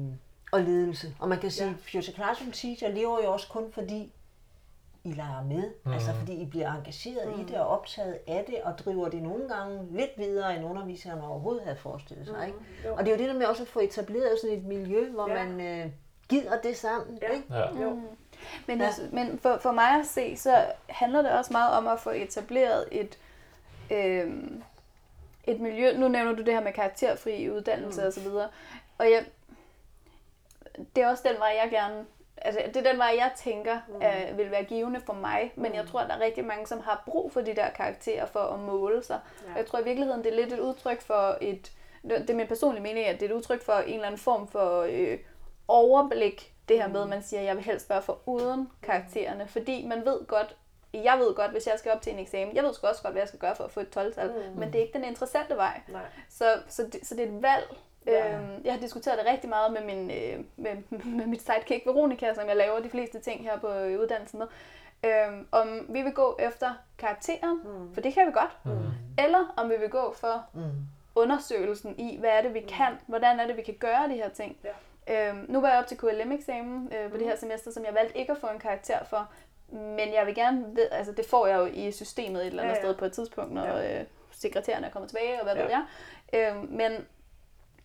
og 0.56 0.62
ledelse. 0.62 1.14
Og 1.18 1.28
man 1.28 1.38
kan 1.38 1.50
sige, 1.50 1.66
Ja. 1.66 1.72
at 1.72 1.78
Future 1.80 2.14
Classroom 2.14 2.52
Teacher 2.52 2.88
lever 2.88 3.22
jo 3.24 3.32
også 3.32 3.48
kun 3.48 3.72
fordi, 3.72 4.12
I 5.04 5.12
leger 5.12 5.44
med. 5.44 5.70
Mm. 5.84 5.92
Altså 5.92 6.12
fordi 6.12 6.32
I 6.32 6.44
bliver 6.46 6.72
engageret 6.72 7.34
mm. 7.34 7.40
i 7.40 7.44
det 7.44 7.56
og 7.58 7.66
optaget 7.68 8.18
af 8.26 8.44
det, 8.46 8.54
og 8.64 8.78
driver 8.78 9.08
det 9.08 9.22
nogle 9.22 9.48
gange 9.48 9.86
lidt 9.90 10.10
videre, 10.16 10.56
end 10.56 10.64
underviseren 10.64 11.20
overhovedet 11.20 11.62
havde 11.64 11.76
forestillet 11.76 12.26
sig. 12.26 12.46
Ikke? 12.46 12.58
Jo. 12.84 12.94
Og 12.94 12.98
det 12.98 13.08
er 13.08 13.12
jo 13.16 13.18
det 13.18 13.28
der 13.28 13.38
med 13.38 13.46
også 13.46 13.62
at 13.62 13.68
få 13.68 13.80
etableret 13.80 14.38
sådan 14.42 14.56
et 14.58 14.64
miljø, 14.64 15.10
hvor 15.10 15.30
Ja. 15.30 15.44
man 15.44 15.60
øh, 15.60 15.90
gider 16.28 16.60
det 16.60 16.76
sammen. 16.76 17.18
Ja. 17.22 17.28
Ikke? 17.28 17.44
Ja. 17.54 17.82
Jo. 17.82 18.00
Men, 18.66 18.78
Ja. 18.78 18.84
ja. 18.84 18.90
men 19.12 19.38
for, 19.38 19.58
for 19.62 19.72
mig 19.72 20.00
at 20.00 20.06
se, 20.06 20.36
så 20.36 20.64
handler 20.86 21.22
det 21.22 21.30
også 21.30 21.52
meget 21.52 21.72
om 21.74 21.86
at 21.88 22.00
få 22.00 22.10
etableret 22.10 22.84
et, 22.92 23.18
øhm, 23.90 24.62
et 25.44 25.60
miljø. 25.60 25.96
Nu 25.98 26.08
nævner 26.08 26.32
du 26.32 26.42
det 26.42 26.54
her 26.54 26.62
med 26.62 26.72
karakterfri 26.72 27.50
uddannelse 27.50 28.00
mm. 28.00 28.06
og 28.06 28.12
så 28.12 28.20
videre. 28.20 28.48
Og 28.98 29.04
jeg, 29.10 29.24
det 30.96 31.04
er 31.04 31.08
også 31.08 31.28
den 31.28 31.38
vej, 31.38 31.58
jeg 31.62 31.70
gerne... 31.70 32.06
Altså, 32.36 32.60
det 32.66 32.76
er 32.76 32.90
den 32.90 32.98
vej, 32.98 33.14
jeg 33.18 33.30
tænker 33.36 33.78
mm. 33.88 33.94
øh, 33.94 34.38
vil 34.38 34.50
være 34.50 34.64
givende 34.64 35.00
for 35.00 35.12
mig. 35.12 35.52
Men 35.56 35.74
jeg 35.74 35.86
tror, 35.86 36.00
at 36.00 36.08
der 36.08 36.14
er 36.14 36.20
rigtig 36.20 36.44
mange, 36.44 36.66
som 36.66 36.80
har 36.80 37.02
brug 37.06 37.32
for 37.32 37.40
de 37.40 37.56
der 37.56 37.70
karakterer 37.70 38.26
for 38.26 38.40
at 38.40 38.60
måle 38.60 39.02
sig. 39.02 39.20
Ja. 39.46 39.52
Og 39.52 39.58
jeg 39.58 39.66
tror 39.66 39.78
i 39.78 39.84
virkeligheden, 39.84 40.24
det 40.24 40.32
er 40.32 40.36
lidt 40.36 40.52
et 40.52 40.58
udtryk 40.58 41.00
for 41.00 41.38
et... 41.40 41.72
Det 42.02 42.30
er 42.30 42.34
min 42.34 42.46
personlige 42.46 42.82
mening, 42.82 43.06
at 43.06 43.20
det 43.20 43.26
er 43.26 43.34
et 43.34 43.36
udtryk 43.36 43.62
for 43.62 43.72
en 43.72 43.94
eller 43.94 44.06
anden 44.06 44.18
form 44.18 44.48
for 44.48 44.86
øh, 44.90 45.18
overblik. 45.68 46.52
Det 46.68 46.76
her 46.82 46.88
med, 46.88 47.02
at 47.02 47.08
man 47.08 47.22
siger, 47.22 47.40
at 47.40 47.46
jeg 47.46 47.56
vil 47.56 47.64
helst 47.64 47.90
være 47.90 48.02
for 48.02 48.18
uden 48.26 48.70
karaktererne. 48.82 49.48
Fordi 49.48 49.86
man 49.86 50.04
ved 50.04 50.26
godt, 50.26 50.56
jeg 50.94 51.18
ved 51.18 51.34
godt, 51.34 51.50
hvis 51.50 51.66
jeg 51.66 51.78
skal 51.78 51.92
op 51.92 52.02
til 52.02 52.12
en 52.12 52.18
eksamen, 52.18 52.56
jeg 52.56 52.64
ved 52.64 52.74
sgu 52.74 52.86
også 52.86 53.02
godt, 53.02 53.14
hvad 53.14 53.22
jeg 53.22 53.28
skal 53.28 53.40
gøre 53.40 53.56
for 53.56 53.64
at 53.64 53.70
få 53.70 53.80
et 53.80 53.96
12-tal, 53.96 54.28
mm. 54.28 54.58
men 54.58 54.72
det 54.72 54.78
er 54.78 54.82
ikke 54.82 54.98
den 54.98 55.04
interessante 55.04 55.56
vej. 55.56 55.80
Nej. 55.88 56.02
Så, 56.28 56.44
så, 56.68 56.82
det, 56.92 57.06
så 57.06 57.14
det 57.14 57.24
er 57.24 57.28
et 57.28 57.42
valg. 57.42 57.76
Ja. 58.06 58.34
Øhm, 58.34 58.60
jeg 58.64 58.72
har 58.72 58.80
diskuteret 58.80 59.18
det 59.18 59.26
rigtig 59.26 59.48
meget 59.50 59.72
med, 59.72 59.84
min, 59.84 60.10
øh, 60.10 60.44
med, 60.56 60.76
med 61.18 61.26
mit 61.26 61.42
sidekick 61.42 61.86
Veronica, 61.86 62.34
som 62.34 62.48
jeg 62.48 62.56
laver 62.56 62.80
de 62.80 62.90
fleste 62.90 63.20
ting 63.20 63.42
her 63.42 63.58
på 63.58 63.68
øh, 63.72 64.00
uddannelsen 64.00 64.38
med. 64.38 64.46
Øhm, 65.04 65.46
om 65.52 65.86
vi 65.88 66.02
vil 66.02 66.12
gå 66.12 66.36
efter 66.38 66.74
karakterer, 66.98 67.54
mm. 67.64 67.94
for 67.94 68.00
det 68.00 68.14
kan 68.14 68.26
vi 68.26 68.32
godt, 68.32 68.56
Mm. 68.64 68.70
eller 69.24 69.54
om 69.56 69.70
vi 69.70 69.74
vil 69.80 69.88
gå 69.90 70.14
for 70.14 70.44
Mm. 70.54 70.60
undersøgelsen 71.14 71.98
i, 71.98 72.16
hvad 72.20 72.30
er 72.30 72.42
det, 72.42 72.54
vi 72.54 72.60
kan, 72.60 72.92
hvordan 73.06 73.40
er 73.40 73.46
det, 73.46 73.56
vi 73.56 73.62
kan 73.62 73.74
gøre 73.80 74.08
de 74.08 74.14
her 74.14 74.28
ting. 74.28 74.56
Ja. 75.08 75.28
Øhm, 75.28 75.46
nu 75.48 75.60
var 75.60 75.68
jeg 75.68 75.78
op 75.78 75.86
til 75.86 75.96
KLM-eksamen 75.98 76.92
øh, 76.96 77.10
på 77.10 77.16
det 77.16 77.26
her 77.26 77.36
semester, 77.36 77.70
som 77.70 77.84
jeg 77.84 77.94
valgte 77.94 78.18
ikke 78.18 78.32
at 78.32 78.38
få 78.38 78.46
en 78.46 78.58
karakter 78.58 79.04
for, 79.04 79.30
men 79.72 80.12
jeg 80.14 80.26
vil 80.26 80.34
gerne, 80.34 80.64
ved, 80.76 80.88
altså 80.90 81.12
det 81.12 81.26
får 81.26 81.46
jeg 81.46 81.58
jo 81.58 81.64
i 81.66 81.92
systemet 81.92 82.40
et 82.40 82.46
eller 82.46 82.62
andet 82.62 82.74
Ja, 82.74 82.78
ja, 82.78 82.84
sted 82.84 82.94
på 82.94 83.04
et 83.04 83.12
tidspunkt, 83.12 83.52
når 83.52 83.64
Ja. 83.66 84.00
øh, 84.00 84.04
sekretæren 84.30 84.84
er 84.84 84.90
kommet 84.90 85.08
tilbage, 85.10 85.38
og 85.40 85.44
hvad 85.44 85.54
Ja. 85.54 85.60
ja. 85.60 85.66
ved 85.66 85.74
jeg. 86.32 86.56
Øhm, 86.56 86.66
men 86.70 86.92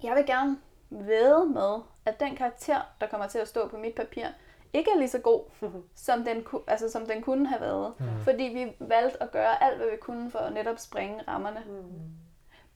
jeg 0.03 0.15
vil 0.15 0.25
gerne 0.25 0.57
ved 0.89 1.45
med, 1.45 1.79
at 2.05 2.19
den 2.19 2.35
karakter, 2.35 2.81
der 3.01 3.07
kommer 3.07 3.27
til 3.27 3.39
at 3.39 3.47
stå 3.47 3.67
på 3.67 3.77
mit 3.77 3.95
papir, 3.95 4.25
ikke 4.73 4.91
er 4.95 4.97
lige 4.97 5.09
så 5.09 5.19
god, 5.19 5.43
som 5.95 6.23
den, 6.23 6.43
ku- 6.43 6.63
altså, 6.67 6.91
som 6.91 7.05
den 7.05 7.21
kunne 7.21 7.47
have 7.47 7.61
været. 7.61 7.93
Mm. 7.99 8.05
Fordi 8.23 8.43
vi 8.43 8.85
valgte 8.85 9.23
at 9.23 9.31
gøre 9.31 9.63
alt, 9.63 9.77
hvad 9.77 9.87
vi 9.91 9.97
kunne 9.97 10.31
for 10.31 10.39
at 10.39 10.53
netop 10.53 10.79
springe 10.79 11.21
rammerne. 11.27 11.63
Mm. 11.67 12.01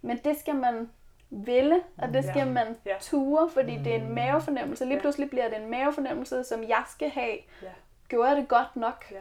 Men 0.01 0.17
det 0.17 0.38
skal 0.39 0.55
man 0.55 0.89
ville, 1.29 1.81
og 1.97 2.13
det 2.13 2.23
skal 2.23 2.39
Ja. 2.39 2.45
man 2.53 2.77
Ja. 2.85 2.95
ture, 3.01 3.49
fordi 3.49 3.77
det 3.77 3.88
er 3.95 3.95
en 3.95 4.15
mavefornemmelse. 4.15 4.85
Lige 4.85 4.95
Ja. 4.95 5.01
pludselig 5.01 5.29
bliver 5.29 5.49
det 5.49 5.57
en 5.61 5.69
mavefornemmelse, 5.71 6.43
som 6.43 6.63
jeg 6.63 6.83
skal 6.88 7.09
have. 7.09 7.38
Ja. 7.61 7.67
Gjorde 8.09 8.29
jeg 8.29 8.38
det 8.38 8.47
godt 8.47 8.75
nok? 8.75 9.05
Ja. 9.11 9.17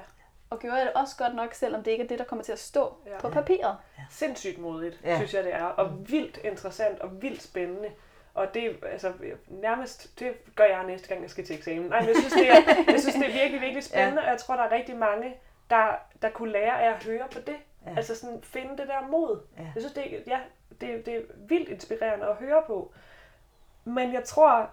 Og 0.51 0.59
gjorde 0.61 0.77
jeg 0.77 0.87
det 0.87 0.93
også 0.95 1.17
godt 1.19 1.35
nok, 1.35 1.55
selvom 1.55 1.83
det 1.83 1.91
ikke 1.91 2.05
er 2.05 2.09
det, 2.09 2.19
der 2.19 2.25
kommer 2.25 2.45
til 2.45 2.53
at 2.53 2.59
stå 2.59 2.95
Ja. 3.07 3.19
på 3.21 3.29
papiret? 3.29 3.77
Sindssygt 4.11 4.59
modigt, 4.59 5.01
Ja. 5.05 5.11
ja. 5.11 5.17
synes 5.17 5.35
jeg 5.35 5.45
det 5.45 5.55
er. 5.55 5.65
Og 5.65 6.11
vildt 6.11 6.39
interessant 6.45 7.01
og 7.01 7.23
vildt 7.23 7.43
spændende. 7.43 7.91
Og 8.35 8.55
det, 8.55 8.77
altså, 8.93 9.13
nærmest, 9.49 10.19
det 10.21 10.35
gør 10.57 10.65
jeg 10.65 10.85
næste 10.87 11.09
gang, 11.09 11.23
jeg 11.23 11.31
skal 11.31 11.47
til 11.47 11.57
eksamen. 11.57 11.83
Nej, 11.89 12.01
men 12.01 12.09
jeg 12.09 12.17
synes, 12.17 12.33
det 12.33 12.49
er, 12.51 12.55
jeg 12.93 13.01
synes, 13.01 13.15
det 13.17 13.29
er 13.29 13.33
virkelig, 13.41 13.61
virkelig 13.61 13.85
spændende, 13.85 14.23
og 14.23 14.29
jeg 14.29 14.39
tror, 14.39 14.57
der 14.57 14.63
er 14.63 14.71
rigtig 14.73 14.97
mange, 14.97 15.37
der, 15.71 15.87
der 16.23 16.31
kunne 16.31 16.53
lære 16.53 16.83
af 16.83 16.89
at 16.95 17.05
høre 17.05 17.29
på 17.33 17.39
det. 17.41 17.57
Ja. 17.87 17.91
Ja. 17.91 17.97
Altså 17.97 18.15
sådan 18.17 18.43
finde 18.43 18.71
det 18.77 18.89
der 18.89 19.07
mod. 19.11 19.41
Ja. 19.59 19.63
Jeg 19.63 19.83
synes, 19.83 19.93
det, 19.93 20.15
er- 20.15 20.21
ja, 20.27 20.39
det, 20.81 21.07
det 21.07 21.15
er 21.17 21.21
vildt 21.37 21.69
inspirerende 21.69 22.27
at 22.27 22.35
høre 22.37 22.63
på. 22.67 22.93
Men 23.85 24.13
jeg 24.13 24.25
tror, 24.25 24.71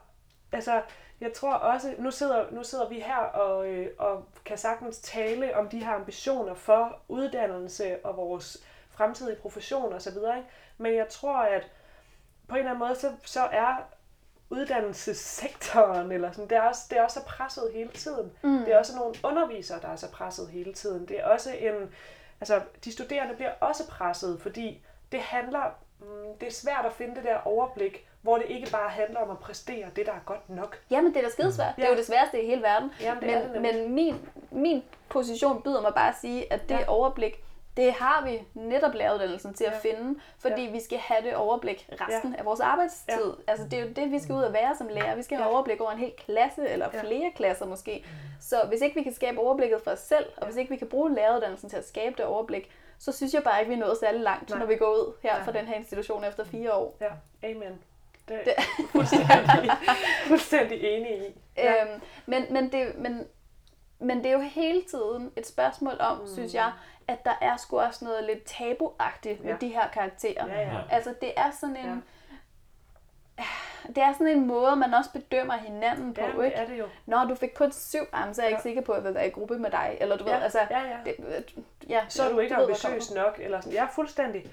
altså, 0.51 0.81
jeg 1.21 1.33
tror 1.33 1.53
også, 1.53 1.95
nu 1.97 2.11
sidder, 2.11 2.45
nu 2.51 2.63
sidder 2.63 2.89
vi 2.89 2.99
her 2.99 3.17
og, 3.17 3.67
øh, 3.67 3.89
og 3.97 4.25
kan 4.45 4.57
sagtens 4.57 4.99
tale 4.99 5.57
om 5.57 5.69
de 5.69 5.83
her 5.83 5.91
ambitioner 5.91 6.53
for 6.53 6.99
uddannelse 7.07 8.05
og 8.05 8.17
vores 8.17 8.63
fremtidige 8.89 9.35
profession 9.35 9.93
osv. 9.93 10.17
Men 10.77 10.95
jeg 10.95 11.09
tror, 11.09 11.37
at 11.37 11.71
på 12.47 12.55
en 12.55 12.59
eller 12.59 12.71
anden 12.71 12.87
måde, 12.87 12.95
så, 12.95 13.11
så 13.25 13.41
er 13.41 13.75
uddannelsessektoren, 14.49 16.11
eller 16.11 16.31
sådan, 16.31 16.49
det 16.49 16.57
er 16.57 16.61
også, 16.61 16.81
det 16.89 16.97
er 16.97 17.03
også 17.03 17.19
så 17.19 17.25
presset 17.25 17.71
hele 17.73 17.89
tiden. 17.89 18.31
Mm. 18.43 18.59
Det 18.59 18.73
er 18.73 18.77
også 18.77 18.95
nogle 18.95 19.15
undervisere, 19.23 19.79
der 19.81 19.87
er 19.87 19.95
så 19.95 20.11
presset 20.11 20.49
hele 20.49 20.73
tiden. 20.73 21.07
Det 21.07 21.19
er 21.19 21.25
også 21.25 21.51
en, 21.51 21.93
altså 22.41 22.61
de 22.85 22.91
studerende 22.91 23.35
bliver 23.35 23.51
også 23.59 23.87
presset, 23.87 24.41
fordi 24.41 24.85
det 25.11 25.19
handler, 25.19 25.79
mm, 25.99 26.37
det 26.39 26.47
er 26.47 26.51
svært 26.51 26.85
at 26.85 26.93
finde 26.93 27.15
det 27.15 27.23
der 27.23 27.37
overblik, 27.37 28.07
hvor 28.21 28.37
det 28.37 28.45
ikke 28.49 28.71
bare 28.71 28.89
handler 28.89 29.19
om 29.19 29.29
at 29.29 29.39
præstere 29.39 29.85
det, 29.95 30.05
der 30.05 30.11
er 30.11 30.19
godt 30.25 30.49
nok. 30.49 30.79
Jamen, 30.89 31.13
det 31.13 31.19
er 31.19 31.23
da 31.23 31.29
skidesvært. 31.29 31.75
Det 31.75 31.85
er 31.85 31.89
jo 31.89 31.95
det 31.95 32.05
sværeste 32.05 32.43
i 32.43 32.45
hele 32.45 32.61
verden. 32.61 32.91
Jamen, 33.01 33.23
det 33.23 33.33
er 33.33 33.41
det 33.41 33.61
men, 33.61 33.61
men 33.61 33.93
min, 33.95 34.29
min 34.51 34.83
position 35.09 35.61
byder 35.61 35.81
mig 35.81 35.93
bare 35.93 36.09
at 36.09 36.15
sige, 36.21 36.53
at 36.53 36.61
det 36.61 36.75
Ja. 36.75 36.79
ja. 36.79 36.89
overblik, 36.89 37.43
det 37.77 37.93
har 37.93 38.25
vi 38.25 38.39
netop 38.53 38.93
læreruddannelsen 38.93 39.53
til 39.53 39.63
at 39.63 39.71
Ja. 39.73 39.77
finde, 39.91 40.19
fordi 40.39 40.63
Ja. 40.65 40.71
vi 40.71 40.79
skal 40.79 40.97
have 40.97 41.21
det 41.23 41.35
overblik 41.35 41.89
resten 41.91 42.31
Ja. 42.33 42.39
af 42.39 42.45
vores 42.45 42.59
arbejdstid. 42.59 43.25
Ja. 43.47 43.51
Altså, 43.51 43.65
det 43.67 43.79
er 43.79 43.83
jo 43.83 43.89
det, 43.89 44.11
vi 44.11 44.19
skal 44.19 44.35
ud 44.35 44.41
og 44.41 44.53
være 44.53 44.75
som 44.77 44.87
lærer. 44.87 45.15
Vi 45.15 45.23
skal 45.23 45.37
have 45.37 45.47
Ja. 45.47 45.53
overblik 45.53 45.81
over 45.81 45.91
en 45.91 45.97
hel 45.99 46.11
klasse, 46.17 46.67
eller 46.69 46.87
Ja. 46.93 47.01
flere 47.03 47.31
klasser 47.35 47.65
måske. 47.65 48.05
Så 48.41 48.55
hvis 48.67 48.81
ikke 48.81 48.95
vi 48.95 49.03
kan 49.03 49.13
skabe 49.13 49.39
overblikket 49.39 49.81
for 49.83 49.91
os 49.91 49.99
selv, 49.99 50.25
og 50.37 50.45
hvis 50.45 50.55
ikke 50.55 50.69
vi 50.69 50.77
kan 50.77 50.87
bruge 50.87 51.15
læreruddannelsen 51.15 51.69
til 51.69 51.77
at 51.77 51.87
skabe 51.87 52.15
det 52.17 52.25
overblik, 52.25 52.71
så 52.99 53.11
synes 53.11 53.33
jeg 53.33 53.43
bare 53.43 53.59
ikke, 53.59 53.69
vi 53.69 53.75
er 53.75 53.85
nået 53.85 53.97
særlig 53.97 54.21
langt, 54.21 54.49
Nej. 54.49 54.59
når 54.59 54.65
vi 54.65 54.75
går 54.75 54.85
ud 54.91 55.13
her 55.23 55.33
Nej. 55.35 55.43
fra 55.43 55.51
den 55.51 55.65
her 55.65 55.75
institution 55.75 56.23
efter 56.23 56.43
fire 56.43 56.73
år. 56.73 56.97
Ja, 57.01 57.09
amen. 57.49 57.79
Det 58.27 58.37
er 58.37 58.41
jeg 58.45 58.85
fuldstændig, 58.91 59.71
fuldstændig 60.27 60.83
enig 60.83 61.11
i. 61.11 61.39
Ja. 61.57 61.81
Øhm, 61.93 62.01
men, 62.25 62.45
men, 62.53 62.71
det, 62.71 62.95
men, 62.97 63.27
men 63.99 64.17
det 64.17 64.25
er 64.25 64.31
jo 64.33 64.39
hele 64.39 64.81
tiden 64.83 65.31
et 65.35 65.47
spørgsmål 65.47 65.93
om, 65.99 66.17
mm. 66.17 66.27
synes 66.27 66.53
jeg, 66.53 66.71
at 67.07 67.25
der 67.25 67.33
er 67.41 67.57
sgu 67.57 67.79
også 67.79 68.05
noget 68.05 68.23
lidt 68.23 68.43
tabuagtigt 68.45 69.39
ja. 69.39 69.47
Ja. 69.47 69.51
med 69.51 69.59
de 69.61 69.67
her 69.67 69.87
karakterer. 69.89 70.47
Ja, 70.47 70.61
ja. 70.61 70.79
Altså 70.89 71.13
det 71.21 71.31
er 71.37 71.51
sådan 71.51 71.75
en... 71.77 72.03
Det 73.87 73.97
er 73.97 74.13
sådan 74.13 74.27
en 74.27 74.47
måde, 74.47 74.75
man 74.75 74.93
også 74.93 75.09
bedømmer 75.13 75.53
hinanden 75.57 76.13
på, 76.13 76.21
Ja, 76.21 76.27
det 76.37 76.45
ikke? 76.45 76.57
er 76.57 76.67
det 76.67 76.79
jo. 76.79 76.85
Når 77.05 77.25
du 77.25 77.35
fik 77.35 77.49
kun 77.55 77.71
syv, 77.71 77.99
jamen, 78.13 78.33
så 78.33 78.41
er 78.41 78.45
jeg 78.45 78.49
ikke 78.51 78.57
Ja. 78.59 78.61
sikker 78.61 78.81
på, 78.81 78.91
at 78.91 78.97
jeg 78.97 79.03
vil 79.05 79.13
være 79.13 79.27
i 79.27 79.29
gruppe 79.29 79.57
med 79.59 79.71
dig. 79.71 79.97
Eller 80.01 80.17
du 80.17 80.23
Ja, 80.27 80.35
ved, 80.35 80.43
altså... 80.43 80.59
ja, 80.69 80.79
ja. 80.81 80.97
Det, 81.05 81.15
ja, 81.89 82.01
så 82.09 82.23
er 82.23 82.31
du 82.31 82.39
ikke 82.39 82.55
ved, 82.55 82.61
jeg 82.61 82.69
ambitiøs 82.85 83.11
nok, 83.13 83.39
eller 83.39 83.61
sådan. 83.61 83.73
Jeg 83.75 83.83
er 83.83 83.89
fuldstændig. 83.95 84.45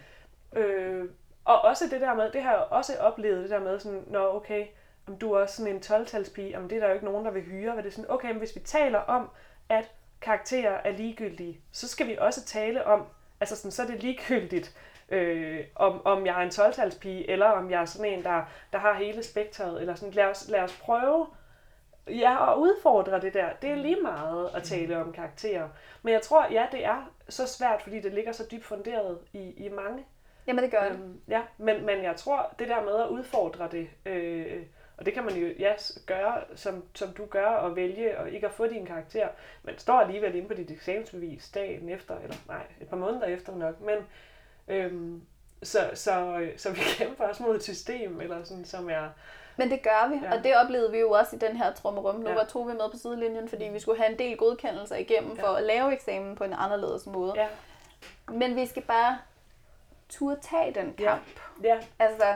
Øh, 0.56 1.10
og 1.48 1.64
også 1.64 1.84
det 1.90 2.00
der 2.00 2.14
med, 2.14 2.32
det 2.32 2.42
har 2.42 2.52
jeg 2.52 2.66
også 2.70 2.96
oplevet, 3.00 3.42
det 3.42 3.50
der 3.50 3.60
med 3.60 3.78
sådan, 3.78 4.04
når 4.06 4.34
okay, 4.34 4.66
om 5.06 5.18
du 5.18 5.32
er 5.32 5.40
også 5.40 5.56
sådan 5.56 5.72
en 5.72 5.82
12-talspige, 5.84 6.58
om 6.58 6.68
det 6.68 6.76
er 6.76 6.80
der 6.80 6.88
jo 6.88 6.94
ikke 6.94 7.06
nogen, 7.06 7.24
der 7.24 7.30
vil 7.30 7.42
hyre, 7.42 7.72
hvad 7.72 7.82
det 7.82 7.88
er 7.88 7.94
sådan, 7.94 8.10
okay, 8.10 8.28
men 8.28 8.38
hvis 8.38 8.54
vi 8.54 8.60
taler 8.60 8.98
om, 8.98 9.30
at 9.68 9.90
karakterer 10.20 10.80
er 10.84 10.90
ligegyldige, 10.90 11.60
så 11.72 11.88
skal 11.88 12.08
vi 12.08 12.16
også 12.20 12.44
tale 12.44 12.86
om, 12.86 13.06
altså 13.40 13.56
sådan, 13.56 13.70
så 13.70 13.82
er 13.82 13.86
det 13.86 14.02
ligegyldigt, 14.02 14.76
øh, 15.08 15.64
om, 15.74 16.06
om 16.06 16.26
jeg 16.26 16.38
er 16.38 16.44
en 16.44 16.50
12-talspige, 16.50 17.30
eller 17.30 17.46
om 17.46 17.70
jeg 17.70 17.80
er 17.80 17.84
sådan 17.84 18.12
en, 18.12 18.24
der, 18.24 18.42
der 18.72 18.78
har 18.78 18.94
hele 18.94 19.22
spektret, 19.22 19.80
eller 19.80 19.94
sådan, 19.94 20.14
lad 20.14 20.24
os, 20.24 20.48
lad 20.48 20.60
os 20.60 20.76
prøve 20.76 21.26
ja, 22.08 22.52
at 22.52 22.56
udfordre 22.58 23.20
det 23.20 23.34
der. 23.34 23.48
Det 23.62 23.70
er 23.70 23.74
lige 23.74 24.02
meget 24.02 24.50
at 24.54 24.62
tale 24.62 24.98
om 24.98 25.12
karakterer. 25.12 25.68
Men 26.02 26.12
jeg 26.14 26.22
tror, 26.22 26.46
ja, 26.50 26.66
det 26.72 26.84
er 26.84 27.12
så 27.28 27.46
svært, 27.46 27.82
fordi 27.82 28.00
det 28.00 28.12
ligger 28.12 28.32
så 28.32 28.44
dybt 28.50 28.64
funderet 28.64 29.18
i, 29.32 29.52
i 29.56 29.68
mange. 29.68 30.04
Jamen, 30.48 30.64
det 30.64 30.70
gør 30.70 30.82
det. 30.82 30.90
Øhm, 30.92 31.20
ja, 31.28 31.42
men, 31.58 31.86
men 31.86 32.02
jeg 32.02 32.16
tror, 32.16 32.54
det 32.58 32.68
der 32.68 32.82
med 32.84 32.94
at 32.94 33.08
udfordre 33.08 33.68
det, 33.70 33.88
øh, 34.06 34.62
og 34.96 35.06
det 35.06 35.14
kan 35.14 35.24
man 35.24 35.34
jo 35.36 35.48
ja, 35.58 35.72
gøre, 36.06 36.40
som, 36.54 36.84
som 36.94 37.08
du 37.12 37.26
gør, 37.26 37.46
og 37.46 37.76
vælge 37.76 38.18
og 38.18 38.30
ikke 38.30 38.46
at 38.46 38.52
få 38.52 38.66
din 38.66 38.86
karakter, 38.86 39.28
men 39.62 39.78
står 39.78 40.00
alligevel 40.00 40.34
inde 40.34 40.48
på 40.48 40.54
dit 40.54 40.70
eksamensbevis 40.70 41.50
dagen 41.50 41.88
efter, 41.88 42.18
eller 42.18 42.36
nej, 42.48 42.62
et 42.80 42.88
par 42.88 42.96
måneder 42.96 43.26
efter 43.26 43.56
nok, 43.56 43.80
men 43.80 43.98
øhm, 44.68 45.22
så, 45.62 45.78
så, 45.94 46.46
så 46.56 46.70
vi 46.72 46.80
kæmper 46.98 47.24
også 47.24 47.42
mod 47.42 47.56
et 47.56 47.62
system, 47.62 48.20
eller 48.20 48.44
sådan, 48.44 48.64
som 48.64 48.90
er... 48.90 49.08
Men 49.56 49.70
det 49.70 49.82
gør 49.82 50.08
vi, 50.08 50.26
Ja. 50.26 50.36
og 50.36 50.44
det 50.44 50.56
oplevede 50.56 50.92
vi 50.92 50.98
jo 50.98 51.10
også 51.10 51.36
i 51.36 51.38
den 51.38 51.56
her 51.56 51.72
trummerum. 51.72 52.14
Nu 52.14 52.28
Ja. 52.28 52.34
var 52.34 52.44
to 52.44 52.60
vi 52.60 52.72
med 52.72 52.90
på 52.90 52.96
sidelinjen, 52.96 53.48
fordi 53.48 53.64
vi 53.64 53.80
skulle 53.80 53.98
have 54.00 54.12
en 54.12 54.18
del 54.18 54.36
godkendelser 54.36 54.96
igennem 54.96 55.36
ja. 55.36 55.42
for 55.42 55.46
at 55.46 55.62
lave 55.64 55.92
eksamen 55.92 56.34
på 56.36 56.44
en 56.44 56.52
anderledes 56.52 57.06
måde. 57.06 57.32
Ja, 57.36 57.46
Men 58.28 58.56
vi 58.56 58.66
skal 58.66 58.82
bare 58.82 59.18
turde 60.08 60.40
tage 60.40 60.74
den 60.74 60.94
Ja. 60.98 61.04
kamp. 61.10 61.22
ja, 61.64 61.80
Altså, 61.98 62.34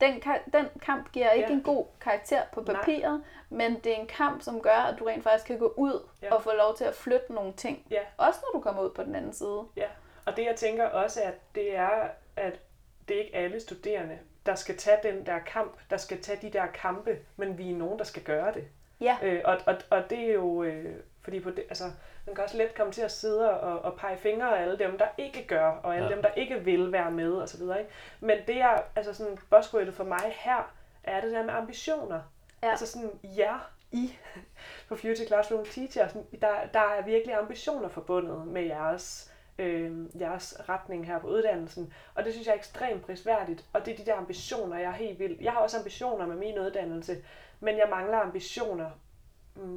den, 0.00 0.22
den 0.52 0.66
kamp 0.82 1.12
giver 1.12 1.30
ikke 1.30 1.48
Ja. 1.48 1.54
en 1.54 1.62
god 1.62 1.86
karakter 2.00 2.42
på 2.52 2.60
Nej. 2.60 2.74
papiret, 2.76 3.22
men 3.50 3.74
det 3.84 3.92
er 3.92 3.96
en 3.96 4.06
kamp, 4.06 4.42
som 4.42 4.60
gør, 4.60 4.76
at 4.92 4.98
du 4.98 5.04
rent 5.04 5.22
faktisk 5.22 5.46
kan 5.46 5.58
gå 5.58 5.74
ud 5.76 6.06
Ja. 6.22 6.26
ja. 6.26 6.34
og 6.34 6.42
få 6.42 6.50
lov 6.52 6.76
til 6.76 6.84
at 6.84 6.94
flytte 6.94 7.32
nogle 7.32 7.52
ting. 7.52 7.86
ja. 7.90 8.00
Også 8.16 8.40
når 8.42 8.58
du 8.58 8.62
kommer 8.62 8.82
ud 8.82 8.90
på 8.90 9.02
den 9.02 9.14
anden 9.14 9.32
side. 9.32 9.62
Ja, 9.76 9.86
og 10.26 10.36
det 10.36 10.44
jeg 10.44 10.56
tænker 10.56 10.84
også, 10.86 11.22
at 11.22 11.34
det 11.54 11.76
er, 11.76 12.08
at 12.36 12.58
det 13.08 13.16
er 13.16 13.20
ikke 13.24 13.36
alle 13.36 13.60
studerende, 13.60 14.18
der 14.46 14.54
skal 14.54 14.76
tage 14.76 14.98
den 15.02 15.26
der 15.26 15.38
kamp, 15.38 15.76
der 15.90 15.96
skal 15.96 16.22
tage 16.22 16.38
de 16.42 16.50
der 16.50 16.66
kampe, 16.66 17.18
men 17.36 17.58
vi 17.58 17.70
er 17.70 17.76
nogen, 17.76 17.98
der 17.98 18.04
skal 18.04 18.22
gøre 18.22 18.52
det. 18.54 18.64
Ja. 19.00 19.16
Øh, 19.22 19.40
og, 19.44 19.58
og, 19.66 19.76
og 19.90 20.10
det 20.10 20.18
er 20.18 20.32
jo, 20.32 20.62
øh, 20.62 20.94
fordi 21.24 21.40
på 21.40 21.50
det, 21.50 21.64
altså, 21.68 21.84
man 22.26 22.34
kan 22.34 22.44
også 22.44 22.56
let 22.56 22.74
komme 22.74 22.92
til 22.92 23.02
at 23.02 23.12
sidde 23.12 23.60
og, 23.60 23.78
og 23.84 23.98
pege 23.98 24.16
fingre 24.16 24.58
af 24.58 24.62
alle 24.62 24.78
dem, 24.78 24.98
der 24.98 25.06
ikke 25.18 25.46
gør, 25.46 25.66
og 25.66 25.96
alle 25.96 26.08
Ja. 26.08 26.14
dem, 26.14 26.22
der 26.22 26.30
ikke 26.36 26.60
vil 26.64 26.92
være 26.92 27.10
med, 27.10 27.32
og 27.32 27.48
så 27.48 27.58
videre. 27.58 27.78
Ikke? 27.78 27.90
Men 28.20 28.38
det 28.46 28.60
er, 28.60 28.78
altså 28.96 29.14
sådan, 29.14 29.38
buzzwordet 29.50 29.94
for 29.94 30.04
mig 30.04 30.32
her, 30.36 30.72
er 31.04 31.20
det 31.20 31.32
der 31.32 31.42
med 31.44 31.54
ambitioner. 31.54 32.20
Ja. 32.62 32.70
Altså 32.70 32.86
sådan, 32.86 33.10
ja, 33.22 33.54
I 33.92 34.12
på 34.88 34.96
Future 34.96 35.26
Classroom 35.26 35.64
Teacher, 35.64 36.08
sådan, 36.08 36.26
der, 36.40 36.54
der 36.74 36.80
er 36.80 37.02
virkelig 37.02 37.34
ambitioner 37.36 37.88
forbundet 37.88 38.46
med 38.46 38.62
jeres, 38.62 39.32
øh, 39.58 39.92
jeres 40.20 40.56
retning 40.68 41.06
her 41.06 41.18
på 41.18 41.26
uddannelsen. 41.26 41.92
Og 42.14 42.24
det 42.24 42.32
synes 42.32 42.46
jeg 42.46 42.52
er 42.52 42.58
ekstremt 42.58 43.02
prisværdigt. 43.06 43.64
Og 43.72 43.86
det 43.86 43.92
er 43.92 43.96
de 43.96 44.06
der 44.10 44.14
ambitioner, 44.16 44.78
jeg 44.78 44.86
er 44.88 44.92
helt 44.94 45.18
vild. 45.18 45.36
Jeg 45.40 45.52
har 45.52 45.60
også 45.60 45.78
ambitioner 45.78 46.26
med 46.26 46.36
min 46.36 46.58
uddannelse, 46.58 47.16
men 47.60 47.76
jeg 47.78 47.86
mangler 47.90 48.18
ambitioner 48.18 48.90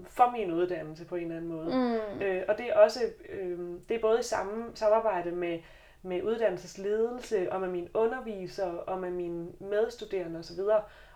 for 0.10 0.32
min 0.32 0.52
uddannelse 0.52 1.06
på 1.06 1.16
en 1.16 1.24
eller 1.24 1.36
anden 1.36 1.52
måde. 1.52 1.66
Mm. 1.66 2.22
Øh, 2.22 2.44
og 2.48 2.58
det 2.58 2.70
er 2.70 2.74
også 2.74 3.00
øh, 3.30 3.60
det 3.90 3.96
er 3.96 4.02
både 4.02 4.20
i 4.20 4.24
samme 4.24 4.72
samarbejde 4.76 5.32
med, 5.32 5.60
med 6.02 6.24
uddannelsesledelse 6.24 7.52
og 7.52 7.62
med 7.62 7.70
mine 7.70 7.90
undervisere 7.94 8.80
og 8.80 9.00
med 9.00 9.12
mine 9.12 9.48
medstuderende 9.60 10.40
osv. 10.40 10.60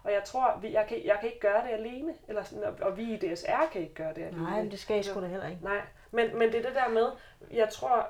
Og 0.03 0.11
jeg 0.11 0.23
tror, 0.25 0.59
vi, 0.61 0.73
jeg, 0.73 0.85
kan, 0.89 1.05
jeg 1.05 1.17
kan 1.19 1.29
ikke 1.29 1.39
gøre 1.39 1.63
det 1.63 1.73
alene, 1.73 2.13
eller 2.27 2.43
sådan, 2.43 2.63
og, 2.63 2.73
og 2.81 2.97
vi 2.97 3.13
i 3.13 3.17
DSR 3.17 3.69
kan 3.71 3.81
ikke 3.81 3.93
gøre 3.93 4.13
det 4.13 4.21
alene. 4.21 4.43
Nej, 4.43 4.61
men 4.61 4.71
det 4.71 4.79
skal 4.79 4.95
jeg 4.95 5.05
sgu 5.05 5.21
da 5.21 5.25
heller 5.25 5.47
ikke. 5.47 5.63
Nej, 5.63 5.81
men, 6.11 6.37
men 6.37 6.51
det 6.51 6.59
er 6.59 6.61
det 6.61 6.75
der 6.75 6.89
med, 6.89 7.07
jeg 7.51 7.69
tror 7.69 8.07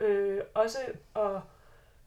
øh, 0.00 0.40
også 0.54 0.78
at, 1.16 1.40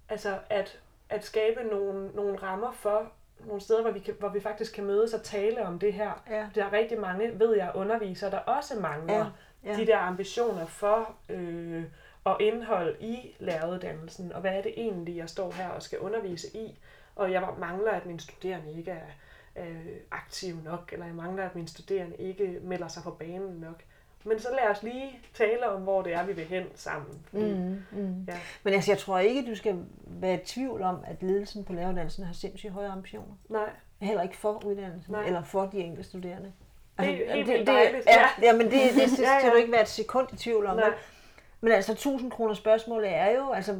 altså 0.10 0.38
at, 0.50 0.80
at 1.10 1.26
skabe 1.26 1.64
nogle, 1.64 2.08
nogle 2.08 2.38
rammer 2.38 2.72
for 2.72 3.12
nogle 3.46 3.62
steder, 3.62 3.82
hvor 3.82 3.92
vi, 3.92 4.00
kan, 4.00 4.14
hvor 4.20 4.30
vi 4.30 4.40
faktisk 4.40 4.76
kan 4.76 4.86
mødes 4.86 5.14
og 5.14 5.24
tale 5.24 5.66
om 5.66 5.80
det 5.80 5.94
her. 5.94 6.24
Ja. 6.30 6.48
Der 6.56 6.66
er 6.66 6.74
rigtig 6.74 7.00
mange, 7.00 7.40
ved 7.40 7.56
jeg, 7.56 7.72
undervisere, 7.76 8.32
der 8.32 8.38
også 8.38 8.80
mangler 8.80 9.14
Ja, 9.14 9.72
ja. 9.72 9.78
de 9.78 9.86
der 9.86 9.98
ambitioner 9.98 10.66
for 10.66 11.16
øh, 11.30 11.84
og 12.24 12.42
indhold 12.42 12.96
i 13.00 13.36
læreruddannelsen, 13.40 14.34
og 14.34 14.42
hvad 14.42 14.58
er 14.58 14.62
det 14.62 14.74
egentlig, 14.78 15.18
jeg 15.18 15.30
står 15.30 15.52
her 15.52 15.70
og 15.70 15.82
skal 15.84 16.00
undervise 16.00 16.58
i. 16.58 16.80
Og 17.16 17.32
jeg 17.32 17.48
mangler, 17.60 17.92
at 17.92 18.06
mine 18.06 18.20
studerende 18.20 18.74
ikke 18.78 18.92
er 18.92 19.08
øh, 19.64 19.86
aktive 20.12 20.58
nok, 20.64 20.90
eller 20.94 21.06
jeg 21.06 21.16
mangler, 21.16 21.44
at 21.44 21.56
mine 21.56 21.68
studerende 21.68 22.16
ikke 22.18 22.60
melder 22.62 22.88
sig 22.88 23.04
på 23.04 23.12
banen 23.12 23.60
nok. 23.60 23.84
Men 24.26 24.40
så 24.40 24.48
lad 24.52 24.70
os 24.72 24.84
lige 24.84 25.20
tale 25.34 25.70
om, 25.70 25.82
hvor 25.82 26.02
det 26.02 26.14
er, 26.14 26.26
vi 26.26 26.34
vil 26.34 26.46
hen 26.46 26.64
sammen. 26.76 27.20
Fordi, 27.30 27.54
Mm, 27.54 27.82
mm. 27.92 28.26
Ja. 28.28 28.34
Men 28.64 28.74
altså, 28.74 28.92
jeg 28.92 28.98
tror 28.98 29.20
ikke, 29.20 29.50
du 29.50 29.56
skal 29.56 29.76
være 30.06 30.34
i 30.34 30.46
tvivl 30.46 30.82
om, 30.82 30.98
at 31.08 31.24
ledelsen 31.24 31.64
på 31.64 31.74
læreruddannelsen 31.74 32.24
har 32.26 32.34
sindssygt 32.34 32.74
høje 32.74 32.90
ambitioner. 32.90 33.34
Nej, 33.50 33.70
Heller 34.00 34.24
ikke 34.24 34.38
for 34.38 34.66
uddannelsen, 34.66 35.12
Nej. 35.12 35.24
Eller 35.26 35.44
for 35.44 35.66
de 35.66 35.78
enkelte 35.78 36.10
studerende. 36.10 36.52
Det 37.00 37.30
er 37.30 37.34
helt 37.36 37.48
vildt 37.48 37.60
det, 37.60 37.68
dejligt, 37.68 38.06
Ja, 38.08 38.20
ja. 38.22 38.28
ja, 38.42 38.54
men 38.58 38.66
det, 38.66 38.72
det, 38.72 38.96
det 38.96 39.20
Ja, 39.20 39.34
ja. 39.34 39.40
skal 39.40 39.52
du 39.52 39.56
ikke 39.56 39.72
være 39.72 39.82
et 39.82 39.88
sekund 39.88 40.28
i 40.34 40.36
tvivl 40.36 40.66
om. 40.66 40.76
Nej. 40.76 40.86
vel? 40.86 40.94
Men 41.62 41.72
altså, 41.72 41.92
1000 41.92 42.32
kroner 42.32 42.54
spørgsmålet 42.54 43.16
er 43.16 43.30
jo, 43.32 43.52
altså, 43.52 43.76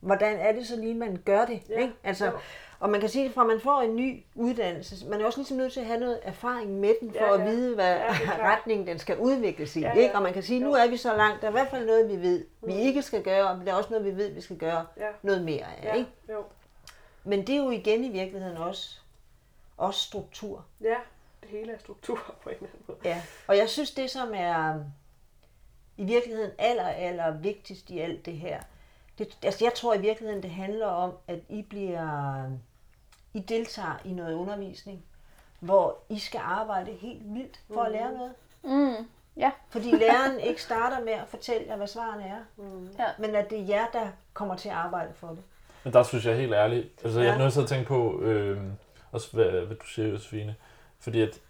hvordan 0.00 0.36
er 0.36 0.52
det 0.52 0.66
så 0.66 0.76
lige, 0.76 0.94
man 0.94 1.16
gør 1.24 1.44
det? 1.44 1.60
Ja, 1.68 1.78
Ikke? 1.80 1.92
Altså, 2.04 2.26
jo. 2.26 2.32
Og 2.80 2.90
man 2.90 3.00
kan 3.00 3.08
sige, 3.08 3.24
at 3.26 3.32
fra 3.34 3.44
man 3.44 3.60
får 3.60 3.80
en 3.80 3.96
ny 3.96 4.22
uddannelse, 4.34 5.08
man 5.08 5.20
er 5.20 5.24
også 5.26 5.38
ligesom 5.38 5.56
nødt 5.56 5.72
til 5.72 5.80
at 5.80 5.86
have 5.86 6.00
noget 6.00 6.20
erfaring 6.22 6.70
med 6.70 6.94
den, 7.00 7.10
for 7.12 7.18
Ja, 7.24 7.34
at 7.34 7.40
ja. 7.40 7.44
vide, 7.44 7.74
hvad 7.74 7.96
Ja, 7.96 8.08
retningen 8.52 8.86
den 8.86 8.98
skal 8.98 9.18
udvikles 9.18 9.76
i. 9.76 9.80
Ja, 9.80 9.92
Ikke? 9.92 10.02
ja. 10.10 10.16
Og 10.16 10.22
man 10.22 10.32
kan 10.32 10.42
sige, 10.42 10.60
Jo. 10.60 10.66
nu 10.66 10.72
er 10.74 10.88
vi 10.88 10.96
så 10.96 11.16
langt, 11.16 11.40
der 11.40 11.46
er 11.46 11.50
i 11.50 11.52
hvert 11.52 11.70
fald 11.70 11.86
noget, 11.86 12.08
vi 12.08 12.16
ved, 12.16 12.44
vi 12.62 12.72
Mm. 12.72 12.78
ikke 12.78 13.02
skal 13.02 13.22
gøre, 13.22 13.56
men 13.56 13.66
der 13.66 13.72
er 13.72 13.76
også 13.76 13.90
noget, 13.90 14.04
vi 14.06 14.16
ved, 14.16 14.30
vi 14.30 14.40
skal 14.40 14.56
gøre 14.56 14.86
ja, 14.96 15.06
noget 15.22 15.44
mere 15.44 15.64
af. 15.64 15.84
ja, 15.84 15.94
Ikke? 15.94 16.10
jo. 16.30 16.44
Men 17.24 17.46
det 17.46 17.54
er 17.54 17.58
jo 17.58 17.70
igen 17.70 18.04
i 18.04 18.08
virkeligheden 18.08 18.56
også, 18.56 18.98
også 19.76 20.00
struktur. 20.00 20.64
ja, 20.80 20.96
det 21.40 21.48
hele 21.48 21.72
er 21.72 21.78
struktur 21.78 22.18
på 22.42 22.48
en 22.50 22.54
eller 22.56 22.68
anden 22.68 22.84
måde. 22.88 22.98
Ja. 23.04 23.22
Og 23.46 23.56
jeg 23.56 23.68
synes, 23.68 23.90
det 23.90 24.10
som 24.10 24.30
er 24.34 24.74
i 25.96 26.04
virkeligheden 26.04 26.50
aller, 26.58 26.88
aller 26.88 27.30
vigtigst 27.38 27.90
i 27.90 27.98
alt 27.98 28.26
det 28.26 28.34
her, 28.34 28.60
det, 29.18 29.38
altså 29.42 29.64
jeg 29.64 29.74
tror 29.74 29.94
i 29.94 30.00
virkeligheden, 30.00 30.42
det 30.42 30.50
handler 30.50 30.86
om, 30.86 31.12
at 31.28 31.38
I 31.48 31.62
bliver, 31.62 32.42
I 33.34 33.40
deltager 33.40 34.00
i 34.04 34.12
noget 34.12 34.34
undervisning, 34.34 35.02
hvor 35.60 35.98
I 36.08 36.18
skal 36.18 36.40
arbejde 36.44 36.90
helt 36.92 37.34
vildt 37.34 37.60
for 37.74 37.82
at 37.82 37.92
lære 37.92 38.12
noget. 38.12 38.32
Mm. 38.64 39.06
Ja. 39.36 39.50
Fordi 39.70 39.90
læreren 39.90 40.40
ikke 40.40 40.62
starter 40.62 41.04
med 41.04 41.12
at 41.12 41.28
fortælle 41.28 41.66
jer, 41.68 41.76
hvad 41.76 41.86
svarene 41.86 42.24
er, 42.24 42.38
Mm. 42.56 42.88
Ja. 42.98 43.04
men 43.18 43.34
at 43.34 43.50
det 43.50 43.60
er 43.60 43.64
jer, 43.64 43.86
der 43.92 44.06
kommer 44.34 44.56
til 44.56 44.68
at 44.68 44.74
arbejde 44.74 45.12
for 45.14 45.28
det. 45.28 45.38
Men 45.84 45.92
der 45.92 46.02
synes 46.02 46.26
jeg 46.26 46.36
helt 46.36 46.52
ærligt, 46.54 46.88
altså 47.04 47.20
ja. 47.20 47.26
jeg 47.26 47.34
er 47.34 47.38
nødt 47.38 47.52
til 47.52 47.60
at 47.60 47.68
tænke 47.68 47.88
på, 47.88 48.20
øh, 48.20 48.60
også 49.12 49.28
hvad, 49.32 49.50
hvad 49.50 49.76
du 49.76 49.86
siger, 49.86 50.08
Josefine, 50.08 50.54
fordi 51.00 51.22
at, 51.22 51.40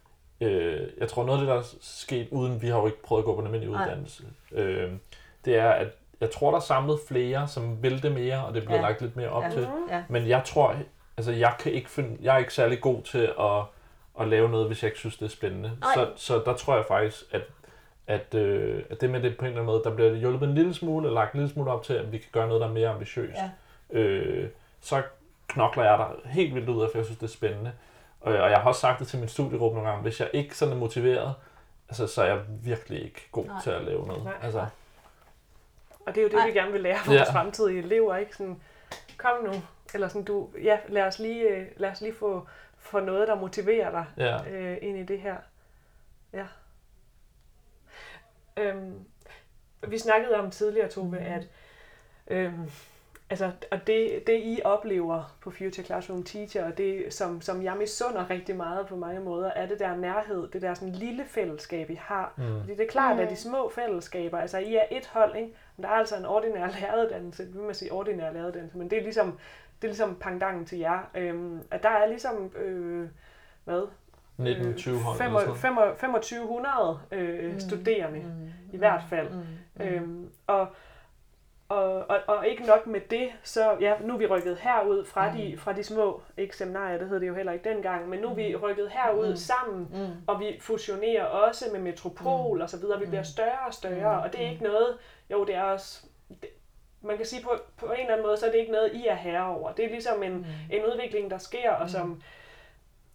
øh, 0.41 0.89
jeg 0.99 1.09
tror 1.09 1.25
noget 1.25 1.39
af 1.39 1.47
det, 1.47 1.49
der 1.55 1.59
er 1.61 1.75
sket, 1.81 2.29
uden 2.31 2.63
vi 2.63 2.69
har 2.69 2.79
jo 2.79 2.87
ikke 2.87 3.03
prøvet 3.03 3.23
at 3.23 3.25
gå 3.25 3.35
på 3.35 3.41
en 3.41 3.47
almindelig 3.47 3.73
Nej. 3.73 3.83
uddannelse, 3.85 4.25
øh, 4.53 4.93
det 5.45 5.57
er, 5.57 5.71
at 5.71 5.89
jeg 6.21 6.31
tror, 6.31 6.51
der 6.51 6.57
er 6.57 6.63
samlet 6.63 6.99
flere, 7.09 7.49
som 7.49 7.83
vil 7.83 8.03
det 8.03 8.13
mere, 8.13 8.45
og 8.47 8.55
det 8.55 8.63
bliver 8.63 8.77
ja. 8.77 8.83
Ja. 8.83 8.89
lagt 8.89 9.01
lidt 9.03 9.17
mere 9.17 9.29
op 9.29 9.43
Ja. 9.43 9.51
til. 9.51 9.69
Ja. 9.91 10.03
Men 10.09 10.29
jeg 10.29 10.43
tror, 10.47 10.77
altså 11.21 11.33
jeg 11.33 11.55
kan 11.59 11.73
ikke 11.73 11.91
finde, 11.91 12.17
jeg 12.21 12.35
er 12.35 12.39
ikke 12.39 12.55
særlig 12.55 12.81
god 12.81 13.03
til 13.03 13.33
at, 13.41 13.63
at 14.21 14.29
lave 14.29 14.49
noget, 14.49 14.67
hvis 14.67 14.83
jeg 14.83 14.89
ikke 14.89 14.99
synes, 14.99 15.17
det 15.17 15.25
er 15.25 15.31
spændende. 15.31 15.73
Så, 15.95 16.11
så 16.17 16.43
der 16.45 16.55
tror 16.55 16.77
jeg 16.77 16.85
faktisk, 16.85 17.25
at, 17.31 17.43
at, 18.07 18.35
øh, 18.35 18.83
at 18.91 19.01
det 19.01 19.11
med 19.11 19.23
det 19.23 19.37
på 19.37 19.45
en 19.45 19.47
eller 19.47 19.61
anden 19.61 19.73
måde, 19.75 19.83
der 19.85 19.95
bliver 19.95 20.15
hjulpet 20.15 20.49
en 20.49 20.55
lille 20.55 20.75
smule, 20.75 21.09
og 21.09 21.15
lagt 21.15 21.35
en 21.35 21.41
lille 21.41 21.53
smule 21.53 21.71
op 21.71 21.83
til, 21.83 21.93
at 21.93 22.13
vi 22.13 22.19
kan 22.19 22.29
gøre 22.33 22.47
noget, 22.47 22.61
der 22.61 22.69
er 22.69 22.73
mere 22.73 22.89
ambitiøst. 22.89 23.39
Ja. 23.93 23.99
Øh, 23.99 24.49
så 24.81 25.03
knokler 25.49 25.85
jeg 25.85 25.99
der 25.99 26.29
helt 26.29 26.55
vildt 26.55 26.69
ud 26.69 26.83
af, 26.83 26.89
for 26.91 26.99
jeg 26.99 27.05
synes, 27.05 27.19
det 27.19 27.27
er 27.27 27.31
spændende. 27.33 27.73
Og, 28.21 28.33
og 28.33 28.51
jeg 28.51 28.59
har 28.59 28.69
også 28.69 28.81
sagt 28.81 28.99
det 28.99 29.09
til 29.09 29.19
min 29.19 29.29
studiegruppe 29.29 29.75
nogle 29.75 29.91
gange, 29.91 30.03
hvis 30.03 30.21
jeg 30.21 30.31
ikke 30.33 30.57
sådan 30.57 30.75
er 30.75 30.79
motiveret, 30.79 31.35
altså, 31.89 32.07
så 32.07 32.23
er 32.23 32.27
jeg 32.27 32.41
virkelig 32.49 33.05
ikke 33.05 33.29
god 33.33 33.47
Nej. 33.47 33.63
til 33.63 33.71
at 33.71 33.83
lave 33.83 34.07
noget. 34.07 34.25
Nej. 34.25 34.33
Altså, 34.43 34.67
Og 36.07 36.15
det 36.15 36.19
er 36.19 36.23
jo 36.23 36.29
det, 36.29 36.37
Nej. 36.37 36.47
vi 36.47 36.53
gerne 36.53 36.73
vil 36.73 36.81
lære 36.81 36.99
vores 37.07 37.21
ja. 37.21 37.33
fremtidige 37.33 37.79
elever, 37.79 38.17
ikke? 38.17 38.37
Sådan, 38.37 38.61
kom 39.17 39.45
nu, 39.45 39.53
eller 39.95 40.09
sådan, 40.09 40.25
du, 40.25 40.49
ja, 40.63 40.79
lad 40.89 41.03
os 41.03 41.19
lige, 41.19 41.49
øh, 41.49 41.67
lad 41.77 41.91
os 41.91 42.01
lige 42.01 42.15
få, 42.15 42.47
få 42.79 43.01
noget, 43.01 43.29
der 43.29 43.35
motiverer 43.35 43.91
dig 43.91 44.05
ja. 44.17 44.51
øh, 44.51 44.79
ind 44.83 44.99
i 44.99 45.03
det 45.03 45.21
her. 45.21 45.37
Ja. 46.33 46.47
Øhm, 48.57 48.95
vi 49.89 49.99
snakkede 49.99 50.35
om 50.35 50.51
tidligere, 50.51 50.89
Tove, 50.89 51.19
at 51.19 51.49
øhm, 52.27 52.71
altså, 53.31 53.51
og 53.71 53.87
det, 53.87 54.27
det, 54.27 54.41
I 54.43 54.61
oplever 54.65 55.37
på 55.41 55.51
Future 55.51 55.85
Classroom 55.85 56.23
Teacher, 56.25 56.65
og 56.65 56.79
det, 56.79 57.15
som, 57.15 57.41
som 57.41 57.63
jeg 57.63 57.77
misunder 57.77 58.31
rigtig 58.31 58.57
meget 58.57 58.87
på 58.87 58.97
mange 58.97 59.21
måder, 59.21 59.51
er 59.51 59.67
det 59.67 59.79
der 59.79 59.97
nærhed, 59.97 60.49
det 60.51 60.63
der 60.63 60.75
sådan 60.75 60.93
lille 60.95 61.25
fællesskab, 61.27 61.91
I 61.91 61.95
har. 61.95 62.33
Mm. 62.37 62.61
Fordi 62.61 62.73
det 62.77 62.81
er 62.87 62.91
klart, 62.91 63.17
Mm. 63.17 63.23
at 63.23 63.31
de 63.31 63.37
små 63.37 63.71
fællesskaber, 63.75 64.39
altså 64.39 64.59
I 64.59 64.75
er 64.75 64.85
et 64.91 65.07
hold, 65.07 65.37
ikke? 65.37 65.53
Men 65.77 65.85
der 65.85 65.89
er 65.91 65.95
altså 65.95 66.17
en 66.17 66.25
ordinær 66.25 66.69
læreruddannelse, 66.81 67.47
vil 67.53 67.63
man 67.63 67.75
sige 67.75 67.93
ordinær 67.93 68.33
læreruddannelse, 68.33 68.79
men 68.79 68.91
det 68.91 68.99
er 68.99 69.03
ligesom, 69.03 69.39
det 69.83 69.85
er 69.85 69.91
ligesom 69.93 70.17
pangdangen 70.17 70.65
til 70.67 70.79
jer. 70.79 70.99
Øhm, 71.15 71.63
at 71.71 71.83
der 71.83 71.89
er 71.89 72.07
ligesom, 72.07 72.53
øh, 72.57 73.09
hvad, 73.65 73.83
1920 74.39 74.99
hold 74.99 75.19
fem- 75.19 75.27
eller 75.27 75.41
sådan. 75.41 75.57
fem- 75.57 75.75
2500 75.77 77.01
øh, 77.13 77.53
Mm. 77.53 77.61
studerende 77.61 78.19
Mm. 78.19 78.51
i 78.73 78.77
hvert 78.77 79.03
fald. 79.11 79.29
Mm. 79.31 79.37
Mm. 79.75 79.83
Øhm, 79.85 80.31
og, 80.47 80.69
og, 81.69 81.95
og, 82.11 82.19
og 82.27 82.47
ikke 82.49 82.67
nok 82.67 82.87
med 82.87 83.01
det, 83.11 83.29
så 83.43 83.77
ja, 83.81 83.95
nu 84.01 84.15
er 84.15 84.19
vi 84.19 84.27
rykket 84.27 84.57
herud 84.59 85.05
fra, 85.05 85.33
de, 85.37 85.57
fra 85.59 85.73
de 85.73 85.83
små, 85.85 86.23
ikke 86.37 86.57
seminarier, 86.57 86.99
det 86.99 87.09
hed 87.09 87.21
det 87.21 87.29
jo 87.29 87.35
heller 87.35 87.53
ikke 87.53 87.69
dengang, 87.69 88.09
men 88.09 88.21
nu 88.21 88.29
er 88.29 88.35
vi 88.35 88.57
rykket 88.57 88.91
herud 88.91 89.31
Mm. 89.31 89.37
sammen, 89.37 89.89
Mm. 89.93 90.07
og 90.27 90.41
vi 90.41 90.59
fusionerer 90.61 91.25
også 91.25 91.65
med 91.73 91.81
Metropol 91.81 92.57
mm. 92.57 92.63
og 92.63 92.71
så 92.71 92.79
videre. 92.81 93.01
Vi 93.01 93.07
bliver 93.07 93.23
større 93.23 93.67
og 93.67 93.75
større, 93.75 94.17
Mm. 94.17 94.23
og 94.23 94.33
det 94.33 94.45
er 94.47 94.51
ikke 94.51 94.63
noget, 94.65 94.97
jo 95.31 95.45
det 95.45 95.55
er 95.55 95.63
også, 95.63 96.07
man 97.03 97.17
kan 97.17 97.27
sige 97.27 97.43
på, 97.43 97.51
på 97.77 97.87
en 97.87 98.01
eller 98.01 98.13
anden 98.13 98.27
måde, 98.27 98.37
så 98.37 98.47
er 98.47 98.51
det 98.51 98.59
ikke 98.59 98.73
noget, 98.73 98.95
I 98.95 99.07
er 99.07 99.15
herre 99.15 99.47
over. 99.57 99.73
Det 99.73 99.85
er 99.85 99.89
ligesom 99.91 100.23
en, 100.23 100.33
Mm. 100.33 100.45
en 100.71 100.85
udvikling, 100.85 101.31
der 101.31 101.39
sker, 101.39 101.71
og 101.71 101.91
som, 101.91 102.23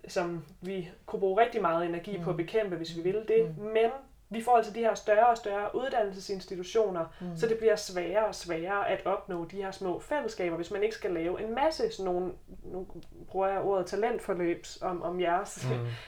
som 0.08 0.46
vi 0.62 0.90
kunne 1.06 1.20
bruge 1.20 1.42
rigtig 1.42 1.62
meget 1.62 1.86
energi 1.86 2.20
på 2.24 2.30
at 2.30 2.38
bekæmpe, 2.38 2.76
hvis 2.76 2.98
vi 2.98 3.02
ville 3.02 3.24
det. 3.28 3.58
Men 3.58 3.90
vi 4.30 4.44
får 4.44 4.58
altså 4.58 4.74
de 4.74 4.80
her 4.80 4.96
større 4.96 5.28
og 5.28 5.38
større 5.38 5.76
uddannelsesinstitutioner, 5.76 7.06
mm. 7.22 7.38
så 7.38 7.48
det 7.48 7.58
bliver 7.58 7.76
sværere 7.76 8.26
og 8.26 8.36
sværere 8.36 8.90
at 8.90 9.06
opnå 9.06 9.46
de 9.46 9.56
her 9.64 9.72
små 9.72 10.00
fællesskaber, 10.00 10.56
hvis 10.56 10.72
man 10.72 10.84
ikke 10.84 10.96
skal 10.96 11.12
lave 11.12 11.42
en 11.44 11.56
masse 11.56 11.92
sådan 11.92 12.14
nogle, 12.14 12.32
nu 12.64 12.88
bruger 13.28 13.48
jeg 13.48 13.60
ordet 13.62 13.86
talentforløb 13.86 14.66
om, 14.82 15.02
om 15.04 15.22
jeres, 15.22 15.68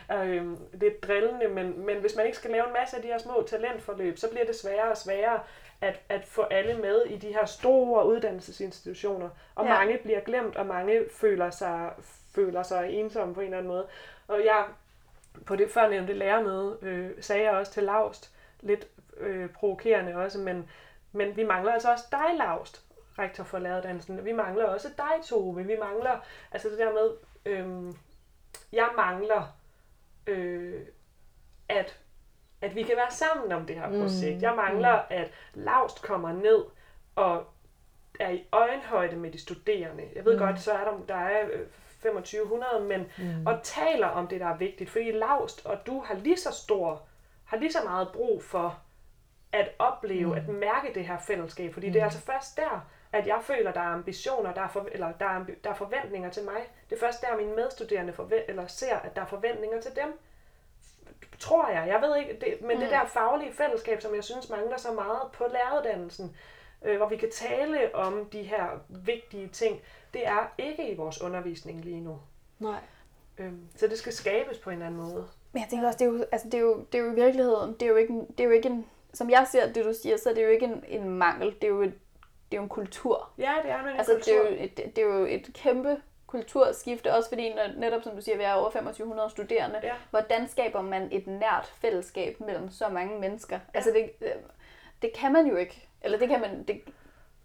mm. 0.10 0.16
øhm, 0.16 0.58
det 0.72 0.84
er 0.84 1.08
drillende, 1.08 1.48
men, 1.48 1.86
men 1.86 1.98
hvis 1.98 2.16
man 2.16 2.26
ikke 2.26 2.38
skal 2.38 2.52
lave 2.52 2.68
en 2.68 2.74
masse 2.80 2.96
af 2.98 3.02
de 3.02 3.08
her 3.08 3.18
små 3.18 3.46
talentforløb, 3.48 4.18
så 4.18 4.30
bliver 4.30 4.46
det 4.46 4.56
sværere 4.56 4.92
og 4.92 4.98
sværere 4.98 5.40
at, 5.82 6.00
at 6.10 6.26
få 6.26 6.42
alle 6.42 6.74
med 6.78 7.06
i 7.06 7.18
de 7.18 7.34
her 7.34 7.46
store 7.46 8.08
uddannelsesinstitutioner, 8.08 9.30
og 9.56 9.66
Ja. 9.66 9.74
mange 9.74 9.98
bliver 9.98 10.20
glemt, 10.20 10.56
og 10.56 10.66
mange 10.66 11.02
føler 11.12 11.50
sig, 11.50 11.92
føler 12.36 12.64
sig 12.64 12.90
ensomme 12.94 13.34
på 13.34 13.40
en 13.40 13.46
eller 13.46 13.58
anden 13.58 13.72
måde. 13.72 13.88
Og 14.28 14.46
jeg 14.46 14.66
på 15.46 15.56
det 15.56 15.72
førnævnte 15.72 16.14
lærermøde 16.14 16.78
øh, 16.82 17.12
sagde 17.20 17.44
jeg 17.44 17.52
også 17.52 17.72
til 17.72 17.84
Laust, 17.84 18.34
lidt 18.62 18.88
øh, 19.18 19.50
provokerende 19.50 20.16
også, 20.16 20.40
men, 20.40 20.70
men 21.12 21.36
vi 21.36 21.44
mangler 21.44 21.72
altså 21.74 21.92
også 21.92 22.06
dig, 22.12 22.38
Laust, 22.38 22.84
rektor 23.20 23.44
for 23.44 23.60
læreruddannelsen. 23.60 24.26
Vi 24.26 24.32
mangler 24.32 24.66
også 24.66 24.88
dig, 24.98 25.26
Tove. 25.26 25.66
Vi 25.66 25.76
mangler, 25.80 26.20
altså 26.52 26.70
det 26.70 26.78
der 26.78 26.94
med, 26.94 27.12
øh, 27.46 27.94
jeg 28.72 28.90
mangler, 28.96 29.58
øh, 30.28 30.82
at, 31.70 32.00
at 32.62 32.76
vi 32.76 32.84
kan 32.84 32.96
være 32.96 33.12
sammen 33.12 33.52
om 33.52 33.66
det 33.66 33.76
her 33.76 33.90
projekt. 33.90 34.42
Jeg 34.42 34.56
mangler, 34.56 35.02
at 35.10 35.32
Laust 35.54 36.02
kommer 36.02 36.34
ned 36.34 36.64
og 37.16 37.44
er 38.20 38.30
i 38.30 38.46
øjenhøjde 38.52 39.16
med 39.16 39.32
de 39.32 39.42
studerende. 39.42 40.04
Jeg 40.16 40.26
ved 40.26 40.34
mm. 40.34 40.40
godt, 40.40 40.60
så 40.60 40.72
er 40.72 40.84
der, 40.84 41.06
der 41.08 41.16
er 41.16 41.48
øh, 41.54 41.60
2500, 42.02 42.84
men 42.84 43.08
mm. 43.18 43.48
og 43.48 43.60
taler 43.64 44.08
om 44.08 44.28
det, 44.28 44.40
der 44.40 44.48
er 44.48 44.58
vigtigt. 44.58 44.90
Fordi 44.90 45.12
Laust 45.12 45.66
og 45.66 45.78
du 45.86 46.00
har 46.00 46.16
lige 46.16 46.38
så 46.38 46.52
stor, 46.52 47.02
har 47.46 47.58
lige 47.58 47.72
så 47.72 47.80
meget 47.84 48.08
brug 48.14 48.44
for 48.44 48.80
at 49.52 49.70
opleve, 49.80 50.28
mm. 50.28 50.38
at 50.38 50.48
mærke 50.48 50.94
det 50.96 51.06
her 51.06 51.18
fællesskab. 51.20 51.74
Fordi 51.74 51.88
mm. 51.88 51.94
det 51.94 52.00
er 52.00 52.04
altså 52.04 52.22
først 52.22 52.58
der, 52.58 52.88
at 53.12 53.28
jeg 53.28 53.40
føler, 53.44 53.72
der 53.72 53.80
er 53.80 53.94
ambitioner, 53.94 54.54
der 54.54 54.62
er, 54.62 54.68
for, 54.68 54.88
eller 54.92 55.12
der 55.12 55.26
er, 55.26 55.46
der 55.64 55.70
er 55.70 55.74
forventninger 55.74 56.30
til 56.30 56.44
mig. 56.44 56.62
Det 56.90 56.96
er 56.96 57.00
først 57.00 57.22
der, 57.22 57.38
mine 57.38 57.56
medstuderende 57.56 58.14
forve- 58.14 58.50
eller 58.50 58.68
ser, 58.68 58.96
at 58.96 59.16
der 59.16 59.22
er 59.22 59.26
forventninger 59.26 59.82
til 59.82 59.96
dem. 59.96 60.20
Tror 61.40 61.70
jeg. 61.70 61.88
Jeg 61.88 62.02
ved 62.02 62.18
ikke, 62.18 62.34
det, 62.40 62.62
men 62.62 62.76
mm. 62.76 62.82
det 62.82 62.90
der 62.92 63.06
faglige 63.06 63.54
fællesskab, 63.54 64.02
som 64.02 64.16
jeg 64.16 64.24
synes 64.24 64.50
mangler 64.50 64.78
så 64.78 64.92
meget 64.92 65.22
på 65.34 65.44
læreruddannelsen, 65.52 66.36
øh, 66.86 66.98
hvor 66.98 67.10
vi 67.10 67.18
kan 67.18 67.32
tale 67.32 67.96
om 67.96 68.26
de 68.26 68.44
her 68.44 68.66
vigtige 68.90 69.48
ting, 69.48 69.82
det 70.14 70.28
er 70.28 70.52
ikke 70.58 70.90
i 70.92 70.96
vores 70.96 71.22
undervisning 71.22 71.86
lige 71.86 72.02
nu. 72.02 72.20
Nej. 72.60 72.80
Øhm, 73.38 73.60
så 73.76 73.88
det 73.88 73.98
skal 73.98 74.14
skabes 74.14 74.58
på 74.58 74.70
en 74.70 74.74
eller 74.74 74.86
anden 74.88 75.02
måde. 75.02 75.28
Men 75.52 75.62
jeg 75.62 75.70
tænker 75.70 75.88
også, 75.88 75.98
det 76.00 76.06
er 76.08 76.10
jo, 76.12 76.26
altså, 76.32 76.48
det 76.50 76.54
er 76.58 76.62
jo, 76.62 76.86
det 76.92 77.00
er 77.00 77.04
jo 77.04 77.12
i 77.12 77.16
virkeligheden, 77.16 77.74
det 77.74 77.82
er 77.82 77.88
jo 77.88 77.96
ikke, 77.96 78.14
en- 78.14 78.28
det 78.28 78.40
er 78.40 78.44
jo 78.44 78.52
ikke 78.52 78.70
en, 78.70 78.86
som 79.14 79.30
jeg 79.30 79.48
ser 79.52 79.74
det, 79.74 79.86
du 79.86 79.94
siger, 80.02 80.18
så 80.18 80.30
er 80.30 80.34
det 80.34 80.44
jo 80.44 80.48
ikke 80.50 80.66
en, 80.66 80.84
en 80.88 81.10
mangel, 81.10 81.56
det 81.56 81.64
er 81.64 81.68
jo, 81.68 81.82
et, 81.82 81.94
det 82.52 82.58
er 82.58 82.62
jo 82.62 82.64
en 82.64 82.70
kultur. 82.70 83.30
Ja, 83.38 83.54
det 83.64 83.72
er 83.72 83.80
en 83.84 83.88
Altså, 83.88 84.14
kultur. 84.14 84.34
det 84.34 84.46
er, 84.46 84.50
jo 84.58 84.64
et, 84.64 84.78
det 84.96 84.98
er 85.04 85.08
jo 85.08 85.26
et 85.26 85.50
kæmpe 85.54 86.02
kulturskifte, 86.28 87.14
også 87.14 87.30
fordi, 87.30 87.54
når, 87.54 87.64
netop 87.78 88.04
som 88.04 88.16
du 88.16 88.22
siger, 88.22 88.38
vi 88.38 88.44
er 88.44 88.54
over 88.54 88.70
2500 88.70 89.30
studerende. 89.30 89.80
Ja. 89.84 89.94
Hvordan 90.10 90.48
skaber 90.48 90.82
man 90.82 91.08
et 91.12 91.28
nært 91.28 91.74
fællesskab 91.82 92.40
mellem 92.40 92.72
så 92.72 92.90
mange 92.90 93.20
mennesker? 93.20 93.56
Ja. 93.56 93.78
Altså, 93.78 93.92
det, 93.92 94.10
øh, 94.22 94.32
det 95.02 95.14
kan 95.14 95.34
man 95.34 95.48
jo 95.48 95.56
ikke. 95.56 95.88
Eller 96.02 96.18
det 96.18 96.30
kan 96.30 96.42
man, 96.42 96.64
det, 96.64 96.82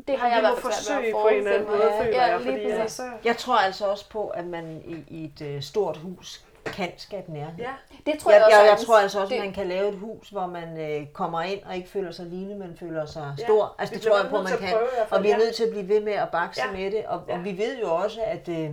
det 0.08 0.18
har 0.18 0.28
jeg 0.28 0.52
at 0.52 0.58
forsøge 0.58 1.12
på 1.12 1.28
en 1.28 1.36
eller 1.36 1.52
anden 1.52 1.68
måde, 1.68 1.78
mig. 1.78 2.04
føler 2.04 2.16
ja, 2.16 2.24
jeg, 2.24 2.40
fordi 2.40 2.88
så... 2.88 3.10
Jeg 3.24 3.36
tror 3.36 3.56
altså 3.56 3.86
også 3.86 4.10
på, 4.10 4.28
at 4.28 4.46
man 4.46 4.82
i, 4.84 5.04
i 5.08 5.24
et 5.24 5.42
øh, 5.42 5.62
stort 5.62 5.96
hus 5.96 6.44
kan 6.66 6.92
skabe 6.96 7.32
nærhed. 7.32 7.58
Ja, 7.58 7.70
Det 8.06 8.18
tror 8.20 8.30
Jeg, 8.30 8.38
jeg, 8.38 8.46
også 8.46 8.56
jeg, 8.58 8.70
jeg 8.78 8.86
tror 8.86 8.98
altså 8.98 9.20
også, 9.20 9.34
at 9.34 9.40
det, 9.40 9.46
man 9.46 9.54
kan 9.54 9.66
lave 9.66 9.88
et 9.88 9.94
hus, 9.98 10.28
hvor 10.28 10.46
man 10.46 10.78
øh, 10.80 11.06
kommer 11.12 11.42
ind 11.42 11.62
og 11.62 11.76
ikke 11.76 11.88
føler 11.88 12.10
sig 12.12 12.26
lille, 12.26 12.54
men 12.54 12.76
føler 12.76 13.06
sig 13.06 13.34
Ja, 13.38 13.44
stor. 13.44 13.74
Altså 13.78 13.94
vi 13.94 13.98
det 13.98 14.06
tror 14.06 14.16
jeg 14.20 14.30
på, 14.30 14.36
man 14.42 14.46
kan. 14.58 14.68
prøve 14.72 14.88
Og 15.10 15.22
vi 15.22 15.30
er 15.30 15.36
nødt 15.36 15.54
til 15.54 15.64
at 15.64 15.70
blive 15.70 15.88
ved 15.88 16.00
med 16.00 16.12
at 16.12 16.28
bakse 16.32 16.60
Ja. 16.66 16.72
med 16.72 16.90
det. 16.90 17.06
Og, 17.06 17.20
Ja. 17.28 17.34
og 17.38 17.44
vi 17.44 17.58
ved 17.58 17.78
jo 17.80 17.94
også, 17.94 18.20
at, 18.24 18.48
øh, 18.48 18.70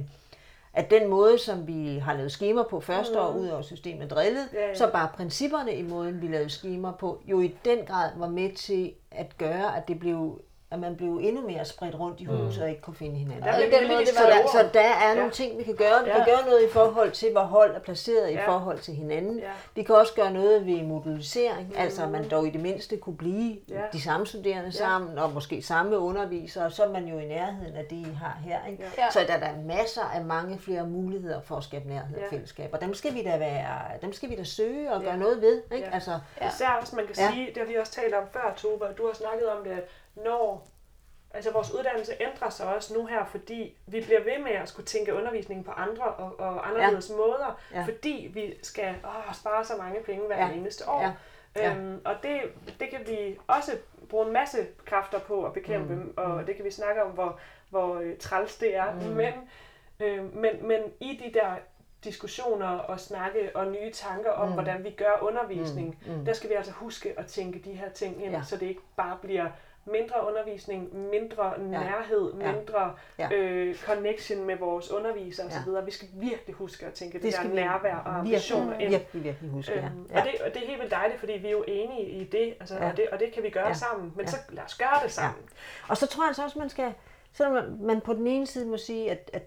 at 0.74 0.90
den 0.92 1.08
måde, 1.10 1.38
som 1.40 1.68
vi 1.68 1.98
har 1.98 2.14
lavet 2.14 2.32
skema 2.32 2.64
på 2.64 2.80
første 2.80 3.22
år, 3.22 3.32
ud 3.32 3.48
over 3.48 3.62
systemet 3.62 4.12
drillet, 4.12 4.48
Mm. 4.52 4.58
Ja, 4.58 4.68
ja. 4.68 4.76
så 4.76 4.90
bare 4.92 5.10
principperne 5.16 5.74
i 5.76 5.82
måden, 5.84 6.22
vi 6.22 6.28
lavede 6.28 6.50
skema 6.50 6.92
på, 6.92 7.22
jo 7.26 7.42
i 7.42 7.56
den 7.66 7.86
grad 7.86 8.10
var 8.16 8.28
med 8.28 8.54
til 8.56 8.94
at 9.12 9.38
gøre, 9.38 9.78
at 9.78 9.88
det 9.88 10.00
blev 10.00 10.42
at 10.72 10.80
man 10.80 10.96
blev 10.96 11.20
endnu 11.24 11.48
mere 11.48 11.66
spredt 11.66 12.00
rundt 12.00 12.20
i 12.22 12.26
huset 12.26 12.64
og 12.64 12.70
ikke 12.70 12.82
kunne 12.82 12.96
finde 12.96 13.16
hinanden. 13.16 13.44
Der 13.44 13.54
bliver 13.56 13.80
den 13.80 13.88
måde, 13.88 14.00
det 14.00 14.08
Så 14.08 14.24
var- 14.24 14.30
der, 14.30 14.48
så 14.52 14.70
der 14.74 14.80
er 14.82 15.10
nogle 15.10 15.24
Ja. 15.24 15.30
ting, 15.30 15.58
vi 15.58 15.64
kan 15.64 15.76
gøre. 15.76 16.04
Vi 16.04 16.10
Ja. 16.10 16.16
kan 16.16 16.26
gøre 16.26 16.46
noget 16.50 16.64
i 16.64 16.70
forhold 16.72 17.12
til, 17.12 17.32
hvor 17.32 17.42
hold 17.42 17.76
er 17.76 17.80
placeret 17.80 18.30
i 18.30 18.34
Ja. 18.34 18.48
forhold 18.48 18.80
til 18.80 18.94
hinanden. 18.94 19.40
Ja. 19.40 19.50
Vi 19.76 19.84
kan 19.84 19.96
også 19.96 20.14
gøre 20.14 20.32
noget 20.34 20.66
ved 20.66 20.84
modulisering, 20.84 21.68
mm. 21.68 21.74
altså 21.78 22.04
at 22.04 22.10
man 22.10 22.30
dog 22.30 22.48
i 22.48 22.50
det 22.50 22.62
mindste 22.62 22.98
kunne 22.98 23.18
blive 23.18 23.58
Ja. 23.70 23.82
de 23.94 24.02
samme 24.02 24.28
studerende 24.28 24.72
sammen, 24.72 25.18
og 25.18 25.32
måske 25.32 25.62
samme 25.62 26.00
undervisere, 26.00 26.66
og 26.66 26.72
så 26.72 26.84
er 26.84 26.90
man 26.90 27.06
jo 27.08 27.20
i 27.20 27.26
nærheden 27.26 27.76
af 27.76 27.86
det, 27.86 27.96
I 27.96 28.08
har 28.22 28.38
her. 28.46 28.60
Ikke? 28.72 28.84
Ja. 28.98 29.10
Så 29.12 29.20
der 29.28 29.34
er 29.34 29.40
der 29.40 29.62
masser 29.66 30.02
af 30.16 30.26
mange 30.26 30.60
flere 30.60 30.88
muligheder 30.88 31.42
for 31.42 31.56
at 31.56 31.64
skabe 31.64 31.88
nærhed 31.88 32.16
og 32.18 32.22
Ja. 32.22 32.36
fællesskab, 32.36 32.70
og 32.74 32.82
dem 32.82 32.94
skal 32.94 33.14
vi 33.14 33.24
da, 33.24 33.38
være, 33.38 33.78
dem 34.02 34.14
skal 34.14 34.30
vi 34.30 34.36
da 34.36 34.44
søge 34.44 34.92
og 34.94 35.02
Ja. 35.02 35.08
gøre 35.08 35.18
noget 35.18 35.42
ved. 35.42 35.62
Ikke? 35.76 35.88
Ja. 35.88 35.94
Altså, 35.94 36.20
Ja. 36.42 36.48
Især 36.50 36.78
også, 36.82 36.96
man 36.96 37.06
kan 37.06 37.16
Ja. 37.18 37.32
sige, 37.34 37.46
det 37.48 37.58
har 37.58 37.66
vi 37.66 37.76
også 37.76 37.92
talt 37.92 38.14
om 38.14 38.24
før, 38.34 38.54
Tove, 38.58 38.82
og 38.84 38.98
du 38.98 39.06
har 39.08 39.14
snakket 39.14 39.48
om 39.50 39.64
det, 39.64 39.72
at 39.72 39.84
når 40.26 40.68
altså 41.34 41.52
vores 41.52 41.74
uddannelse 41.74 42.14
ændrer 42.20 42.50
sig 42.50 42.76
også 42.76 42.94
nu 42.94 43.06
her, 43.06 43.26
fordi 43.26 43.78
vi 43.88 44.02
bliver 44.02 44.24
ved 44.24 44.44
med 44.44 44.52
at 44.52 44.70
skulle 44.70 44.86
tænke 44.86 45.14
undervisningen 45.14 45.64
på 45.64 45.72
andre 45.72 46.04
og, 46.06 46.40
og 46.40 46.70
anderledes 46.70 47.10
ja. 47.10 47.16
måder, 47.16 47.60
Ja. 47.74 47.84
fordi 47.84 48.32
vi 48.34 48.54
skal 48.64 48.96
åh, 49.06 49.34
spare 49.34 49.66
så 49.66 49.74
mange 49.78 50.04
penge 50.04 50.28
hver 50.28 50.46
Ja. 50.48 50.52
eneste 50.54 50.90
år. 50.90 51.02
Ja. 51.02 51.12
Ja. 51.56 51.76
Øhm, 51.76 52.02
og 52.06 52.16
det, 52.24 52.42
det 52.80 52.90
kan 52.90 53.00
vi 53.08 53.38
også 53.48 53.72
bruge 54.10 54.28
en 54.28 54.34
masse 54.34 54.68
kræfter 54.86 55.20
på 55.20 55.46
at 55.46 55.54
bekæmpe, 55.54 55.96
mm. 55.96 56.14
og 56.18 56.48
det 56.48 56.56
kan 56.56 56.66
vi 56.66 56.72
snakke 56.72 57.04
om, 57.04 57.12
hvor, 57.12 57.40
hvor 57.70 57.96
øh, 58.00 58.18
træls 58.18 58.58
det 58.58 58.76
er. 58.76 58.94
Mm. 58.94 59.00
Men, 59.00 59.34
øh, 60.00 60.36
men, 60.36 60.68
men 60.68 60.82
i 61.00 61.20
de 61.24 61.40
der 61.40 61.56
diskussioner 62.04 62.68
og 62.68 63.00
snakke 63.00 63.52
og 63.56 63.68
nye 63.68 63.92
tanker 63.94 64.32
om, 64.32 64.48
mm. 64.48 64.54
hvordan 64.54 64.84
vi 64.84 64.92
gør 64.92 65.20
undervisning, 65.22 65.98
mm. 66.08 66.14
Mm. 66.14 66.26
der 66.26 66.34
skal 66.34 66.50
vi 66.50 66.56
altså 66.56 66.72
huske 66.72 67.14
at 67.18 67.26
tænke 67.26 67.60
de 67.60 67.72
her 67.74 67.90
ting 67.90 68.24
ind, 68.24 68.32
ja. 68.34 68.42
så 68.44 68.58
det 68.58 68.66
ikke 68.66 68.82
bare 68.98 69.18
bliver 69.22 69.50
mindre 69.92 70.16
undervisning, 70.28 70.96
mindre 71.12 71.54
nærhed, 71.60 72.34
Ja. 72.40 72.52
mindre 72.52 72.94
Ja. 73.20 73.30
Øh, 73.34 73.76
connection 73.78 74.44
med 74.48 74.58
vores 74.58 74.92
undervisere 74.92 75.48
Ja. 75.68 75.78
osv. 75.80 75.86
Vi 75.86 75.92
skal 75.92 76.08
virkelig 76.14 76.56
huske 76.56 76.86
at 76.86 76.94
tænke 76.94 77.14
det, 77.14 77.24
det 77.24 77.34
der 77.44 77.54
nærvær 77.54 77.96
og 77.96 78.18
ambitioner 78.20 78.66
virkelig, 78.78 78.86
ind. 78.86 78.92
virkelig, 78.92 79.24
virkelig 79.24 79.52
huske. 79.52 79.74
Ja. 79.74 79.86
Øhm, 79.86 80.08
Ja. 80.12 80.20
og, 80.20 80.26
det, 80.28 80.42
og 80.42 80.54
det 80.54 80.64
er 80.64 80.68
helt 80.68 80.80
vildt 80.80 80.92
dejligt, 80.92 81.20
fordi 81.20 81.34
vi 81.34 81.48
er 81.48 81.52
jo 81.52 81.64
enige 81.68 82.10
i 82.10 82.24
det, 82.24 82.54
altså, 82.60 82.76
Ja. 82.76 82.84
ja. 82.86 82.92
og, 82.92 82.98
det 82.98 83.08
og 83.12 83.20
det 83.20 83.32
kan 83.34 83.44
vi 83.44 83.50
gøre 83.50 83.64
Ja. 83.64 83.70
ja. 83.70 83.74
sammen. 83.74 84.14
Men 84.16 84.26
Ja. 84.26 84.32
ja. 84.32 84.38
så 84.38 84.38
lad 84.50 84.64
os 84.64 84.76
gøre 84.78 85.00
det 85.04 85.12
sammen. 85.12 85.44
Og 85.90 85.98
så 85.98 86.08
tror 86.08 86.24
jeg 86.24 86.28
altså 86.28 86.44
også, 86.44 86.60
man 86.60 86.70
skal, 86.70 86.94
selvom 87.34 87.78
man- 87.82 88.02
på 88.02 88.14
den 88.14 88.28
ene 88.28 88.48
side 88.48 88.66
må 88.66 88.78
sige, 88.78 89.12
at, 89.12 89.30
at 89.34 89.42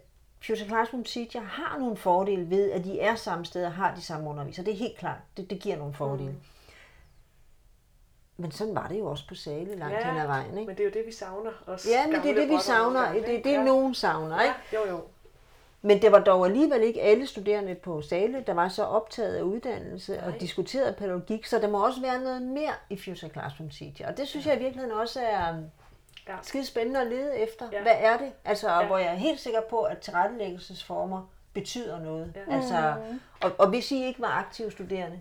Future 0.47 0.69
Classroom 0.69 1.05
Teacher 1.05 1.41
har 1.41 1.79
nogle 1.79 1.97
fordele 1.97 2.51
ved, 2.51 2.71
at 2.71 2.85
de 2.85 3.01
er 3.01 3.15
samme 3.15 3.45
steder 3.45 3.67
og 3.67 3.73
har 3.73 3.95
de 3.95 4.03
samme 4.03 4.31
undervisere. 4.31 4.67
Det 4.67 4.73
er 4.73 4.79
helt 4.79 4.99
klart. 4.99 5.17
Det, 5.37 5.51
det 5.51 5.61
giver 5.61 5.77
nogle 5.77 5.95
fordele. 5.95 6.31
Mm. 6.31 6.37
Men 8.43 8.51
sådan 8.51 8.75
var 8.75 8.87
det 8.89 8.99
jo 8.99 9.07
også 9.07 9.29
på 9.29 9.35
Sale 9.35 9.77
langt 9.77 9.95
Ja, 9.95 10.11
hen 10.11 10.21
ad 10.21 10.27
vejen. 10.27 10.47
Ikke? 10.59 10.67
Men 10.67 10.77
det 10.77 10.81
er 10.81 10.85
jo 10.85 10.91
det, 10.95 11.07
vi 11.07 11.13
savner. 11.13 11.51
Os 11.67 11.87
Ja, 11.91 12.07
men 12.07 12.23
det 12.23 12.31
er 12.31 12.35
det, 12.35 12.49
vi 12.49 12.59
savner. 12.61 13.03
gange, 13.05 13.21
Det 13.21 13.39
er 13.39 13.43
det, 13.43 13.53
ja. 13.53 13.63
nogen 13.65 13.95
savner. 13.95 14.41
Ikke? 14.43 14.55
Ja, 14.73 14.79
jo, 14.79 14.91
jo. 14.91 15.01
Men 15.83 16.03
det 16.03 16.13
var 16.13 16.19
dog 16.19 16.47
alligevel 16.47 16.83
ikke 16.83 17.03
alle 17.03 17.27
studerende 17.27 17.75
på 17.75 18.03
Sale, 18.03 18.45
der 18.47 18.55
var 18.55 18.69
så 18.69 18.85
optaget 18.85 19.35
af 19.37 19.43
uddannelse 19.43 20.21
og 20.21 20.29
Nej. 20.29 20.39
diskuterede 20.39 20.93
pædagogik, 20.93 21.47
så 21.47 21.59
der 21.59 21.69
må 21.69 21.87
også 21.87 22.01
være 22.01 22.21
noget 22.21 22.43
mere 22.43 22.73
i 22.91 22.97
Future 23.05 23.31
Classroom 23.31 23.71
Teacher. 23.71 24.09
Og 24.11 24.17
det 24.17 24.29
synes 24.29 24.47
jeg 24.47 24.57
i 24.57 24.59
virkeligheden 24.59 24.99
også 24.99 25.21
er 25.21 25.55
Ja. 26.29 26.35
skide 26.43 26.67
spændende 26.67 27.01
at 27.01 27.07
lede 27.07 27.37
efter. 27.39 27.67
Ja. 27.73 27.83
Hvad 27.83 27.95
er 27.99 28.17
det? 28.17 28.33
Altså, 28.45 28.69
og 28.69 28.81
Ja. 28.81 28.87
hvor 28.87 28.99
jeg 28.99 29.07
er 29.07 29.15
helt 29.15 29.41
sikker 29.41 29.61
på, 29.71 29.81
at 29.83 29.99
tilrettelæggelsesformer 29.99 31.29
betyder 31.53 32.01
noget. 32.01 32.33
Ja. 32.49 32.55
Altså, 32.57 32.95
og, 33.43 33.51
og 33.59 33.69
hvis 33.69 33.91
I 33.93 34.05
ikke 34.05 34.21
var 34.21 34.29
aktive 34.39 34.71
studerende, 34.71 35.19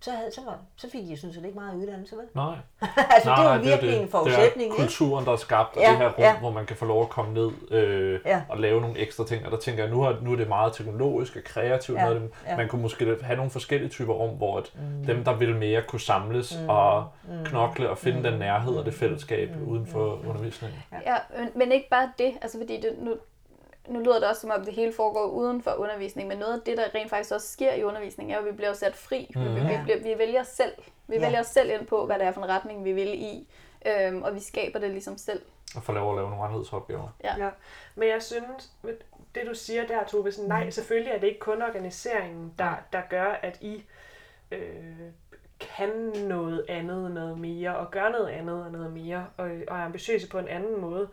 så, 0.00 0.10
havde, 0.10 0.32
så, 0.34 0.40
var, 0.44 0.58
så 0.76 0.90
fik 0.90 1.00
de 1.08 1.16
sådan 1.16 1.34
set 1.34 1.44
ikke 1.44 1.58
meget 1.58 1.74
uddannelse, 1.74 2.16
vel? 2.16 2.24
Nej. 2.34 2.54
altså, 3.14 3.28
nej, 3.30 3.36
det 3.36 3.44
er 3.44 3.44
nej, 3.44 3.54
jo 3.56 3.62
virkelig 3.62 3.92
det. 3.92 4.02
en 4.02 4.08
forudsætning, 4.08 4.54
Det 4.54 4.60
er 4.60 4.64
ikke? 4.64 4.76
kulturen, 4.76 5.24
der 5.24 5.32
er 5.32 5.36
skabt, 5.36 5.76
og 5.76 5.82
Ja, 5.82 5.90
det 5.90 5.98
her 5.98 6.06
rum, 6.08 6.14
ja. 6.18 6.38
hvor 6.38 6.50
man 6.50 6.66
kan 6.66 6.76
få 6.76 6.84
lov 6.84 7.02
at 7.02 7.08
komme 7.08 7.34
ned 7.34 7.50
øh, 7.70 8.20
Ja. 8.26 8.42
og 8.48 8.58
lave 8.60 8.80
nogle 8.80 8.98
ekstra 8.98 9.24
ting. 9.24 9.44
Og 9.46 9.52
der 9.52 9.58
tænker 9.58 9.82
jeg, 9.82 9.92
nu, 9.92 10.00
har, 10.02 10.16
nu 10.22 10.32
er 10.32 10.36
det 10.36 10.48
meget 10.48 10.72
teknologisk 10.72 11.36
og 11.36 11.42
kreativt. 11.44 11.98
Ja, 11.98 12.04
Noget 12.04 12.30
ja. 12.46 12.56
Man 12.56 12.68
kunne 12.68 12.82
måske 12.82 13.16
have 13.22 13.36
nogle 13.36 13.50
forskellige 13.50 13.90
typer 13.90 14.12
rum, 14.14 14.30
hvor 14.36 14.58
at 14.58 14.72
dem, 15.06 15.24
der 15.24 15.34
vil 15.34 15.56
mere, 15.56 15.82
kunne 15.82 16.00
samles 16.00 16.58
og 16.68 17.08
knokle 17.44 17.90
og 17.90 17.98
finde 17.98 18.30
den 18.30 18.38
nærhed 18.38 18.74
og 18.76 18.84
det 18.84 18.94
fællesskab 18.94 19.50
uden 19.66 19.86
for 19.86 20.18
undervisningen. 20.28 20.78
Ja, 21.06 21.16
men, 21.38 21.48
men 21.54 21.72
ikke 21.72 21.88
bare 21.90 22.12
det, 22.18 22.32
altså 22.42 22.58
fordi 22.58 22.76
det, 22.80 22.94
nu, 22.98 23.10
nu 23.88 23.98
lyder 24.00 24.14
det 24.20 24.28
også 24.28 24.40
som 24.40 24.50
om 24.50 24.64
det 24.64 24.74
hele 24.74 24.92
foregår 24.92 25.26
uden 25.26 25.62
for 25.62 25.70
undervisning, 25.70 26.28
men 26.28 26.38
noget 26.38 26.52
af 26.54 26.60
det, 26.66 26.76
der 26.78 26.84
rent 26.94 27.10
faktisk 27.10 27.34
også 27.34 27.48
sker 27.48 27.74
i 27.74 27.82
undervisningen, 27.84 28.34
er, 28.34 28.38
at 28.38 28.44
vi 28.44 28.52
bliver 28.52 28.72
sat 28.72 28.96
fri. 28.96 29.30
Mm. 29.34 29.44
Vi, 29.44 29.60
vi, 29.60 29.78
bliver, 29.84 29.98
vi 30.02 30.14
vælger 30.18 30.42
selv. 30.42 30.72
Vi 31.08 31.14
Ja. 31.14 31.20
vælger 31.20 31.42
selv 31.42 31.70
ind 31.70 31.86
på, 31.86 32.06
hvad 32.06 32.18
det 32.18 32.26
er 32.26 32.32
for 32.32 32.42
en 32.42 32.48
retning, 32.48 32.84
vi 32.84 32.92
vil 32.92 33.08
i, 33.22 33.48
øhm, 33.86 34.22
og 34.22 34.34
vi 34.34 34.40
skaber 34.40 34.78
det 34.78 34.90
ligesom 34.90 35.18
selv. 35.18 35.42
Og 35.76 35.82
få 35.82 35.92
lov 35.92 36.10
at 36.10 36.16
lave 36.16 36.30
nogle 36.30 36.44
anderledes 36.44 36.72
opgaver. 36.72 37.08
Ja. 37.24 37.34
Ja, 37.44 37.50
men 37.94 38.08
jeg 38.08 38.22
synes, 38.22 38.70
med 38.82 38.92
det 39.34 39.42
du 39.46 39.54
siger 39.54 39.86
der, 39.86 40.04
Tove, 40.04 40.32
sådan, 40.32 40.48
nej, 40.48 40.70
selvfølgelig 40.70 41.12
er 41.12 41.18
det 41.18 41.26
ikke 41.26 41.40
kun 41.40 41.62
organiseringen, 41.62 42.54
der, 42.58 42.72
der 42.92 43.00
gør, 43.10 43.24
at 43.42 43.58
I 43.60 43.84
øh, 44.50 44.94
kan 45.60 45.88
noget 46.28 46.64
andet, 46.68 47.10
noget 47.10 47.38
mere, 47.38 47.76
og 47.76 47.90
gør 47.90 48.08
noget 48.08 48.28
andet 48.28 48.64
og 48.64 48.72
noget 48.72 48.92
mere, 48.92 49.26
og, 49.36 49.44
og 49.68 49.76
er 49.78 49.84
ambitiøse 49.84 50.28
på 50.28 50.38
en 50.38 50.48
anden 50.48 50.80
måde. 50.80 51.08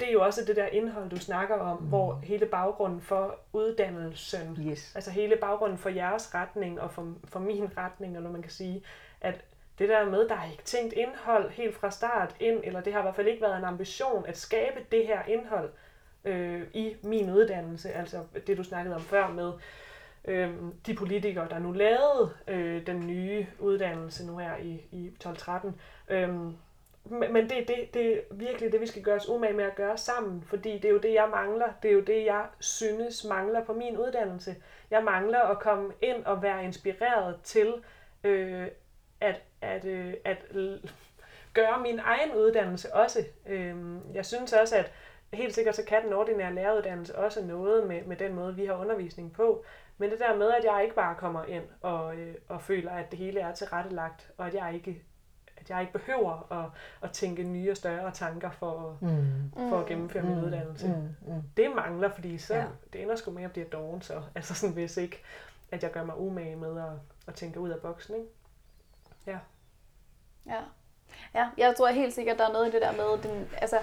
Det 0.00 0.08
er 0.08 0.12
jo 0.12 0.22
også 0.22 0.44
det 0.44 0.56
der 0.56 0.66
indhold, 0.66 1.10
du 1.10 1.16
snakker 1.18 1.56
om, 1.56 1.82
mm. 1.82 1.88
hvor 1.88 2.20
hele 2.22 2.46
baggrunden 2.46 3.00
for 3.00 3.38
uddannelsen, 3.52 4.58
Yes. 4.66 4.94
altså 4.94 5.10
hele 5.10 5.36
baggrunden 5.36 5.78
for 5.78 5.88
jeres 5.88 6.34
retning 6.34 6.80
og 6.80 6.90
for, 6.90 7.14
for 7.24 7.40
min 7.40 7.70
retning, 7.76 8.16
eller 8.16 8.30
man 8.30 8.42
kan 8.42 8.50
sige, 8.50 8.82
at 9.20 9.44
det 9.78 9.88
der 9.88 10.04
med, 10.10 10.28
der 10.28 10.34
er 10.34 10.50
ikke 10.50 10.62
tænkt 10.62 10.92
indhold 10.92 11.50
helt 11.50 11.74
fra 11.76 11.90
start 11.90 12.36
ind, 12.40 12.60
eller 12.64 12.80
det 12.80 12.92
har 12.92 13.00
i 13.00 13.02
hvert 13.02 13.16
fald 13.16 13.26
ikke 13.26 13.42
været 13.42 13.58
en 13.58 13.64
ambition 13.64 14.26
at 14.26 14.38
skabe 14.38 14.80
det 14.92 15.06
her 15.06 15.22
indhold 15.22 15.70
øh, 16.24 16.62
i 16.74 16.96
min 17.02 17.30
uddannelse, 17.30 17.90
altså 17.92 18.24
det 18.46 18.56
du 18.56 18.64
snakkede 18.64 18.94
om 18.94 19.02
før 19.02 19.28
med 19.28 19.52
øh, 20.24 20.54
de 20.86 20.94
politikere, 20.94 21.48
der 21.48 21.58
nu 21.58 21.72
lavede 21.72 22.30
øh, 22.48 22.86
den 22.86 23.06
nye 23.06 23.46
uddannelse 23.58 24.26
nu 24.26 24.36
her 24.38 24.56
i, 24.56 24.80
i 24.92 25.10
12-13. 25.24 25.68
Øh, 26.08 26.38
men 27.10 27.32
men 27.32 27.50
det, 27.50 27.68
det, 27.68 27.94
det 27.94 28.12
er 28.12 28.20
virkelig 28.30 28.72
det, 28.72 28.80
vi 28.80 28.86
skal 28.86 29.02
gøre 29.02 29.16
os 29.16 29.28
umage 29.28 29.52
med 29.52 29.64
at 29.64 29.74
gøre 29.74 29.98
sammen, 29.98 30.42
fordi 30.42 30.72
det 30.72 30.84
er 30.84 30.92
jo 30.92 30.98
det, 30.98 31.14
jeg 31.14 31.28
mangler. 31.30 31.68
Det 31.82 31.88
er 31.88 31.94
jo 31.94 32.00
det, 32.00 32.24
jeg 32.24 32.46
synes 32.60 33.24
mangler 33.24 33.64
på 33.64 33.72
min 33.72 33.98
uddannelse. 33.98 34.56
Jeg 34.90 35.04
mangler 35.04 35.40
at 35.40 35.58
komme 35.58 35.92
ind 36.02 36.24
og 36.24 36.42
være 36.42 36.64
inspireret 36.64 37.40
til 37.42 37.74
øh, 38.24 38.66
at, 39.20 39.42
at, 39.60 39.84
øh, 39.84 40.14
at 40.24 40.38
gøre 41.54 41.80
min 41.82 41.98
egen 41.98 42.34
uddannelse 42.34 42.94
også. 42.94 43.24
Øh, 43.46 43.76
jeg 44.14 44.26
synes 44.26 44.52
også, 44.52 44.76
at 44.76 44.92
helt 45.32 45.54
sikkert 45.54 45.76
så 45.76 45.84
kan 45.84 46.04
den 46.04 46.12
ordinære 46.12 46.54
læreruddannelse 46.54 47.18
også 47.18 47.44
noget 47.44 47.86
med, 47.86 48.02
med 48.04 48.16
den 48.16 48.34
måde, 48.34 48.54
vi 48.54 48.66
har 48.66 48.74
undervisning 48.74 49.32
på. 49.32 49.64
Men 49.98 50.10
det 50.10 50.18
der 50.18 50.36
med, 50.36 50.52
at 50.52 50.64
jeg 50.64 50.80
ikke 50.82 50.94
bare 50.94 51.14
kommer 51.14 51.44
ind 51.44 51.64
og, 51.80 52.16
øh, 52.16 52.34
og 52.48 52.62
føler, 52.62 52.92
at 52.92 53.10
det 53.10 53.18
hele 53.18 53.40
er 53.40 53.54
tilrettelagt, 53.54 54.30
og 54.38 54.46
at 54.46 54.54
jeg 54.54 54.74
ikke 54.74 55.02
at 55.70 55.76
jeg 55.76 55.80
ikke 55.80 55.92
behøver 55.92 56.52
at, 56.52 56.70
at 57.02 57.12
tænke 57.12 57.42
nye 57.42 57.70
og 57.70 57.76
større 57.76 58.10
tanker 58.10 58.50
for, 58.50 58.98
Mm. 59.00 59.52
for 59.68 59.80
at 59.80 59.86
gennemføre 59.86 60.22
min 60.22 60.44
uddannelse. 60.44 60.88
Mm. 60.88 61.32
Mm. 61.34 61.42
Det 61.56 61.70
mangler, 61.76 62.10
fordi 62.14 62.38
så 62.38 62.54
Ja. 62.54 62.60
ja. 62.60 62.66
det 62.92 63.02
ender 63.02 63.16
sgu 63.16 63.30
med 63.30 63.44
at 63.44 63.52
blive 63.52 63.66
doven 63.66 64.02
så. 64.02 64.22
Altså 64.34 64.54
sådan, 64.54 64.74
hvis 64.74 64.96
ikke, 64.96 65.22
at 65.72 65.82
jeg 65.82 65.90
gør 65.92 66.04
mig 66.04 66.18
umage 66.18 66.56
med 66.56 66.80
at, 66.82 66.92
at 67.28 67.34
tænke 67.34 67.60
ud 67.60 67.70
af 67.70 67.80
boksen, 67.80 68.14
ikke? 68.14 68.28
Ja. 69.26 69.38
ja, 71.34 71.48
jeg 71.58 71.74
tror 71.76 71.88
helt 71.88 72.14
sikkert, 72.14 72.38
der 72.38 72.48
er 72.48 72.52
noget 72.52 72.68
i 72.68 72.70
det 72.70 72.82
der 72.82 72.92
med, 72.92 73.22
den, 73.22 73.48
altså, 73.56 73.78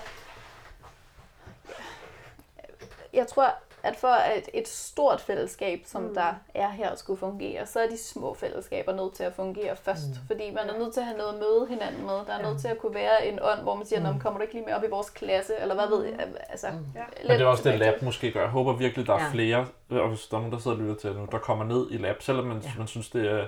jeg 3.13 3.27
tror, 3.27 3.53
at 3.85 3.95
for 3.95 4.07
at 4.07 4.49
et 4.53 4.67
stort 4.67 5.21
fællesskab, 5.21 5.81
som 5.85 6.01
mm. 6.01 6.13
der 6.13 6.33
er 6.53 6.69
her, 6.69 6.95
skulle 6.95 7.19
fungere, 7.19 7.65
så 7.65 7.79
er 7.79 7.87
de 7.89 7.97
små 7.97 8.33
fællesskaber 8.33 8.93
nødt 8.93 9.13
til 9.13 9.23
at 9.23 9.33
fungere 9.33 9.75
først. 9.75 10.07
Mm. 10.09 10.27
Fordi 10.27 10.51
man 10.51 10.69
er 10.69 10.79
nødt 10.79 10.93
til 10.93 10.99
at 10.99 11.05
have 11.05 11.17
noget 11.17 11.33
at 11.33 11.39
møde 11.39 11.67
hinanden 11.69 12.05
med. 12.05 12.13
Der 12.27 12.33
er 12.39 12.41
nødt 12.49 12.61
til 12.61 12.67
at 12.67 12.77
kunne 12.77 12.95
være 12.95 13.27
en 13.27 13.39
ånd, 13.41 13.61
hvor 13.61 13.75
man 13.75 13.85
siger, 13.85 14.11
mm. 14.13 14.19
kommer 14.19 14.37
du 14.39 14.41
ikke 14.41 14.53
lige 14.53 14.65
med 14.65 14.73
op 14.73 14.83
i 14.83 14.89
vores 14.89 15.09
klasse? 15.09 15.53
Eller 15.61 15.75
hvad 15.75 15.87
ved 15.87 16.05
jeg? 16.05 16.27
Altså, 16.49 16.67
Ja. 16.67 17.03
Men 17.27 17.31
det 17.31 17.41
er 17.41 17.45
også 17.45 17.69
det, 17.69 17.79
lab 17.79 18.01
måske 18.01 18.31
gør. 18.31 18.41
Jeg 18.41 18.49
håber 18.49 18.73
virkelig, 18.73 19.07
der 19.07 19.13
er 19.13 19.23
Ja. 19.23 19.29
flere, 19.31 19.67
og 19.89 20.09
hvis 20.09 20.27
der 20.27 20.37
er 20.37 20.41
nogen, 20.41 20.53
der 20.53 20.59
sidder 20.59 20.77
og 20.77 20.83
lytter 20.83 20.95
til 20.95 21.11
nu, 21.13 21.27
der 21.31 21.37
kommer 21.37 21.65
ned 21.65 21.87
i 21.91 21.97
lab, 21.97 22.21
selvom 22.21 22.45
man, 22.45 22.57
Ja. 22.57 22.71
man 22.77 22.87
synes, 22.87 23.09
det 23.09 23.31
er 23.31 23.45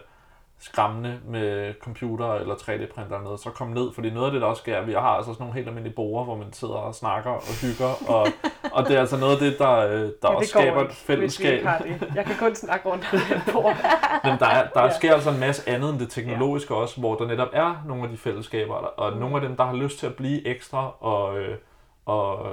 skræmmende 0.59 1.19
med 1.27 1.73
computer 1.83 2.33
eller 2.33 2.55
3D-printer 2.55 3.03
eller 3.15 3.21
noget, 3.23 3.39
så 3.39 3.49
kom 3.49 3.67
ned, 3.67 3.93
fordi 3.93 4.09
noget 4.09 4.25
af 4.25 4.31
det, 4.31 4.41
der 4.41 4.47
også 4.47 4.59
sker, 4.61 4.75
er, 4.75 4.85
vi 4.85 4.93
har 4.93 4.99
altså 5.01 5.33
sådan 5.33 5.43
nogle 5.43 5.55
helt 5.55 5.67
almindelige 5.67 5.95
borer, 5.95 6.23
hvor 6.23 6.35
man 6.35 6.53
sidder 6.53 6.73
og 6.73 6.95
snakker 6.95 7.31
og 7.31 7.41
hygger, 7.61 8.09
og, 8.13 8.27
og 8.71 8.85
det 8.87 8.95
er 8.95 8.99
altså 8.99 9.17
noget 9.17 9.33
af 9.33 9.39
det, 9.39 9.59
der, 9.59 9.77
øh, 9.77 9.91
der 9.99 10.09
Ja, 10.23 10.29
også 10.35 10.49
skaber 10.49 10.81
et 10.85 10.91
fællesskab. 10.91 11.67
det. 11.83 12.11
Jeg 12.15 12.25
kan 12.25 12.35
kun 12.39 12.55
snakke 12.55 12.89
rundt 12.89 13.07
om 13.13 13.19
det 13.19 13.53
bord. 13.53 13.75
Men 14.25 14.39
der, 14.39 14.45
er, 14.47 14.67
der 14.73 14.83
Ja. 14.83 14.91
sker 14.93 15.13
altså 15.13 15.29
en 15.29 15.39
masse 15.39 15.69
andet 15.69 15.89
end 15.89 15.99
det 15.99 16.09
teknologiske 16.09 16.75
også, 16.75 16.99
hvor 16.99 17.15
der 17.15 17.27
netop 17.27 17.49
er 17.53 17.83
nogle 17.87 18.03
af 18.03 18.09
de 18.09 18.17
fællesskaber, 18.17 18.73
og 18.73 19.13
Mm. 19.13 19.19
nogle 19.19 19.35
af 19.35 19.41
dem, 19.41 19.55
der 19.57 19.63
har 19.65 19.73
lyst 19.73 19.99
til 19.99 20.07
at 20.07 20.15
blive 20.15 20.47
ekstra 20.47 20.91
og, 20.99 21.37
øh, 21.39 21.57
og 22.05 22.45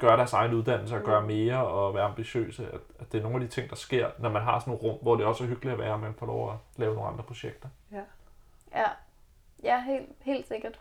gøre 0.00 0.16
deres 0.16 0.32
egen 0.32 0.54
uddannelse 0.54 0.94
og 0.94 1.00
Mm. 1.00 1.06
gøre 1.06 1.22
mere 1.22 1.66
og 1.66 1.94
være 1.94 2.04
ambitiøse. 2.04 2.66
At, 2.72 2.80
at 3.00 3.12
det 3.12 3.18
er 3.18 3.22
nogle 3.22 3.36
af 3.36 3.40
de 3.40 3.54
ting, 3.54 3.70
der 3.70 3.76
sker, 3.76 4.10
når 4.18 4.28
man 4.28 4.42
har 4.42 4.58
sådan 4.58 4.70
nogle 4.70 4.88
rum, 4.88 4.98
hvor 5.02 5.16
det 5.16 5.26
også 5.26 5.44
er 5.44 5.48
hyggeligt 5.48 5.72
at 5.72 5.78
være, 5.78 5.92
og 5.92 6.00
man 6.00 6.14
får 6.18 6.26
lov 6.26 6.50
at 6.52 6.56
lave 6.76 6.94
nogle 6.94 7.08
andre 7.10 7.24
projekter. 7.24 7.68
Ja, 8.74 8.86
ja 9.62 9.80
helt, 9.82 10.08
helt 10.20 10.48
sikkert. 10.48 10.80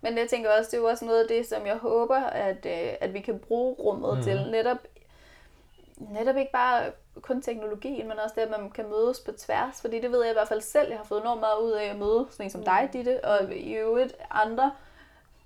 Men 0.00 0.18
jeg 0.18 0.28
tænker 0.28 0.50
også, 0.58 0.70
det 0.70 0.76
er 0.76 0.80
jo 0.82 0.88
også 0.88 1.04
noget 1.04 1.22
af 1.22 1.28
det, 1.28 1.46
som 1.46 1.66
jeg 1.66 1.76
håber, 1.76 2.16
at, 2.16 2.66
øh, 2.66 2.92
at 3.00 3.14
vi 3.14 3.20
kan 3.20 3.38
bruge 3.38 3.74
rummet 3.74 4.16
mm. 4.16 4.22
til. 4.22 4.50
Netop, 4.50 4.78
netop 5.96 6.36
ikke 6.36 6.52
bare 6.52 6.92
kun 7.20 7.42
teknologien, 7.42 8.08
men 8.08 8.18
også 8.18 8.34
det, 8.34 8.42
at 8.42 8.50
man 8.60 8.70
kan 8.70 8.88
mødes 8.88 9.20
på 9.20 9.32
tværs. 9.32 9.80
Fordi 9.80 10.00
det 10.00 10.12
ved 10.12 10.22
jeg 10.22 10.30
i 10.30 10.34
hvert 10.34 10.48
fald 10.48 10.60
selv, 10.60 10.88
jeg 10.88 10.98
har 10.98 11.04
fået 11.04 11.20
enormt 11.20 11.40
meget 11.40 11.58
ud 11.62 11.70
af 11.72 11.84
at 11.84 11.96
møde 11.98 12.26
sådan 12.30 12.46
en 12.46 12.50
som 12.50 12.64
dig, 12.64 12.90
Ditte, 12.92 13.24
og 13.24 13.54
i 13.54 13.72
øvrigt 13.72 14.12
andre 14.30 14.72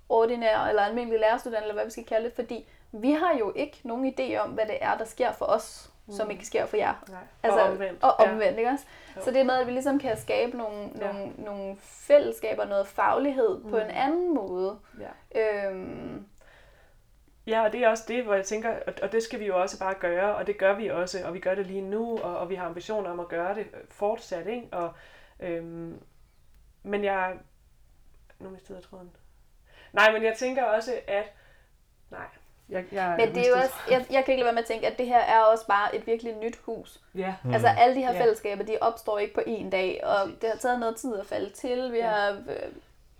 ordinære 0.09 0.69
eller 0.69 0.81
almindelige 0.81 1.19
lærerstuderende, 1.19 1.63
eller 1.63 1.73
hvad 1.73 1.85
vi 1.85 1.91
skal 1.91 2.05
kalde 2.05 2.25
det, 2.25 2.33
fordi 2.35 2.67
vi 2.91 3.11
har 3.11 3.37
jo 3.39 3.53
ikke 3.55 3.79
nogen 3.83 4.13
idé 4.19 4.37
om, 4.37 4.49
hvad 4.49 4.65
det 4.65 4.77
er, 4.81 4.97
der 4.97 5.05
sker 5.05 5.31
for 5.31 5.45
os, 5.45 5.91
mm. 6.07 6.13
som 6.13 6.31
ikke 6.31 6.45
sker 6.45 6.65
for 6.65 6.77
jer. 6.77 6.93
Nej. 7.09 7.19
Altså, 7.43 7.59
og 7.59 7.71
omvendt. 7.71 8.03
Og 8.03 8.13
omvendt, 8.19 8.57
ikke 8.57 8.69
også? 8.69 8.85
Jo. 9.15 9.21
Så 9.21 9.31
det 9.31 9.39
er 9.39 9.43
med, 9.45 9.53
at 9.53 9.67
vi 9.67 9.71
ligesom 9.71 9.99
kan 9.99 10.17
skabe 10.17 10.57
nogle, 10.57 10.89
Ja. 10.99 11.11
nogle, 11.11 11.31
nogle 11.37 11.77
fællesskaber, 11.79 12.65
noget 12.65 12.87
faglighed 12.87 13.57
mm. 13.63 13.69
på 13.69 13.77
en 13.77 13.89
anden 13.89 14.33
måde. 14.35 14.79
Ja. 15.33 15.67
Øhm, 15.67 16.25
Ja, 17.47 17.63
og 17.63 17.71
det 17.73 17.83
er 17.83 17.89
også 17.89 18.03
det, 18.07 18.23
hvor 18.23 18.33
jeg 18.33 18.45
tænker, 18.45 18.75
og, 18.87 18.93
og 19.01 19.11
det 19.11 19.23
skal 19.23 19.39
vi 19.39 19.45
jo 19.45 19.61
også 19.61 19.79
bare 19.79 19.93
gøre, 19.99 20.35
og 20.35 20.47
det 20.47 20.57
gør 20.57 20.75
vi 20.75 20.87
også, 20.87 21.25
og 21.25 21.33
vi 21.33 21.39
gør 21.39 21.55
det 21.55 21.67
lige 21.67 21.81
nu, 21.81 22.17
og, 22.17 22.37
og 22.37 22.49
vi 22.49 22.55
har 22.55 22.65
ambitioner 22.65 23.09
om 23.09 23.19
at 23.19 23.27
gøre 23.27 23.55
det 23.55 23.67
øh, 23.73 23.79
fortsat, 23.89 24.47
ikke? 24.47 24.67
Og, 24.71 24.93
øhm, 25.39 25.99
men 26.83 27.03
jeg... 27.03 27.37
Nu 28.39 28.49
mistede 28.49 28.77
jeg 28.77 28.83
tråden. 28.83 29.11
Nej, 29.93 30.11
men 30.11 30.23
jeg 30.23 30.33
tænker 30.37 30.63
også, 30.63 30.91
at... 31.07 31.23
Nej, 32.11 32.19
jeg, 32.69 32.85
jeg 32.91 33.15
men 33.17 33.35
det 33.35 33.45
er 33.45 33.49
jo 33.49 33.55
også, 33.55 33.73
jeg, 33.89 34.05
jeg 34.11 34.25
kan 34.25 34.31
ikke 34.31 34.41
lade 34.41 34.45
være 34.45 34.53
med 34.53 34.61
at 34.61 34.67
tænke, 34.67 34.87
at 34.87 34.97
det 34.97 35.05
her 35.07 35.19
er 35.19 35.39
også 35.41 35.67
bare 35.67 35.95
et 35.95 36.07
virkelig 36.07 36.35
nyt 36.35 36.55
hus. 36.65 36.99
Ja, 37.15 37.35
Mm. 37.43 37.53
Altså 37.53 37.67
alle 37.67 37.95
de 37.95 38.01
her 38.05 38.13
Ja. 38.13 38.21
fællesskaber, 38.21 38.63
de 38.63 38.77
opstår 38.81 39.17
ikke 39.19 39.33
på 39.33 39.41
én 39.47 39.69
dag, 39.69 40.01
og 40.03 40.17
Præcis. 40.25 40.39
det 40.41 40.49
har 40.49 40.57
taget 40.57 40.79
noget 40.79 40.95
tid 40.95 41.19
at 41.19 41.25
falde 41.25 41.49
til. 41.49 41.91
Vi 41.91 41.97
Ja. 41.97 42.07
har, 42.07 42.29
øh, 42.31 42.71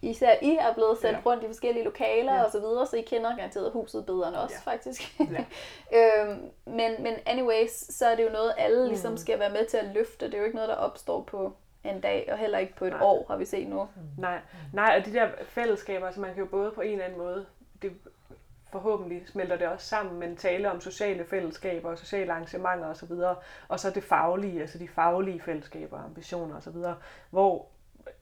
især 0.01 0.35
I 0.41 0.55
er 0.61 0.73
blevet 0.73 0.97
sendt 0.97 1.17
Ja. 1.17 1.21
rundt 1.25 1.43
i 1.43 1.47
forskellige 1.47 1.83
lokaler 1.83 2.33
Ja. 2.35 2.43
og 2.43 2.51
så 2.51 2.59
videre, 2.59 2.87
så 2.87 2.95
I 2.95 3.01
kender 3.01 3.35
garanteret 3.35 3.71
huset 3.71 4.05
bedre 4.05 4.27
end 4.27 4.35
os, 4.35 4.51
Ja. 4.51 4.71
faktisk. 4.71 5.19
Ja. 5.19 5.45
øhm, 6.21 6.41
men, 6.65 7.03
men 7.03 7.13
anyways, 7.25 7.95
så 7.95 8.05
er 8.07 8.15
det 8.15 8.23
jo 8.23 8.29
noget, 8.29 8.53
alle 8.57 8.87
ligesom 8.87 9.11
Mm. 9.11 9.17
skal 9.17 9.39
være 9.39 9.49
med 9.49 9.65
til 9.65 9.77
at 9.77 9.85
løfte. 9.93 10.25
Det 10.25 10.33
er 10.33 10.37
jo 10.37 10.43
ikke 10.43 10.55
noget, 10.55 10.69
der 10.69 10.75
opstår 10.75 11.21
på 11.21 11.53
en 11.83 12.01
dag, 12.01 12.27
og 12.31 12.37
heller 12.37 12.57
ikke 12.57 12.75
på 12.75 12.85
et 12.85 12.91
Nej. 12.91 13.01
år, 13.01 13.25
har 13.29 13.37
vi 13.37 13.45
set 13.45 13.67
nu. 13.67 13.87
Nej, 14.17 14.39
nej, 14.73 14.95
og 14.99 15.05
de 15.05 15.13
der 15.13 15.29
fællesskaber, 15.43 16.05
altså 16.05 16.21
man 16.21 16.33
kan 16.33 16.39
jo 16.43 16.49
både 16.49 16.71
på 16.71 16.81
en 16.81 16.91
eller 16.91 17.05
anden 17.05 17.19
måde, 17.19 17.45
det, 17.81 17.91
forhåbentlig 18.71 19.23
smelter 19.27 19.55
det 19.57 19.67
også 19.67 19.87
sammen, 19.87 20.19
men 20.19 20.35
tale 20.35 20.71
om 20.71 20.81
sociale 20.81 21.25
fællesskaber 21.25 21.89
og 21.89 21.97
sociale 21.97 22.31
arrangementer 22.31 22.87
osv., 22.87 23.11
og 23.67 23.79
så 23.79 23.89
det 23.89 24.03
faglige, 24.03 24.61
altså 24.61 24.79
de 24.79 24.87
faglige 24.87 25.39
fællesskaber, 25.39 26.03
ambitioner 26.03 26.57
osv., 26.57 26.75
hvor 27.29 27.67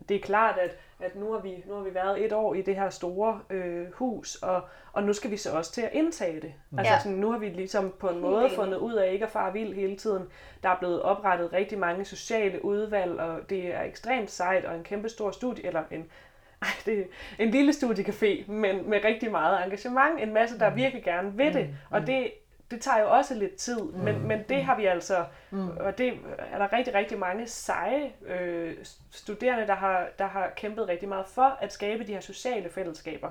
det 0.09 0.15
er 0.17 0.21
klart, 0.21 0.57
at, 0.57 0.77
at 0.99 1.15
nu, 1.15 1.31
har 1.31 1.39
vi, 1.39 1.63
nu 1.67 1.73
har 1.73 1.81
vi 1.83 1.93
været 1.93 2.25
et 2.25 2.33
år 2.33 2.53
i 2.53 2.61
det 2.61 2.75
her 2.75 2.89
store 2.89 3.39
øh, 3.49 3.87
hus, 3.93 4.35
og, 4.35 4.61
og 4.93 5.03
nu 5.03 5.13
skal 5.13 5.31
vi 5.31 5.37
så 5.37 5.51
også 5.57 5.71
til 5.71 5.81
at 5.81 5.89
indtage 5.93 6.41
det. 6.41 6.53
Altså 6.77 6.93
Ja. 6.93 6.99
sådan, 6.99 7.17
nu 7.17 7.31
har 7.31 7.37
vi 7.37 7.49
ligesom 7.49 7.93
på 7.99 8.09
en 8.09 8.19
måde 8.19 8.43
enig. 8.45 8.55
fundet 8.55 8.77
ud 8.77 8.93
af 8.93 9.13
ikke 9.13 9.25
at 9.25 9.31
fare 9.31 9.53
vild 9.53 9.73
hele 9.73 9.95
tiden. 9.95 10.23
Der 10.63 10.69
er 10.69 10.77
blevet 10.79 11.01
oprettet 11.01 11.53
rigtig 11.53 11.79
mange 11.79 12.05
sociale 12.05 12.65
udvalg, 12.65 13.19
og 13.19 13.49
det 13.49 13.75
er 13.75 13.81
ekstremt 13.81 14.31
sejt, 14.31 14.65
og 14.65 14.75
en 14.75 14.83
kæmpe 14.83 15.09
stor 15.09 15.31
studie, 15.31 15.65
eller 15.65 15.83
en, 15.91 15.99
ej, 16.61 16.67
det 16.85 16.99
er 16.99 17.03
en 17.39 17.49
lille 17.51 17.71
studiecafé, 17.71 18.51
men 18.51 18.89
med 18.89 18.99
rigtig 19.03 19.31
meget 19.31 19.63
engagement. 19.65 20.19
En 20.21 20.33
masse, 20.33 20.59
der 20.59 20.69
virkelig 20.69 21.03
gerne 21.03 21.33
vil 21.37 21.53
det. 21.53 21.69
Og 21.89 22.07
det, 22.07 22.31
det 22.71 22.81
tager 22.81 22.99
jo 22.99 23.11
også 23.11 23.33
lidt 23.35 23.55
tid, 23.55 23.81
mm. 23.81 23.99
men, 23.99 24.27
men 24.27 24.43
det 24.49 24.63
har 24.63 24.75
vi 24.75 24.85
altså, 24.85 25.25
mm. 25.51 25.69
og 25.69 25.97
det 25.97 26.19
er 26.37 26.57
der 26.57 26.73
rigtig, 26.73 26.93
rigtig 26.93 27.19
mange 27.19 27.47
seje 27.47 28.11
øh, 28.25 28.77
studerende, 29.11 29.67
der 29.67 29.75
har, 29.75 30.07
der 30.19 30.27
har 30.27 30.49
kæmpet 30.55 30.87
rigtig 30.87 31.09
meget 31.09 31.27
for, 31.27 31.57
at 31.61 31.73
skabe 31.73 32.07
de 32.07 32.13
her 32.13 32.19
sociale 32.19 32.69
fællesskaber. 32.69 33.29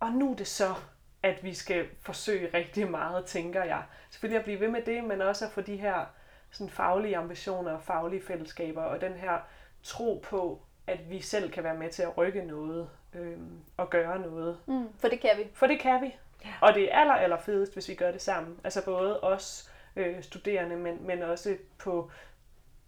Og 0.00 0.10
nu 0.12 0.32
er 0.32 0.36
det 0.36 0.46
så, 0.46 0.74
at 1.22 1.44
vi 1.44 1.54
skal 1.54 1.86
forsøge 2.02 2.50
rigtig 2.54 2.90
meget, 2.90 3.24
tænker 3.24 3.64
jeg. 3.64 3.82
Selvfølgelig 4.10 4.38
at 4.38 4.44
blive 4.44 4.60
ved 4.60 4.68
med 4.68 4.82
det, 4.82 5.04
men 5.04 5.20
også 5.20 5.44
at 5.44 5.50
få 5.50 5.60
de 5.60 5.76
her 5.76 6.06
sådan 6.50 6.70
faglige 6.70 7.16
ambitioner 7.16 7.72
og 7.72 7.82
faglige 7.82 8.22
fællesskaber, 8.22 8.82
og 8.82 9.00
den 9.00 9.12
her 9.12 9.38
tro 9.82 10.24
på, 10.24 10.60
at 10.86 11.10
vi 11.10 11.20
selv 11.20 11.50
kan 11.50 11.64
være 11.64 11.76
med 11.76 11.90
til 11.90 12.02
at 12.02 12.18
rykke 12.18 12.44
noget 12.44 12.88
øh, 13.14 13.38
og 13.76 13.90
gøre 13.90 14.18
noget. 14.18 14.58
Mm, 14.66 14.88
for 14.98 15.08
det 15.08 15.20
kan 15.20 15.30
vi. 15.38 15.42
For 15.54 15.66
det 15.66 15.80
kan 15.80 16.02
vi. 16.02 16.14
Og 16.60 16.74
det 16.74 16.92
er 16.92 16.98
aller, 16.98 17.14
aller 17.14 17.38
fedest, 17.38 17.72
hvis 17.72 17.88
vi 17.88 17.94
gør 17.94 18.12
det 18.12 18.22
sammen. 18.22 18.60
Altså 18.64 18.84
både 18.84 19.20
os 19.20 19.70
øh, 19.96 20.22
studerende, 20.22 20.76
men, 20.76 21.06
men 21.06 21.22
også 21.22 21.56
på, 21.78 22.10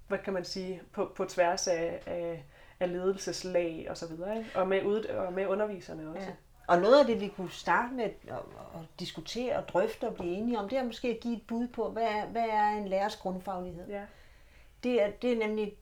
hvad 0.09 0.19
kan 0.19 0.33
man 0.33 0.45
sige, 0.45 0.83
på, 0.93 1.13
på 1.17 1.25
tværs 1.25 1.69
af, 1.69 2.03
af, 2.07 2.45
af 2.81 2.93
ledelseslag 2.93 3.87
og 3.91 3.97
så 3.97 4.09
videre. 4.09 4.39
Ikke? 4.39 4.51
Og, 4.55 4.69
med 4.69 4.85
ud, 4.85 5.05
og 5.05 5.33
med 5.33 5.47
underviserne 5.47 6.11
også. 6.11 6.27
Ja. 6.27 6.33
Og 6.67 6.81
noget 6.81 7.01
af 7.01 7.07
det, 7.07 7.21
vi 7.21 7.29
kunne 7.29 7.51
starte 7.51 7.95
med 7.95 8.05
at, 8.05 8.11
at 8.75 8.81
diskutere 8.99 9.57
og 9.57 9.69
drøfte 9.69 10.09
og 10.09 10.15
blive 10.15 10.35
enige 10.37 10.59
om, 10.59 10.69
det 10.69 10.79
er 10.79 10.85
måske 10.85 11.09
at 11.09 11.21
give 11.21 11.37
et 11.37 11.47
bud 11.47 11.69
på, 11.69 11.91
hvad 11.91 12.03
er, 12.03 12.27
hvad 12.27 12.45
er 12.49 12.69
en 12.69 12.89
lærers 12.89 13.17
grundfaglighed? 13.17 13.89
Ja. 13.89 14.03
Det, 14.83 15.03
er, 15.03 15.11
det 15.11 15.33
er 15.33 15.47
nemlig 15.47 15.77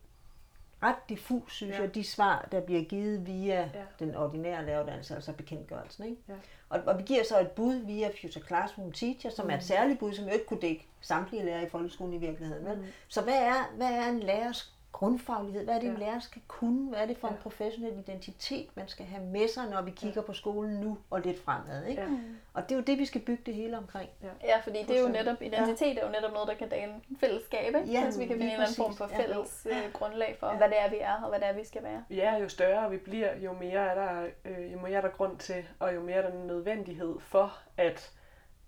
ret 0.82 1.08
diffus, 1.08 1.54
synes 1.54 1.76
ja. 1.76 1.82
jeg, 1.82 1.94
de 1.94 2.04
svar, 2.04 2.48
der 2.52 2.60
bliver 2.60 2.84
givet 2.84 3.26
via 3.26 3.70
ja. 3.74 3.82
den 3.98 4.14
ordinære 4.14 4.66
læreruddannelse, 4.66 5.14
altså 5.14 5.32
bekendtgørelsen. 5.32 6.04
Ikke? 6.04 6.22
Ja. 6.28 6.34
Og, 6.68 6.80
og 6.86 6.98
vi 6.98 7.02
giver 7.02 7.24
så 7.24 7.40
et 7.40 7.50
bud 7.50 7.74
via 7.74 8.10
Future 8.20 8.46
Classroom 8.46 8.92
Teacher, 8.92 9.30
som 9.30 9.44
mm. 9.44 9.50
er 9.50 9.54
et 9.54 9.60
mm. 9.60 9.66
særligt 9.66 9.98
bud, 9.98 10.14
som 10.14 10.24
jo 10.24 10.30
ikke 10.30 10.46
kunne 10.46 10.60
dække 10.60 10.86
samtlige 11.00 11.44
lærere 11.44 11.66
i 11.66 11.68
folkeskolen 11.68 12.14
i 12.14 12.18
virkeligheden. 12.18 12.78
Mm. 12.78 12.84
Så 13.08 13.20
hvad 13.22 13.34
er, 13.34 13.72
hvad 13.76 13.90
er 13.92 14.08
en 14.08 14.20
lærers 14.20 14.75
grundfaglighed? 14.98 15.64
Hvad 15.64 15.74
er 15.74 15.80
det, 15.80 15.88
en 15.88 15.96
lærer 15.96 16.18
skal 16.18 16.42
kunne? 16.48 16.88
Hvad 16.88 16.98
er 16.98 17.06
det 17.06 17.18
for 17.18 17.28
ja. 17.28 17.32
en 17.32 17.38
professionel 17.42 17.98
identitet, 17.98 18.68
man 18.74 18.88
skal 18.88 19.06
have 19.06 19.24
med 19.24 19.48
sig, 19.48 19.70
når 19.70 19.82
vi 19.82 19.90
kigger 19.90 20.20
ja. 20.20 20.26
på 20.26 20.32
skolen 20.32 20.74
nu 20.80 20.98
og 21.10 21.20
lidt 21.20 21.44
fremad? 21.44 21.86
Ikke? 21.86 22.02
Ja. 22.02 22.08
Og 22.54 22.62
det 22.62 22.72
er 22.72 22.76
jo 22.76 22.82
det, 22.82 22.98
vi 22.98 23.04
skal 23.04 23.20
bygge 23.20 23.42
det 23.46 23.54
hele 23.54 23.78
omkring. 23.78 24.10
Ja, 24.22 24.28
ja 24.44 24.60
fordi 24.62 24.78
det 24.88 24.98
er 24.98 25.02
jo 25.02 25.08
netop, 25.08 25.42
identitet 25.42 25.94
ja. 25.94 26.00
er 26.00 26.06
jo 26.06 26.12
netop 26.12 26.32
noget, 26.32 26.48
der 26.48 26.54
kan 26.54 26.68
danne 26.68 26.94
fællesskab. 27.20 27.66
Ikke? 27.66 27.92
Ja, 27.92 28.10
så 28.10 28.18
vi 28.18 28.26
kan 28.26 28.36
finde 28.36 28.46
en 28.46 28.52
eller 28.52 28.66
anden 28.66 28.76
form 28.76 28.96
for 28.96 29.06
fælles 29.06 29.66
ja. 29.70 29.86
Øh, 29.86 29.92
grundlag 29.92 30.36
for, 30.40 30.46
ja. 30.46 30.56
hvad 30.56 30.68
det 30.68 30.80
er, 30.80 30.90
vi 30.90 30.96
er, 31.00 31.22
og 31.22 31.28
hvad 31.28 31.40
det 31.40 31.48
er, 31.48 31.52
vi 31.52 31.64
skal 31.64 31.82
være. 31.82 32.04
Ja, 32.10 32.36
jo 32.36 32.48
større 32.48 32.90
vi 32.90 32.96
bliver, 32.96 33.36
jo 33.36 33.52
mere 33.52 33.80
er 33.90 33.94
der, 33.94 34.26
øh, 34.44 34.72
jo 34.72 34.78
mere 34.80 34.92
er 34.92 35.00
der 35.00 35.08
grund 35.08 35.38
til, 35.38 35.64
og 35.78 35.94
jo 35.94 36.00
mere 36.00 36.16
er 36.16 36.30
der 36.30 36.44
nødvendighed 36.44 37.14
for, 37.20 37.58
at 37.76 38.12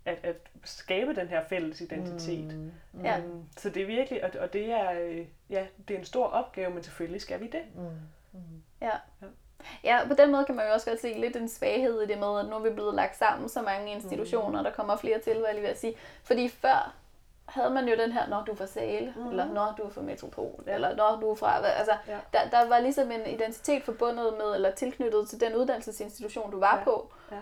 at, 0.08 0.18
at 0.22 0.36
skabe 0.64 1.14
den 1.14 1.28
her 1.28 1.44
fælles 1.48 1.80
identitet. 1.80 2.56
Mm. 2.56 2.72
Mm. 2.92 3.04
Ja. 3.04 3.20
Så 3.56 3.70
det 3.70 3.82
er 3.82 3.86
virkelig, 3.86 4.24
og, 4.24 4.30
og 4.40 4.52
det 4.52 4.72
er, 4.72 5.00
øh, 5.00 5.26
ja, 5.50 5.66
det 5.88 5.94
er 5.94 5.98
en 5.98 6.04
stor 6.04 6.26
opgave, 6.26 6.70
men 6.70 6.82
selvfølgelig 6.82 7.20
skal 7.20 7.40
vi 7.40 7.46
det. 7.46 7.62
Mm. 7.74 7.82
Mm. 8.32 8.62
Ja. 8.80 8.92
ja. 9.22 9.26
Ja, 9.84 10.00
på 10.08 10.14
den 10.14 10.32
måde 10.32 10.44
kan 10.44 10.54
man 10.54 10.66
jo 10.66 10.72
også 10.72 10.90
godt 10.90 11.00
se 11.00 11.12
lidt 11.12 11.36
en 11.36 11.48
svaghed 11.48 12.02
i 12.02 12.06
det 12.06 12.18
med, 12.18 12.40
at 12.40 12.46
nu 12.46 12.54
er 12.54 12.60
vi 12.60 12.70
blevet 12.70 12.94
lagt 12.94 13.16
sammen 13.16 13.48
så 13.48 13.62
mange 13.62 13.92
institutioner, 13.92 14.60
mm. 14.60 14.64
der 14.64 14.72
kommer 14.72 14.96
flere 14.96 15.18
til, 15.18 15.38
hvad 15.38 15.54
jeg 15.54 15.62
vil 15.62 15.76
sige. 15.76 15.94
Fordi 16.22 16.48
før 16.48 16.94
havde 17.48 17.70
man 17.70 17.88
jo 17.88 17.96
den 17.96 18.12
her, 18.12 18.28
når 18.28 18.44
du 18.44 18.52
er 18.52 18.56
fra 18.56 18.66
Sale, 18.66 19.14
mm. 19.16 19.28
eller 19.28 19.44
når 19.44 19.74
du 19.78 19.82
er 19.82 19.90
fra 19.90 20.00
Metropol, 20.00 20.64
ja. 20.66 20.74
eller 20.74 20.96
når 20.96 21.18
du 21.20 21.30
er 21.30 21.34
fra... 21.34 21.66
Altså, 21.66 21.96
ja. 22.08 22.18
der, 22.32 22.50
der 22.50 22.68
var 22.68 22.80
ligesom 22.80 23.10
en 23.10 23.26
identitet 23.26 23.82
forbundet 23.82 24.34
med, 24.38 24.54
eller 24.54 24.70
tilknyttet 24.70 25.28
til 25.28 25.40
den 25.40 25.54
uddannelsesinstitution, 25.54 26.50
du 26.50 26.58
var 26.58 26.76
ja. 26.78 26.84
på. 26.84 27.12
Ja. 27.32 27.40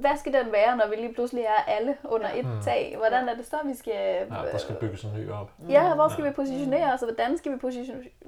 Hvad 0.00 0.16
skal 0.16 0.32
den 0.32 0.52
være, 0.52 0.76
når 0.76 0.88
vi 0.88 0.96
lige 0.96 1.14
pludselig 1.14 1.44
er 1.44 1.62
alle 1.66 1.96
under 2.04 2.30
et 2.34 2.44
mm. 2.44 2.62
tag? 2.62 2.94
Hvordan 2.96 3.28
er 3.28 3.34
det 3.34 3.46
så, 3.46 3.56
vi 3.64 3.74
skal... 3.74 4.26
Ja, 4.30 4.50
der 4.52 4.58
skal 4.58 4.74
bygges 4.74 5.04
en 5.04 5.10
ny 5.14 5.30
op. 5.30 5.50
Ja, 5.68 5.94
hvor 5.94 6.08
skal 6.08 6.22
ja. 6.22 6.28
vi 6.28 6.34
positionere 6.34 6.92
os, 6.92 7.02
og 7.02 7.12
hvordan 7.12 7.38
skal 7.38 7.52
vi 7.52 7.58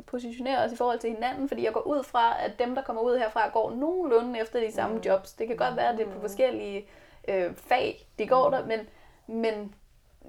positionere 0.06 0.64
os 0.64 0.72
i 0.72 0.76
forhold 0.76 0.98
til 0.98 1.10
hinanden? 1.10 1.48
Fordi 1.48 1.64
jeg 1.64 1.72
går 1.72 1.80
ud 1.80 2.02
fra, 2.04 2.44
at 2.44 2.58
dem, 2.58 2.74
der 2.74 2.82
kommer 2.82 3.02
ud 3.02 3.18
herfra, 3.18 3.48
går 3.48 3.70
nogenlunde 3.70 4.40
efter 4.40 4.60
de 4.60 4.72
samme 4.72 4.96
mm. 4.96 5.02
jobs. 5.02 5.32
Det 5.32 5.46
kan 5.46 5.56
godt 5.56 5.76
være, 5.76 5.88
at 5.88 5.98
det 5.98 6.06
er 6.06 6.10
på 6.10 6.20
forskellige 6.20 6.86
øh, 7.28 7.54
fag, 7.54 8.06
de 8.18 8.26
går 8.26 8.50
der, 8.50 8.66
men, 8.66 8.80
men 9.26 9.74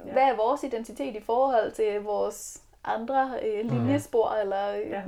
hvad 0.03 0.23
er 0.23 0.35
vores 0.35 0.63
identitet 0.63 1.15
i 1.15 1.21
forhold 1.21 1.71
til 1.71 2.01
vores 2.01 2.63
andre 2.83 3.39
øh, 3.43 3.63
mm. 3.63 3.69
linjespor 3.69 4.33
mm. 4.35 4.41
eller 4.41 4.75
øh, 4.75 4.89
ja. 4.89 5.01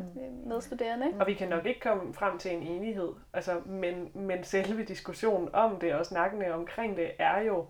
medstuderende. 0.46 1.08
Ikke? 1.08 1.20
Og 1.20 1.28
vi 1.28 1.34
kan 1.34 1.50
nok 1.50 1.66
ikke 1.66 1.80
komme 1.80 2.14
frem 2.14 2.38
til 2.38 2.52
en 2.52 2.64
enighed, 2.64 3.10
altså, 3.34 3.60
men, 3.66 4.12
men 4.14 4.44
selve 4.44 4.84
diskussionen 4.84 5.50
om 5.54 5.80
det 5.80 5.94
og 5.94 6.06
snakkene 6.06 6.54
omkring 6.54 6.98
det 6.98 7.12
er 7.20 7.42
jo 7.42 7.66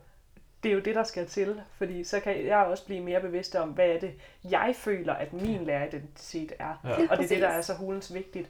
det 0.64 0.70
er 0.70 0.74
jo 0.74 0.80
det, 0.80 0.96
der 0.96 1.04
skal 1.04 1.28
til, 1.28 1.62
fordi 1.78 2.04
så 2.04 2.20
kan 2.20 2.46
jeg 2.46 2.58
også 2.58 2.86
blive 2.86 3.04
mere 3.04 3.22
bevidst 3.22 3.56
om, 3.56 3.70
hvad 3.70 3.88
er 3.88 4.00
det, 4.00 4.14
jeg 4.44 4.74
føler, 4.76 5.14
at 5.14 5.34
min 5.34 5.64
læreridentitet 5.64 6.54
er. 6.60 6.76
Ja. 6.84 7.08
Og 7.10 7.18
det 7.18 7.24
er 7.24 7.28
det, 7.28 7.42
der 7.42 7.48
er 7.48 7.62
så 7.62 7.74
hulens 7.74 8.14
vigtigt. 8.14 8.50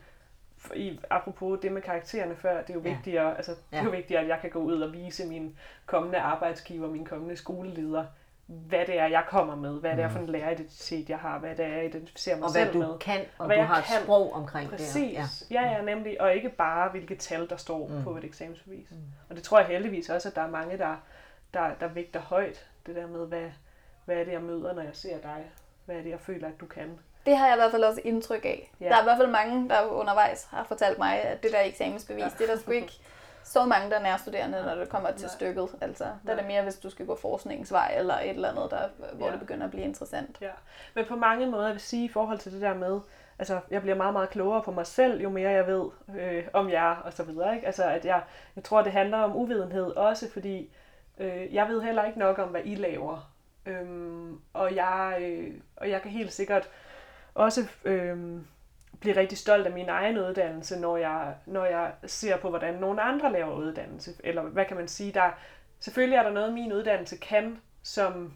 For 0.58 0.74
i, 0.74 0.99
apropos 1.10 1.60
det 1.62 1.72
med 1.72 1.82
karaktererne 1.82 2.36
før, 2.36 2.62
det 2.62 2.70
er 2.70 2.74
jo 2.74 2.82
ja. 2.86 2.93
vigtigere, 2.93 3.38
altså, 3.38 3.52
det 3.52 3.80
er 3.80 3.84
jo 3.84 3.89
vigtigere, 3.89 4.22
at 4.22 4.28
jeg 4.28 4.39
kan 4.41 4.49
gå 4.49 4.60
ud 4.60 4.82
og 4.82 4.93
vise 4.93 5.28
min 5.28 5.58
kommende 5.86 6.20
arbejdsgiver, 6.20 6.89
min 6.89 7.06
kommende 7.06 7.36
skoleleder, 7.36 8.06
hvad 8.52 8.86
det 8.86 8.99
er, 8.99 9.08
jeg 9.08 9.24
kommer 9.28 9.56
med, 9.56 9.80
hvad 9.80 9.95
det 9.95 10.04
er 10.04 10.10
for 10.10 10.20
en 10.20 10.28
læreridentitet, 10.28 11.10
jeg 11.10 11.18
har, 11.18 11.39
hvad 11.39 11.56
det 11.56 11.66
er, 11.66 11.70
jeg 11.70 11.86
identificerer 11.86 12.36
mig 12.38 12.43
og 12.43 12.52
selv 12.52 12.78
med. 12.78 12.82
Og 12.82 12.88
hvad 12.88 12.93
du 12.93 12.97
kan, 12.97 13.20
og, 13.20 13.26
og 13.38 13.45
hvad 13.45 13.58
du 13.58 13.64
har 13.64 13.82
kan. 13.82 14.04
sprog 14.04 14.34
omkring 14.34 14.70
Præcis. 14.70 14.93
det. 14.93 15.18
Præcis. 15.18 15.52
Ja. 15.52 15.62
ja, 15.62 15.72
ja, 15.72 15.82
nemlig. 15.82 16.22
Og 16.22 16.34
ikke 16.34 16.49
bare, 16.49 16.89
hvilke 16.89 17.16
tal, 17.16 17.49
der 17.49 17.58
står 17.58 17.88
mm. 17.88 18.04
på 18.04 18.18
et 18.18 18.24
eksamensbevis. 18.24 18.91
Mm. 18.91 18.97
Og 19.30 19.36
det 19.36 19.43
tror 19.43 19.60
jeg 19.60 19.68
heldigvis 19.68 20.10
også, 20.10 20.30
at 20.30 20.36
der 20.36 20.41
er 20.41 20.49
mange, 20.49 20.78
der, 20.78 20.95
der, 21.54 21.74
der 21.80 21.88
vægter 21.88 22.20
højt, 22.20 22.68
det 22.86 22.95
der 22.95 23.08
med, 23.08 23.28
hvad, 23.28 23.49
hvad 24.06 24.16
er 24.16 24.24
det, 24.24 24.32
jeg 24.32 24.41
møder, 24.41 24.74
når 24.74 24.82
jeg 24.82 24.95
ser 24.95 25.18
dig? 25.18 25.52
Hvad 25.86 25.95
er 25.95 26.02
det, 26.02 26.10
jeg 26.10 26.20
føler, 26.20 26.47
at 26.47 26.60
du 26.60 26.66
kan? 26.66 26.99
Det 27.26 27.38
har 27.38 27.47
jeg 27.47 27.56
i 27.56 27.60
hvert 27.60 27.72
fald 27.72 27.84
også 27.84 28.02
indtryk 28.04 28.45
af. 28.45 28.72
Ja. 28.82 28.86
Der 28.86 28.95
er 28.95 29.02
i 29.02 29.04
hvert 29.04 29.18
fald 29.18 29.30
mange, 29.30 29.70
der 29.70 29.86
undervejs 29.86 30.43
har 30.43 30.64
fortalt 30.64 30.97
mig, 30.97 31.22
at 31.22 31.43
det 31.43 31.52
der 31.52 31.62
eksamensbevis, 31.62 32.24
ja. 32.24 32.30
det 32.38 32.49
er 32.49 32.54
der 32.54 32.62
sgu 32.62 32.72
ikke 32.72 32.93
så 33.44 33.66
mange, 33.66 33.89
der 33.89 33.98
er 33.98 34.04
nærstuderende, 34.04 34.64
når 34.66 34.76
det 34.76 34.89
kommer 34.89 35.12
til 35.12 35.26
Nej. 35.26 35.36
stykket. 35.36 35.70
Altså, 35.82 36.04
der 36.26 36.32
er 36.32 36.36
det 36.36 36.46
mere, 36.46 36.64
hvis 36.64 36.76
du 36.76 36.89
skal 36.89 37.06
gå 37.06 37.16
forskningsvej 37.16 37.96
eller 37.98 38.14
et 38.14 38.30
eller 38.30 38.50
andet, 38.50 38.72
der, 38.72 38.88
hvor 39.14 39.26
ja. 39.26 39.32
det 39.32 39.39
begynder 39.39 39.66
at 39.66 39.72
blive 39.72 39.84
interessant. 39.86 40.38
Ja. 40.42 40.52
Men 40.96 41.06
på 41.06 41.16
mange 41.16 41.46
måder, 41.46 41.66
jeg 41.66 41.74
vil 41.74 41.82
sige, 41.82 42.06
i 42.06 42.08
forhold 42.10 42.39
til 42.39 42.54
det 42.54 42.62
der 42.62 42.74
med, 42.74 43.00
altså, 43.39 43.60
jeg 43.72 43.82
bliver 43.82 43.96
meget, 43.96 44.14
meget 44.14 44.30
klogere 44.30 44.62
på 44.62 44.72
mig 44.72 44.88
selv, 44.88 45.22
jo 45.22 45.30
mere 45.30 45.50
jeg 45.50 45.68
ved 45.68 45.89
øh, 46.20 46.44
om 46.54 46.70
jer, 46.70 46.96
og 46.96 47.14
så 47.14 47.24
videre. 47.24 47.56
Ikke? 47.56 47.68
Altså, 47.68 47.84
at 47.84 48.06
jeg, 48.06 48.24
jeg 48.56 48.64
tror, 48.64 48.82
det 48.82 48.92
handler 48.92 49.18
om 49.18 49.36
uvidenhed 49.36 49.92
også, 49.92 50.32
fordi 50.32 50.74
øh, 51.18 51.54
jeg 51.54 51.68
ved 51.68 51.82
heller 51.82 52.06
ikke 52.06 52.20
nok 52.20 52.39
om, 52.39 52.50
hvad 52.50 52.62
I 52.66 52.76
laver. 52.76 53.32
Øhm, 53.66 54.39
og, 54.54 54.76
jeg, 54.76 55.18
øh, 55.22 55.54
og 55.76 55.89
jeg 55.89 56.02
kan 56.02 56.12
helt 56.12 56.34
sikkert 56.34 56.70
også... 57.36 57.68
Øh, 57.86 58.42
blive 59.02 59.16
rigtig 59.16 59.38
stolt 59.38 59.68
af 59.68 59.74
min 59.74 59.89
egen 59.89 60.18
uddannelse, 60.18 60.80
når 60.80 60.97
jeg, 60.97 61.34
når 61.45 61.66
jeg 61.66 61.91
ser 62.06 62.38
på, 62.38 62.49
hvordan 62.49 62.74
nogle 62.74 63.02
andre 63.02 63.32
laver 63.32 63.56
uddannelse. 63.56 64.12
Eller 64.24 64.41
hvad 64.41 64.66
kan 64.66 64.78
man 64.78 64.88
sige, 64.88 65.12
der 65.12 65.30
selvfølgelig 65.80 66.18
er 66.18 66.24
der 66.24 66.32
noget, 66.32 66.54
min 66.54 66.74
uddannelse 66.74 67.18
kan, 67.18 67.62
som 67.84 68.34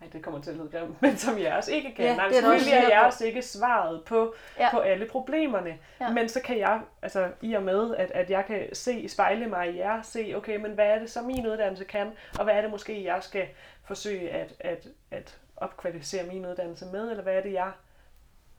Nej, 0.00 0.10
det 0.12 0.22
kommer 0.22 0.40
til 0.40 0.50
at 0.50 0.56
lyde 0.56 0.68
grimt, 0.68 1.02
men 1.02 1.16
som 1.16 1.38
jeres 1.38 1.68
ikke 1.68 1.94
kan. 1.94 2.04
Ja, 2.04 2.16
Nej, 2.16 2.32
selvfølgelig 2.32 2.72
er 2.72 2.88
jeres 2.88 3.20
ikke 3.20 3.42
svaret 3.42 4.04
på, 4.04 4.34
ja. 4.58 4.70
på 4.70 4.78
alle 4.78 5.06
problemerne. 5.06 5.78
Ja. 6.00 6.10
Men 6.10 6.28
så 6.28 6.40
kan 6.40 6.58
jeg, 6.58 6.80
altså 7.02 7.28
i 7.42 7.54
og 7.54 7.62
med, 7.62 7.96
at, 7.96 8.10
at 8.10 8.30
jeg 8.30 8.44
kan 8.46 8.68
se, 8.72 9.08
spejle 9.08 9.46
mig 9.46 9.74
i 9.74 9.78
jer, 9.78 10.02
se, 10.02 10.32
okay, 10.36 10.56
men 10.56 10.72
hvad 10.72 10.86
er 10.86 10.98
det 10.98 11.10
så 11.10 11.22
min 11.22 11.46
uddannelse 11.46 11.84
kan, 11.84 12.12
og 12.38 12.44
hvad 12.44 12.54
er 12.54 12.60
det 12.60 12.70
måske, 12.70 13.04
jeg 13.04 13.22
skal 13.22 13.46
forsøge 13.84 14.30
at, 14.30 14.52
at, 14.60 14.86
at 15.10 15.38
opkvalificere 15.56 16.26
min 16.26 16.46
uddannelse 16.46 16.86
med, 16.86 17.10
eller 17.10 17.22
hvad 17.22 17.34
er 17.34 17.42
det, 17.42 17.52
jeg 17.52 17.70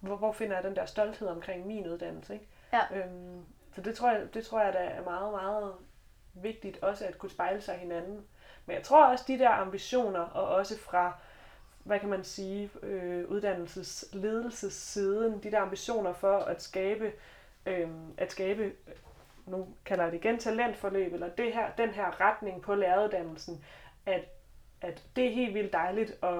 hvor, 0.06 0.16
hvor 0.16 0.32
finder 0.32 0.56
jeg 0.56 0.64
den 0.64 0.76
der 0.76 0.86
stolthed 0.86 1.28
omkring 1.28 1.68
min 1.68 1.88
uddannelse? 1.88 2.34
Ikke? 2.34 2.48
Ja. 2.74 2.82
Øhm, 2.96 3.46
så 3.76 3.82
det 3.82 3.96
tror, 3.96 4.12
jeg, 4.12 4.34
det 4.34 4.46
tror 4.46 4.62
jeg, 4.62 4.74
der 4.74 4.80
er 4.80 5.04
meget, 5.04 5.32
meget 5.32 5.74
vigtigt 6.34 6.84
også 6.84 7.06
at 7.06 7.18
kunne 7.18 7.30
spejle 7.30 7.62
sig 7.62 7.76
hinanden. 7.76 8.26
Men 8.66 8.76
jeg 8.76 8.84
tror 8.84 9.06
også, 9.06 9.26
de 9.28 9.40
der 9.40 9.50
ambitioner, 9.50 10.20
og 10.20 10.48
også 10.48 10.80
fra, 10.80 11.18
hvad 11.84 12.00
kan 12.00 12.10
man 12.10 12.24
sige, 12.24 12.70
øh, 12.84 13.28
uddannelsesledelsessiden, 13.28 15.44
de 15.44 15.52
der 15.52 15.62
ambitioner 15.62 16.14
for 16.14 16.38
at 16.38 16.62
skabe, 16.62 17.12
øh, 17.66 17.90
at 18.18 18.32
skabe, 18.32 18.74
nu 19.46 19.68
kalder 19.86 20.04
jeg 20.04 20.12
det 20.12 20.18
igen 20.18 20.40
talentforløb, 20.40 21.14
eller 21.14 21.30
det 21.30 21.54
her, 21.54 21.72
den 21.78 21.90
her 21.90 22.22
retning 22.22 22.62
på 22.62 22.76
læreruddannelsen, 22.76 23.66
at, 24.06 24.26
at 24.82 25.04
det 25.16 25.26
er 25.26 25.32
helt 25.32 25.54
vildt 25.54 25.74
dejligt 25.74 26.24
at 26.24 26.40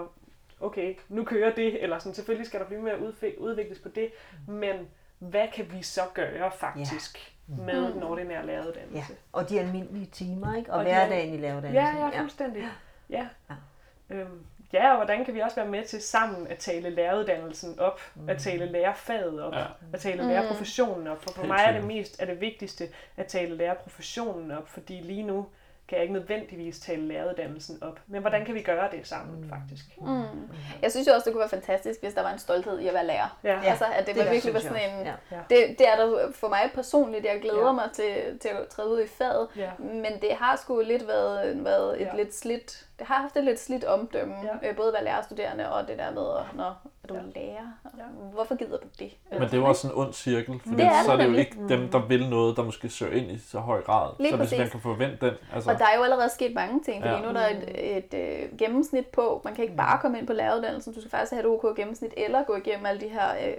okay, 0.66 0.96
nu 1.10 1.24
kører 1.24 1.56
det, 1.56 1.84
eller 1.84 2.00
sådan, 2.00 2.14
selvfølgelig 2.14 2.48
skal 2.48 2.60
der 2.60 2.66
blive 2.66 2.82
med 2.82 2.92
at 2.92 3.00
udvikles 3.38 3.80
på 3.80 3.90
det, 3.90 4.12
men 4.48 4.76
hvad 5.20 5.48
kan 5.54 5.72
vi 5.72 5.82
så 5.82 6.02
gøre 6.14 6.52
faktisk 6.52 7.34
ja. 7.50 7.64
med 7.64 7.88
mm. 7.88 7.94
den 7.94 8.04
ordinære 8.04 8.46
læreruddannelse? 8.46 9.14
Ja. 9.14 9.18
Og 9.32 9.50
de 9.50 9.60
almindelige 9.60 10.06
timer, 10.06 10.56
ikke? 10.56 10.72
Og, 10.72 10.78
og 10.78 10.84
hverdagen 10.84 11.34
i 11.34 11.38
læreruddannelsen. 11.38 11.98
Ja, 11.98 12.08
ja, 12.08 12.22
fuldstændig. 12.22 12.64
Ja. 13.10 13.28
ja. 13.50 13.56
Øhm, 14.10 14.46
ja, 14.74 14.90
og 14.90 14.96
hvordan 14.96 15.26
kan 15.26 15.34
vi 15.34 15.40
også 15.40 15.56
være 15.56 15.68
med 15.68 15.86
til 15.86 16.02
sammen 16.02 16.48
at 16.48 16.58
tale 16.58 16.90
læreruddannelsen 16.90 17.80
op, 17.80 18.02
mm. 18.16 18.30
at 18.30 18.38
tale 18.38 18.66
lærerfaget 18.66 19.44
op, 19.44 19.54
ja. 19.54 19.66
at 19.94 20.00
tale 20.00 20.22
mm. 20.22 20.28
lærerprofessionen 20.28 21.08
op. 21.08 21.24
For 21.24 21.30
for 21.30 21.46
mig 21.46 21.60
er 21.68 21.72
det 21.72 21.84
mest 21.84 22.22
er 22.22 22.26
det 22.26 22.42
vigtigste 22.42 22.90
at 23.18 23.28
tale 23.28 23.56
lærerprofessionen 23.56 24.52
op, 24.52 24.68
fordi 24.68 24.94
lige 24.94 25.24
nu 25.24 25.46
kan 25.88 25.96
jeg 25.96 26.02
ikke 26.04 26.14
nødvendigvis 26.14 26.80
tale 26.80 27.08
læreruddannelsen 27.08 27.84
op. 27.84 28.00
Men 28.08 28.22
hvordan 28.22 28.46
kan 28.46 28.56
vi 28.56 28.62
gøre 28.62 28.92
det 28.92 29.08
sammen, 29.08 29.50
faktisk? 29.50 29.86
Mm. 30.02 30.50
Jeg 30.82 30.92
synes 30.92 31.08
jo 31.08 31.14
også, 31.14 31.26
det 31.26 31.34
kunne 31.34 31.40
være 31.40 31.50
fantastisk, 31.50 32.02
hvis 32.02 32.14
der 32.14 32.22
var 32.22 32.34
en 32.34 32.40
stolthed 32.40 32.80
i 32.80 32.88
at 32.88 32.94
være 32.94 33.06
lærer. 33.06 33.40
Ja. 33.44 33.60
Altså, 33.64 33.86
at 33.86 34.08
det, 34.08 34.16
det 34.16 34.26
var 34.26 34.32
virkelig 34.32 34.54
var 34.54 34.60
sådan 34.60 35.00
en... 35.00 35.06
Ja. 35.06 35.14
Det, 35.50 35.80
det 35.80 35.88
er 35.88 35.96
der 35.96 36.32
for 36.32 36.50
mig 36.50 36.72
personligt. 36.74 37.26
Jeg 37.26 37.40
glæder 37.42 37.66
Ja. 37.66 37.72
mig 37.72 37.90
til, 37.94 38.40
til 38.40 38.50
at 38.50 38.68
træde 38.68 38.90
ud 38.90 39.02
i 39.02 39.08
faget. 39.08 39.48
Ja. 39.56 39.70
Men 39.80 40.22
det 40.22 40.32
har 40.40 40.56
sgu 40.56 40.82
lidt 40.82 41.08
været, 41.08 41.66
været 41.66 42.02
et 42.02 42.08
ja. 42.08 42.16
lidt 42.16 42.36
slidt... 42.36 42.85
Det 43.00 43.08
har 43.08 43.16
haft 43.22 43.38
et 43.38 43.44
lidt 43.44 43.60
slidt 43.60 43.84
omdømme. 43.84 44.34
Ja. 44.44 44.50
Ja. 44.64 44.70
Øh, 44.70 44.76
både 44.76 44.88
at 44.88 44.94
være 44.94 45.04
lærerstuderende 45.04 45.72
og 45.74 45.88
det 45.88 45.98
der 45.98 46.12
med, 46.12 46.22
at 46.40 46.56
når 46.56 46.82
er 47.04 47.08
du 47.08 47.14
Ja. 47.14 47.20
ja. 47.20 47.26
lærer? 47.42 47.68
Ja. 47.98 48.04
Hvorfor 48.34 48.56
gider 48.56 48.78
du 48.78 48.88
det? 49.00 49.12
Men 49.32 49.42
det 49.42 49.54
er 49.54 49.58
jo 49.58 49.66
også 49.66 49.88
en 49.88 49.94
ond 49.96 50.14
cirkel, 50.14 50.60
fordi 50.60 50.76
Det 50.76 50.86
er 50.86 51.04
så 51.06 51.12
er 51.12 51.18
det 51.18 51.28
jo 51.28 51.34
ikke 51.34 51.68
dem, 51.70 51.88
der 51.92 52.06
vil 52.06 52.30
noget, 52.30 52.58
der 52.58 52.64
måske 52.64 52.90
søger 52.90 53.14
ind 53.14 53.32
i 53.32 53.38
så 53.40 53.60
høj 53.60 53.82
grad. 53.82 54.12
Lige 54.20 54.32
så 54.32 54.38
hvis 54.38 54.58
man 54.58 54.70
kan 54.70 54.80
forvente 54.82 55.26
den, 55.26 55.34
altså... 55.54 55.72
Og 55.72 55.80
der 55.80 55.86
er 55.86 55.98
jo 55.98 56.04
allerede 56.04 56.30
sket 56.30 56.54
mange 56.56 56.84
ting, 56.84 57.04
fordi 57.04 57.14
Ja. 57.16 57.20
ja. 57.20 57.22
nu 57.22 57.28
er 57.30 57.34
der 57.34 57.48
et, 57.48 57.98
et, 57.98 58.14
øh, 58.14 58.58
gennemsnit 58.58 59.08
på. 59.08 59.42
Man 59.44 59.56
kan 59.56 59.64
ikke 59.64 59.76
bare 59.78 60.00
komme 60.02 60.20
ind 60.20 60.28
på 60.28 60.34
læreruddannelsen. 60.34 60.94
Du 60.94 61.00
skal 61.00 61.12
faktisk 61.12 61.32
have 61.32 61.40
et 61.40 61.46
OK 61.66 61.76
gennemsnit, 61.76 62.14
eller 62.18 62.44
gå 62.44 62.56
igennem 62.56 62.86
alle 62.86 63.02
de 63.02 63.08
her 63.10 63.30
øh, 63.48 63.54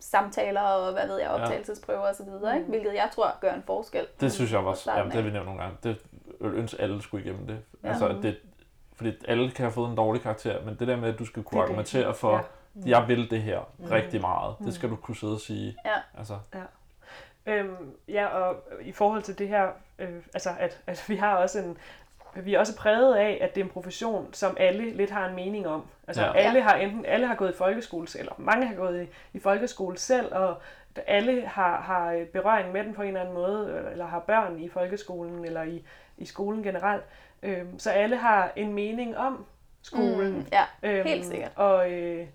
samtaler 0.00 0.60
og 0.60 0.92
hvad 0.92 1.06
ved 1.06 1.18
jeg, 1.18 1.28
optagelsesprøver 1.30 2.00
osv., 2.10 2.26
ikke? 2.56 2.66
hvilket 2.68 2.94
jeg 2.94 3.08
tror 3.14 3.40
gør 3.40 3.52
en 3.52 3.62
forskel. 3.66 4.06
Det 4.20 4.32
synes 4.32 4.52
jeg 4.52 4.60
også, 4.60 4.92
jamen, 4.92 5.06
det 5.06 5.14
har 5.14 5.22
vi 5.22 5.30
nævnt 5.30 5.46
nogle 5.46 5.62
gange. 5.62 5.76
Det 5.82 5.96
jeg 6.40 6.50
ønsker 6.50 6.82
alle 6.82 7.02
skulle 7.02 7.24
igennem 7.24 7.46
det. 7.46 7.58
Ja. 7.84 7.88
Altså, 7.88 8.08
at 8.08 8.16
det. 8.22 8.36
Fordi 8.98 9.12
alle 9.28 9.50
kan 9.50 9.62
have 9.64 9.72
fået 9.72 9.90
en 9.90 9.96
dårlig 9.96 10.22
karakter, 10.22 10.64
men 10.64 10.76
det 10.78 10.88
der 10.88 10.96
med, 10.96 11.08
at 11.12 11.18
du 11.18 11.24
skal 11.24 11.42
kunne 11.42 11.56
Det 11.60 11.64
er 11.64 11.68
argumentere 11.68 12.14
for, 12.14 12.34
Ja. 12.86 12.98
jeg 12.98 13.08
vil 13.08 13.30
det 13.30 13.42
her 13.42 13.60
rigtig 13.90 14.20
meget, 14.20 14.54
det 14.64 14.74
skal 14.74 14.90
du 14.90 14.96
kunne 14.96 15.16
sidde 15.16 15.32
og 15.34 15.40
sige. 15.40 15.76
Ja. 15.84 15.92
Altså, 16.18 16.38
Øhm, 17.46 17.92
ja, 18.08 18.26
og 18.26 18.56
i 18.82 18.92
forhold 18.92 19.22
til 19.22 19.38
det 19.38 19.48
her, 19.48 19.66
øh, 19.98 20.08
altså 20.34 20.50
at, 20.58 20.80
at 20.86 21.04
vi 21.08 21.16
har 21.16 21.34
også 21.36 21.58
en, 21.58 21.78
vi 22.34 22.54
er 22.54 22.58
også 22.58 22.76
præget 22.76 23.14
af, 23.14 23.38
at 23.40 23.54
det 23.54 23.60
er 23.60 23.64
en 23.64 23.70
profession, 23.70 24.28
som 24.34 24.56
alle 24.60 24.90
lidt 24.90 25.10
har 25.10 25.28
en 25.28 25.34
mening 25.34 25.66
om. 25.68 25.86
Altså 26.06 26.22
Ja. 26.22 26.28
ja. 26.28 26.34
alle 26.38 26.62
har 26.62 26.74
enten 26.74 27.04
alle 27.06 27.26
har 27.26 27.34
gået 27.34 27.50
i 27.52 27.56
folkeskole, 27.56 28.06
eller 28.18 28.32
mange 28.38 28.66
har 28.66 28.74
gået 28.74 29.02
i, 29.02 29.36
i 29.36 29.40
folkeskole 29.40 29.98
selv, 29.98 30.34
og 30.34 30.56
alle 31.06 31.46
har, 31.46 31.80
har 31.80 32.24
berøring 32.32 32.72
med 32.72 32.84
den 32.84 32.94
på 32.94 33.02
en 33.02 33.08
eller 33.08 33.20
anden 33.20 33.34
måde, 33.34 33.88
eller 33.92 34.06
har 34.06 34.18
børn 34.20 34.58
i 34.60 34.68
folkeskolen, 34.68 35.44
eller 35.44 35.62
i, 35.62 35.84
i 36.18 36.24
skolen 36.24 36.62
generelt. 36.62 37.04
Øhm, 37.42 37.78
så 37.78 37.90
alle 37.90 38.16
har 38.16 38.52
en 38.56 38.72
mening 38.72 39.16
om 39.16 39.44
skolen. 39.82 40.32
Mm, 40.32 40.46
ja, 40.52 40.64
Øhm, 40.82 41.06
helt 41.06 41.26
sikkert. 41.26 41.52
Og, 41.56 41.90
øh, 41.92 42.26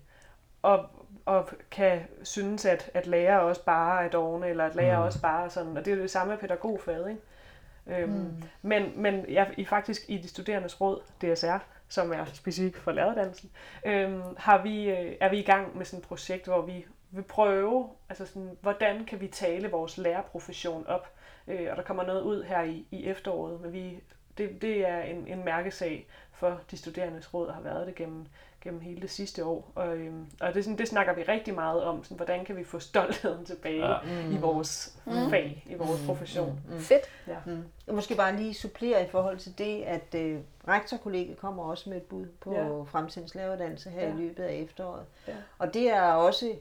og, 0.62 0.86
og 1.26 1.48
kan 1.70 2.00
synes, 2.22 2.64
at, 2.64 2.90
at 2.94 3.06
lærer 3.06 3.38
også 3.38 3.64
bare 3.64 4.04
er 4.04 4.08
dogne, 4.08 4.48
eller 4.48 4.64
at 4.66 4.74
lærer 4.74 4.98
Mm. 4.98 5.04
også 5.04 5.20
bare 5.22 5.44
er 5.44 5.48
sådan. 5.48 5.76
Og 5.76 5.84
det 5.84 5.92
er 5.92 5.96
jo 5.96 6.02
det 6.02 6.10
samme 6.10 6.30
med 6.30 6.38
pædagogfaget, 6.38 7.08
ikke? 7.10 8.02
Øhm, 8.02 8.12
mm. 8.12 8.42
Men, 8.62 8.92
men 9.02 9.24
jeg, 9.28 9.54
i 9.56 9.64
faktisk 9.64 10.02
i 10.08 10.18
de 10.18 10.28
studerendes 10.28 10.80
råd, 10.80 11.00
DSR, 11.22 11.58
som 11.88 12.12
er 12.12 12.24
specifikt 12.24 12.76
for 12.76 12.92
læreruddannelsen, 12.92 13.50
øhm, 13.86 14.22
har 14.38 14.62
vi, 14.62 14.90
øh, 14.90 15.16
er 15.20 15.28
vi 15.28 15.38
i 15.38 15.42
gang 15.42 15.76
med 15.78 15.84
sådan 15.86 15.98
et 16.00 16.06
projekt, 16.08 16.46
hvor 16.46 16.62
vi 16.62 16.86
vil 17.10 17.22
prøve, 17.22 17.88
altså 18.08 18.26
sådan, 18.26 18.56
hvordan 18.60 19.04
kan 19.04 19.20
vi 19.20 19.26
tale 19.28 19.70
vores 19.70 19.98
lærerprofession 19.98 20.86
op? 20.86 21.08
Øh, 21.48 21.66
og 21.70 21.76
der 21.76 21.82
kommer 21.82 22.04
noget 22.04 22.22
ud 22.22 22.42
her 22.42 22.62
i, 22.62 22.86
i 22.90 23.06
efteråret, 23.06 23.60
men 23.60 23.72
vi, 23.72 24.00
det, 24.38 24.62
det 24.62 24.88
er 24.88 25.00
en, 25.00 25.26
en 25.28 25.44
mærkesag 25.44 26.06
for 26.32 26.60
de 26.70 26.76
studerendes 26.76 27.34
råd, 27.34 27.46
og 27.46 27.54
har 27.54 27.62
været 27.62 27.86
det 27.86 27.94
gennem, 27.94 28.26
gennem 28.60 28.80
hele 28.80 29.00
det 29.00 29.10
sidste 29.10 29.44
år. 29.44 29.72
Og, 29.74 29.96
øhm, 29.96 30.26
og 30.40 30.54
det, 30.54 30.64
sådan, 30.64 30.78
det 30.78 30.88
snakker 30.88 31.14
vi 31.14 31.22
rigtig 31.22 31.54
meget 31.54 31.82
om, 31.82 32.04
sådan, 32.04 32.16
hvordan 32.16 32.44
kan 32.44 32.56
vi 32.56 32.64
få 32.64 32.78
stoltheden 32.78 33.44
tilbage 33.44 33.86
Ja. 33.86 33.92
ja. 34.06 34.28
i 34.30 34.36
vores 34.40 34.98
mm. 35.06 35.30
fag, 35.30 35.64
i 35.70 35.74
vores 35.74 36.02
profession. 36.06 36.60
Mm. 36.70 36.78
Fedt. 36.78 37.02
Ja. 37.26 37.36
Mm. 37.46 37.64
Jeg 37.86 37.94
måske 37.94 38.14
bare 38.14 38.36
lige 38.36 38.54
supplere 38.54 39.04
i 39.04 39.08
forhold 39.08 39.38
til 39.38 39.58
det, 39.58 39.82
at 39.82 40.14
øh, 40.14 40.38
rektorkollegiet 40.68 41.38
kommer 41.38 41.62
også 41.64 41.90
med 41.90 41.96
et 41.96 42.02
bud 42.02 42.26
på 42.40 42.54
Ja. 42.54 42.82
fremtidens 42.82 43.34
læreruddannelse 43.34 43.90
her 43.90 44.02
Ja. 44.02 44.14
i 44.14 44.16
løbet 44.16 44.42
af 44.44 44.54
efteråret. 44.54 45.04
Ja. 45.28 45.34
Og 45.58 45.74
det 45.74 45.90
er 45.90 46.02
også 46.12 46.52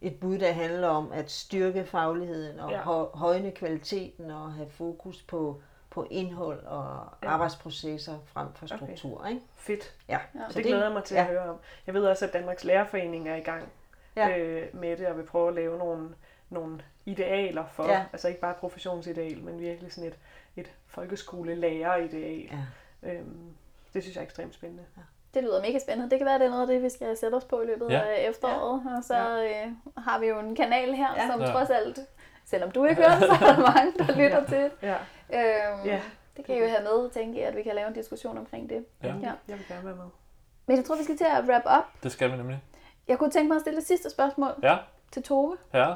et 0.00 0.20
bud, 0.20 0.38
der 0.38 0.52
handler 0.52 0.88
om 0.88 1.12
at 1.12 1.30
styrke 1.30 1.84
fagligheden 1.84 2.60
og 2.60 2.70
ja. 2.70 2.80
højne 3.18 3.50
kvaliteten 3.50 4.30
og 4.30 4.52
have 4.52 4.68
fokus 4.70 5.22
på, 5.22 5.60
på 5.94 6.06
indhold 6.10 6.64
og 6.66 7.06
Ja. 7.22 7.26
ja. 7.28 7.32
arbejdsprocesser 7.32 8.14
frem 8.26 8.46
for 8.54 8.66
Okay. 8.66 8.76
struktur. 8.76 9.26
Ikke? 9.26 9.40
Fedt. 9.56 9.94
Ja. 10.08 10.18
Ja. 10.34 10.40
Så 10.48 10.58
det 10.58 10.66
glæder 10.66 10.84
jeg 10.84 10.92
mig 10.92 11.04
til 11.04 11.14
ja. 11.14 11.20
at 11.20 11.26
ja. 11.26 11.32
høre 11.32 11.50
om. 11.50 11.56
Jeg 11.86 11.94
ved 11.94 12.06
også, 12.06 12.24
at 12.26 12.32
Danmarks 12.32 12.64
Lærerforening 12.64 13.28
er 13.28 13.36
i 13.36 13.40
gang 13.40 13.68
Ja. 14.16 14.38
øh, 14.38 14.66
med 14.72 14.96
det, 14.96 15.06
og 15.06 15.16
vil 15.16 15.22
prøve 15.26 15.48
at 15.48 15.54
lave 15.54 15.78
nogle, 15.78 16.08
nogle 16.50 16.80
idealer 17.06 17.64
for, 17.72 17.84
Ja. 17.84 18.04
altså 18.12 18.28
ikke 18.28 18.40
bare 18.40 18.54
professionsideal, 18.54 19.42
men 19.42 19.58
virkelig 19.60 19.92
sådan 19.92 20.08
et, 20.10 20.18
et 20.56 20.70
folkeskolelærerideal. 20.86 22.48
Ja. 23.02 23.10
Øhm, 23.10 23.54
det 23.94 24.02
synes 24.02 24.16
jeg 24.16 24.22
er 24.22 24.26
ekstremt 24.26 24.54
spændende. 24.54 24.82
Det 25.34 25.42
lyder 25.42 25.62
mega 25.62 25.78
spændende. 25.78 26.10
Det 26.10 26.18
kan 26.18 26.26
være, 26.26 26.38
det 26.38 26.46
er 26.46 26.50
noget 26.50 26.62
af 26.62 26.66
det, 26.68 26.82
vi 26.82 26.88
skal 26.90 27.16
sætte 27.16 27.34
os 27.34 27.44
på 27.44 27.60
i 27.60 27.66
løbet 27.66 27.90
Ja. 27.90 28.00
af 28.00 28.26
efteråret. 28.30 28.82
Og 28.96 29.04
så 29.04 29.42
øh, 29.44 29.72
har 30.04 30.18
vi 30.18 30.26
jo 30.26 30.38
en 30.38 30.56
kanal 30.56 30.94
her, 30.94 31.08
Ja. 31.16 31.26
som 31.30 31.40
Ja. 31.40 31.46
trods 31.46 31.70
alt, 31.70 31.98
selvom 32.44 32.70
du 32.70 32.84
ikke 32.84 33.02
hører 33.02 33.18
det, 33.18 33.28
så 33.28 33.32
er 33.46 33.54
der 33.54 33.74
mange, 33.74 33.92
der 33.98 34.16
lytter 34.24 34.38
Ja. 34.40 34.44
til. 34.46 34.70
Ja, 34.82 34.96
Øhm, 35.30 35.84
Ja. 35.84 36.00
Det 36.36 36.44
kan 36.44 36.56
I 36.56 36.58
jo 36.60 36.66
have 36.68 36.82
med, 36.82 37.10
tænke 37.10 37.38
jeg, 37.40 37.48
at 37.48 37.56
vi 37.56 37.62
kan 37.62 37.74
lave 37.74 37.88
en 37.88 37.94
diskussion 37.94 38.38
omkring 38.38 38.70
det. 38.70 38.84
Ja. 39.02 39.08
Ja. 39.08 39.32
jeg 39.48 39.58
vil 39.58 39.64
gerne 39.68 39.84
være 39.84 39.94
med. 39.96 40.04
Men 40.66 40.76
jeg 40.76 40.84
tror, 40.84 40.96
vi 40.96 41.04
skal 41.04 41.16
til 41.16 41.24
at 41.24 41.44
wrap 41.48 41.62
up. 41.78 42.02
det 42.02 42.12
skal 42.12 42.32
vi 42.32 42.36
nemlig. 42.36 42.62
Jeg 43.08 43.18
kunne 43.18 43.30
tænke 43.30 43.48
mig 43.48 43.54
at 43.54 43.60
stille 43.60 43.78
det 43.80 43.86
sidste 43.86 44.10
spørgsmål 44.10 44.50
Ja, 44.62 44.76
til 45.12 45.22
Tove. 45.22 45.56
ja. 45.74 45.94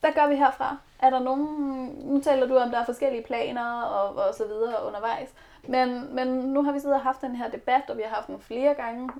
Hvad 0.00 0.12
gør 0.12 0.26
vi 0.28 0.36
herfra? 0.36 0.76
Er 0.98 1.10
der 1.10 1.18
nogen... 1.18 1.46
Nu 2.04 2.20
taler 2.20 2.46
du 2.46 2.56
om, 2.56 2.70
der 2.70 2.78
er 2.80 2.84
forskellige 2.84 3.22
planer 3.24 3.82
og, 3.82 4.14
og 4.28 4.34
så 4.34 4.46
videre 4.46 4.86
undervejs. 4.86 5.28
Men, 5.68 6.14
men 6.14 6.28
nu 6.28 6.62
har 6.62 6.72
vi 6.72 6.78
siddet 6.80 6.94
og 6.96 7.02
haft 7.02 7.20
den 7.20 7.36
her 7.36 7.50
debat, 7.50 7.82
og 7.90 7.96
vi 7.96 8.02
har 8.02 8.14
haft 8.14 8.26
den 8.26 8.40
flere 8.40 8.74
gange. 8.74 9.10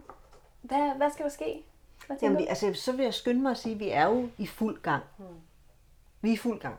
Hvad, 0.62 0.96
hvad 0.96 1.10
skal 1.10 1.24
der 1.24 1.30
ske? 1.30 1.64
Hvad 2.06 2.16
Jamen, 2.22 2.38
vi, 2.38 2.46
altså, 2.46 2.72
så 2.74 2.92
vil 2.92 3.02
jeg 3.04 3.14
skynde 3.14 3.40
mig 3.42 3.50
at 3.50 3.56
sige, 3.56 3.72
at 3.74 3.80
vi 3.80 3.88
er 3.88 4.06
jo 4.08 4.28
i 4.38 4.46
fuld 4.46 4.82
gang. 4.82 5.02
Vi 6.20 6.28
er 6.28 6.32
i 6.34 6.36
fuld 6.36 6.60
gang. 6.60 6.76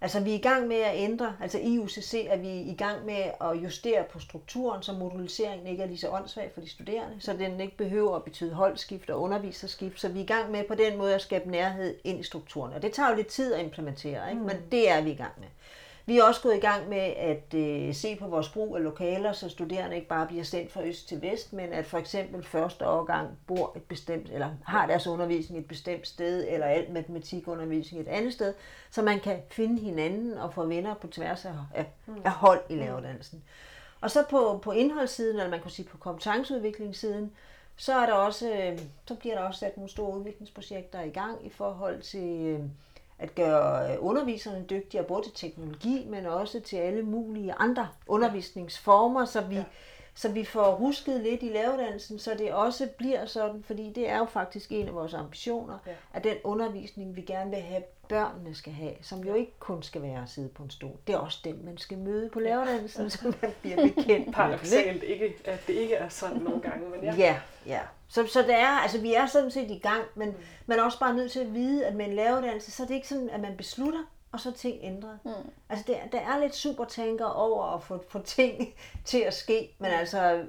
Altså, 0.00 0.20
vi 0.20 0.30
er 0.30 0.34
i 0.34 0.40
gang 0.40 0.68
med 0.68 0.76
at 0.76 0.92
ændre, 0.94 1.36
altså 1.40 1.58
i 1.58 1.78
UCC 1.78 2.26
er 2.28 2.36
vi 2.36 2.48
i 2.48 2.74
gang 2.78 3.06
med 3.06 3.24
at 3.40 3.62
justere 3.62 4.04
på 4.12 4.18
strukturen, 4.18 4.82
så 4.82 4.92
moduliseringen 4.92 5.66
ikke 5.66 5.82
er 5.82 5.86
lige 5.86 5.98
så 5.98 6.08
åndssvag 6.10 6.50
for 6.54 6.60
de 6.60 6.68
studerende, 6.70 7.16
så 7.20 7.32
den 7.32 7.60
ikke 7.60 7.76
behøver 7.76 8.16
at 8.16 8.24
betyde 8.24 8.54
holdskift 8.54 9.10
og 9.10 9.20
underviserskift. 9.20 10.00
Så 10.00 10.08
vi 10.08 10.18
er 10.18 10.22
i 10.22 10.26
gang 10.26 10.50
med 10.50 10.64
på 10.68 10.74
den 10.74 10.98
måde 10.98 11.14
at 11.14 11.20
skabe 11.20 11.50
nærhed 11.50 11.96
ind 12.04 12.20
i 12.20 12.22
strukturen. 12.22 12.72
Og 12.72 12.82
det 12.82 12.92
tager 12.92 13.10
jo 13.10 13.16
lidt 13.16 13.26
tid 13.26 13.54
at 13.54 13.64
implementere, 13.64 14.30
ikke? 14.30 14.42
men 14.42 14.56
det 14.72 14.90
er 14.90 15.00
vi 15.00 15.10
i 15.10 15.16
gang 15.16 15.32
med. 15.38 15.48
Vi 16.06 16.18
er 16.18 16.24
også 16.24 16.40
gået 16.40 16.56
i 16.56 16.60
gang 16.60 16.88
med 16.88 16.98
at 17.16 17.54
øh, 17.54 17.94
se 17.94 18.16
på 18.16 18.28
vores 18.28 18.48
brug 18.48 18.76
af 18.76 18.82
lokaler, 18.82 19.32
så 19.32 19.48
studerende 19.48 19.96
ikke 19.96 20.08
bare 20.08 20.26
bliver 20.26 20.44
sendt 20.44 20.72
fra 20.72 20.84
øst 20.84 21.08
til 21.08 21.22
vest, 21.22 21.52
men 21.52 21.72
at 21.72 21.86
for 21.86 21.98
eksempel 21.98 22.44
første 22.44 22.88
årgang 22.88 23.28
bor 23.46 23.72
et 23.76 23.82
bestemt, 23.82 24.30
eller 24.30 24.48
har 24.64 24.86
deres 24.86 25.06
undervisning 25.06 25.60
et 25.60 25.68
bestemt 25.68 26.08
sted, 26.08 26.46
eller 26.48 26.66
alt 26.66 26.92
matematikundervisning 26.92 28.02
et 28.02 28.08
andet 28.08 28.32
sted, 28.32 28.54
så 28.90 29.02
man 29.02 29.20
kan 29.20 29.38
finde 29.50 29.80
hinanden 29.80 30.38
og 30.38 30.54
få 30.54 30.66
venner 30.66 30.94
på 30.94 31.06
tværs 31.06 31.44
af, 31.44 31.54
af, 31.74 31.86
af 32.24 32.32
hold 32.32 32.60
i 32.68 32.74
læreruddannelsen. 32.74 33.42
Og 34.00 34.10
så 34.10 34.24
på, 34.30 34.60
på 34.62 34.72
indholdssiden, 34.72 35.36
eller 35.36 35.50
man 35.50 35.60
kan 35.60 35.70
sige 35.70 35.88
på 35.88 35.98
kompetenceudviklingssiden, 35.98 37.32
så, 37.76 37.94
er 37.94 38.06
der 38.06 38.12
også, 38.12 38.52
øh, 38.52 38.78
så 39.08 39.14
bliver 39.14 39.34
der 39.34 39.42
også 39.42 39.60
sat 39.60 39.76
nogle 39.76 39.90
store 39.90 40.18
udviklingsprojekter 40.18 41.00
i 41.00 41.10
gang 41.10 41.46
i 41.46 41.50
forhold 41.50 42.02
til 42.02 42.46
øh, 42.46 42.60
at 43.18 43.34
gøre 43.34 43.92
øh, 43.92 43.96
underviserne 44.00 44.64
dygtigere, 44.70 45.04
både 45.04 45.22
til 45.24 45.32
teknologi, 45.34 46.06
men 46.08 46.26
også 46.26 46.60
til 46.60 46.76
alle 46.76 47.02
mulige 47.02 47.52
andre 47.52 47.88
undervisningsformer, 48.06 49.24
så 49.24 49.40
vi, 49.40 49.54
ja 49.54 49.64
så 50.16 50.28
vi 50.28 50.44
får 50.44 50.74
rusket 50.74 51.20
lidt 51.20 51.42
i 51.42 51.48
læreruddannelsen, 51.48 52.18
så 52.18 52.34
det 52.38 52.52
også 52.52 52.88
bliver 52.98 53.26
sådan, 53.26 53.62
fordi 53.66 53.92
det 53.92 54.08
er 54.08 54.18
jo 54.18 54.24
faktisk 54.24 54.72
en 54.72 54.88
af 54.88 54.94
vores 54.94 55.14
ambitioner, 55.14 55.78
Ja. 55.86 55.90
ja. 55.90 55.96
at 56.14 56.24
den 56.24 56.36
undervisning, 56.44 57.16
vi 57.16 57.20
gerne 57.20 57.50
vil 57.50 57.58
have, 57.60 57.82
børnene 58.08 58.54
skal 58.54 58.72
have, 58.72 58.92
som 59.02 59.20
jo 59.24 59.34
ikke 59.34 59.52
kun 59.58 59.82
skal 59.82 60.02
være 60.02 60.22
at 60.22 60.28
sidde 60.30 60.48
på 60.48 60.62
en 60.62 60.70
stol. 60.70 60.96
Det 61.06 61.14
er 61.14 61.18
også 61.18 61.38
den, 61.44 61.64
man 61.64 61.78
skal 61.78 61.98
møde 61.98 62.28
på 62.28 62.40
læreruddannelsen, 62.40 63.10
så 63.10 63.32
man 63.42 63.50
bliver 63.62 63.76
bekendt. 63.88 64.34
Paradoxalt 64.34 65.02
ikke, 65.02 65.34
at 65.44 65.60
det 65.66 65.72
ikke 65.72 65.94
er 65.94 66.08
sådan 66.08 66.36
nogle 66.42 66.60
gange, 66.60 66.88
men 66.90 67.04
ja. 67.04 67.14
Ja, 67.18 67.36
ja. 67.66 67.80
Så, 68.08 68.26
så 68.26 68.42
det 68.42 68.54
er, 68.54 68.66
altså 68.82 69.00
vi 69.00 69.14
er 69.14 69.26
sådan 69.26 69.50
set 69.50 69.70
i 69.70 69.78
gang, 69.78 70.02
men 70.14 70.28
Mm. 70.28 70.34
man 70.66 70.78
er 70.78 70.82
også 70.82 70.98
bare 70.98 71.14
nødt 71.14 71.32
til 71.32 71.40
at 71.40 71.54
vide, 71.54 71.86
at 71.86 71.94
med 71.94 72.06
en 72.06 72.12
læreruddannelse, 72.14 72.70
så 72.70 72.82
er 72.82 72.86
det 72.86 72.94
ikke 72.94 73.08
sådan, 73.08 73.30
at 73.30 73.40
man 73.40 73.56
beslutter, 73.56 74.00
og 74.34 74.40
så 74.40 74.48
er 74.48 74.52
ting 74.52 74.78
ændret. 74.82 75.18
Mm. 75.24 75.30
Altså 75.68 75.84
det, 75.86 75.96
der 76.12 76.18
er 76.20 76.38
lidt 76.38 76.54
supertanker 76.54 77.24
over 77.24 77.64
at 77.74 77.82
få, 77.82 78.04
få 78.08 78.18
ting 78.18 78.74
til 79.04 79.18
at 79.18 79.34
ske, 79.34 79.74
men 79.78 79.90
altså, 79.90 80.44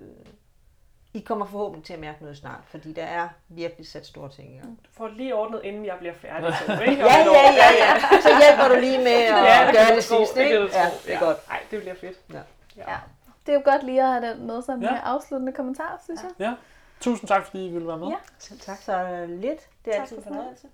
I 1.14 1.20
kommer 1.20 1.46
forhåbentlig 1.46 1.86
til 1.86 1.94
at 1.94 2.00
mærke 2.00 2.22
noget 2.22 2.38
snart, 2.38 2.60
fordi 2.68 2.94
der 2.94 3.04
er 3.04 3.28
virkelig 3.50 3.88
sat 3.88 4.06
store 4.06 4.30
ting 4.30 4.56
i 4.56 4.58
gang. 4.58 4.80
Du 4.86 4.90
får 4.98 5.08
lige 5.08 5.36
ordnet, 5.36 5.62
inden 5.64 5.86
jeg 5.86 5.96
bliver 6.00 6.14
færdig. 6.14 6.54
Så, 6.66 6.72
ikke? 6.90 7.04
Ja, 7.04 7.18
ja, 7.18 7.52
ja, 7.54 7.72
ja. 7.86 8.22
Så 8.22 8.30
hjælper 8.44 8.76
du 8.76 8.80
lige 8.82 8.98
med 8.98 9.12
at 9.32 9.44
Ja, 9.44 9.66
det 9.68 9.76
gøre 9.76 9.96
det 9.96 10.04
tro, 10.06 10.18
sidste, 10.18 10.40
det 10.40 10.46
ikke? 10.46 10.58
Ja, 10.78 10.90
det 11.06 11.14
er 11.14 11.20
godt. 11.20 11.48
Nej, 11.48 11.60
det 11.72 11.80
bliver 11.82 11.96
fedt. 11.96 12.18
Ja. 12.34 12.42
Ja. 12.78 12.98
Det 13.46 13.52
er 13.52 13.56
jo 13.56 13.62
godt 13.66 13.84
lige 13.84 14.02
at 14.04 14.08
have 14.08 14.26
den 14.34 14.48
med 14.48 14.62
som 14.62 14.82
Ja. 14.82 14.94
ja. 14.94 15.00
afsluttende 15.04 15.54
kommentar, 15.54 16.02
synes 16.04 16.22
jeg. 16.24 16.32
Ja. 16.40 16.54
Tusind 17.02 17.28
tak, 17.28 17.46
fordi 17.46 17.66
I 17.66 17.70
ville 17.72 17.88
være 17.88 17.98
med. 17.98 18.08
Ja. 18.08 18.16
Selv 18.40 18.60
tak. 18.60 18.78
Så 18.78 19.26
lidt, 19.30 19.44
det 19.86 19.92
er 19.92 19.92
Tak 19.92 20.02
altid 20.02 20.18
en 20.18 20.24
for 20.24 20.30
fornøjelse. 20.30 20.68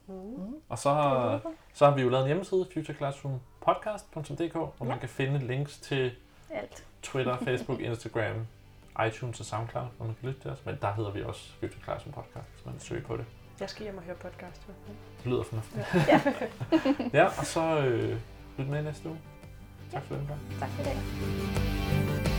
Og 0.69 0.79
så 0.79 0.93
har, 0.93 1.41
så 1.73 1.85
har 1.85 1.95
vi 1.95 2.01
jo 2.01 2.09
lavet 2.09 2.23
en 2.23 2.27
hjemmeside, 2.27 2.67
futureclassroompodcast.dk, 2.73 4.53
hvor 4.53 4.83
man 4.85 4.99
kan 4.99 5.09
finde 5.09 5.39
links 5.39 5.77
til 5.77 6.11
alt. 6.49 6.83
Twitter, 7.03 7.37
Facebook, 7.47 7.79
Instagram, 7.79 8.47
iTunes 9.07 9.39
og 9.39 9.45
SoundCloud, 9.45 9.87
hvor 9.97 10.05
man 10.05 10.15
kan 10.19 10.29
lytte 10.29 10.41
til 10.41 10.51
os. 10.51 10.65
Men 10.65 10.77
der 10.81 10.93
hedder 10.93 11.11
vi 11.11 11.23
også 11.23 11.51
Future 11.59 11.83
Classroom 11.83 12.13
Podcast, 12.13 12.47
hvis 12.53 12.65
man 12.65 12.79
søger 12.79 13.03
på 13.03 13.17
det. 13.17 13.25
Jeg 13.59 13.69
skal 13.69 13.83
hjem 13.83 13.97
og 13.97 14.03
høre 14.03 14.15
podcast. 14.15 14.67
Det 15.23 15.31
lyder 15.31 15.43
fornuftigt. 15.43 15.85
Ja. 16.07 16.21
ja, 17.19 17.25
og 17.25 17.45
så 17.45 17.77
øh, 17.77 18.17
lyt 18.57 18.67
med 18.67 18.83
næste 18.83 19.09
uge. 19.09 19.19
Tak 19.91 20.03
for 20.03 20.15
den 20.15 20.27
gang. 20.27 20.39
Tak 20.59 20.69
for 20.69 20.81
i 20.81 20.85
dag. 20.85 22.30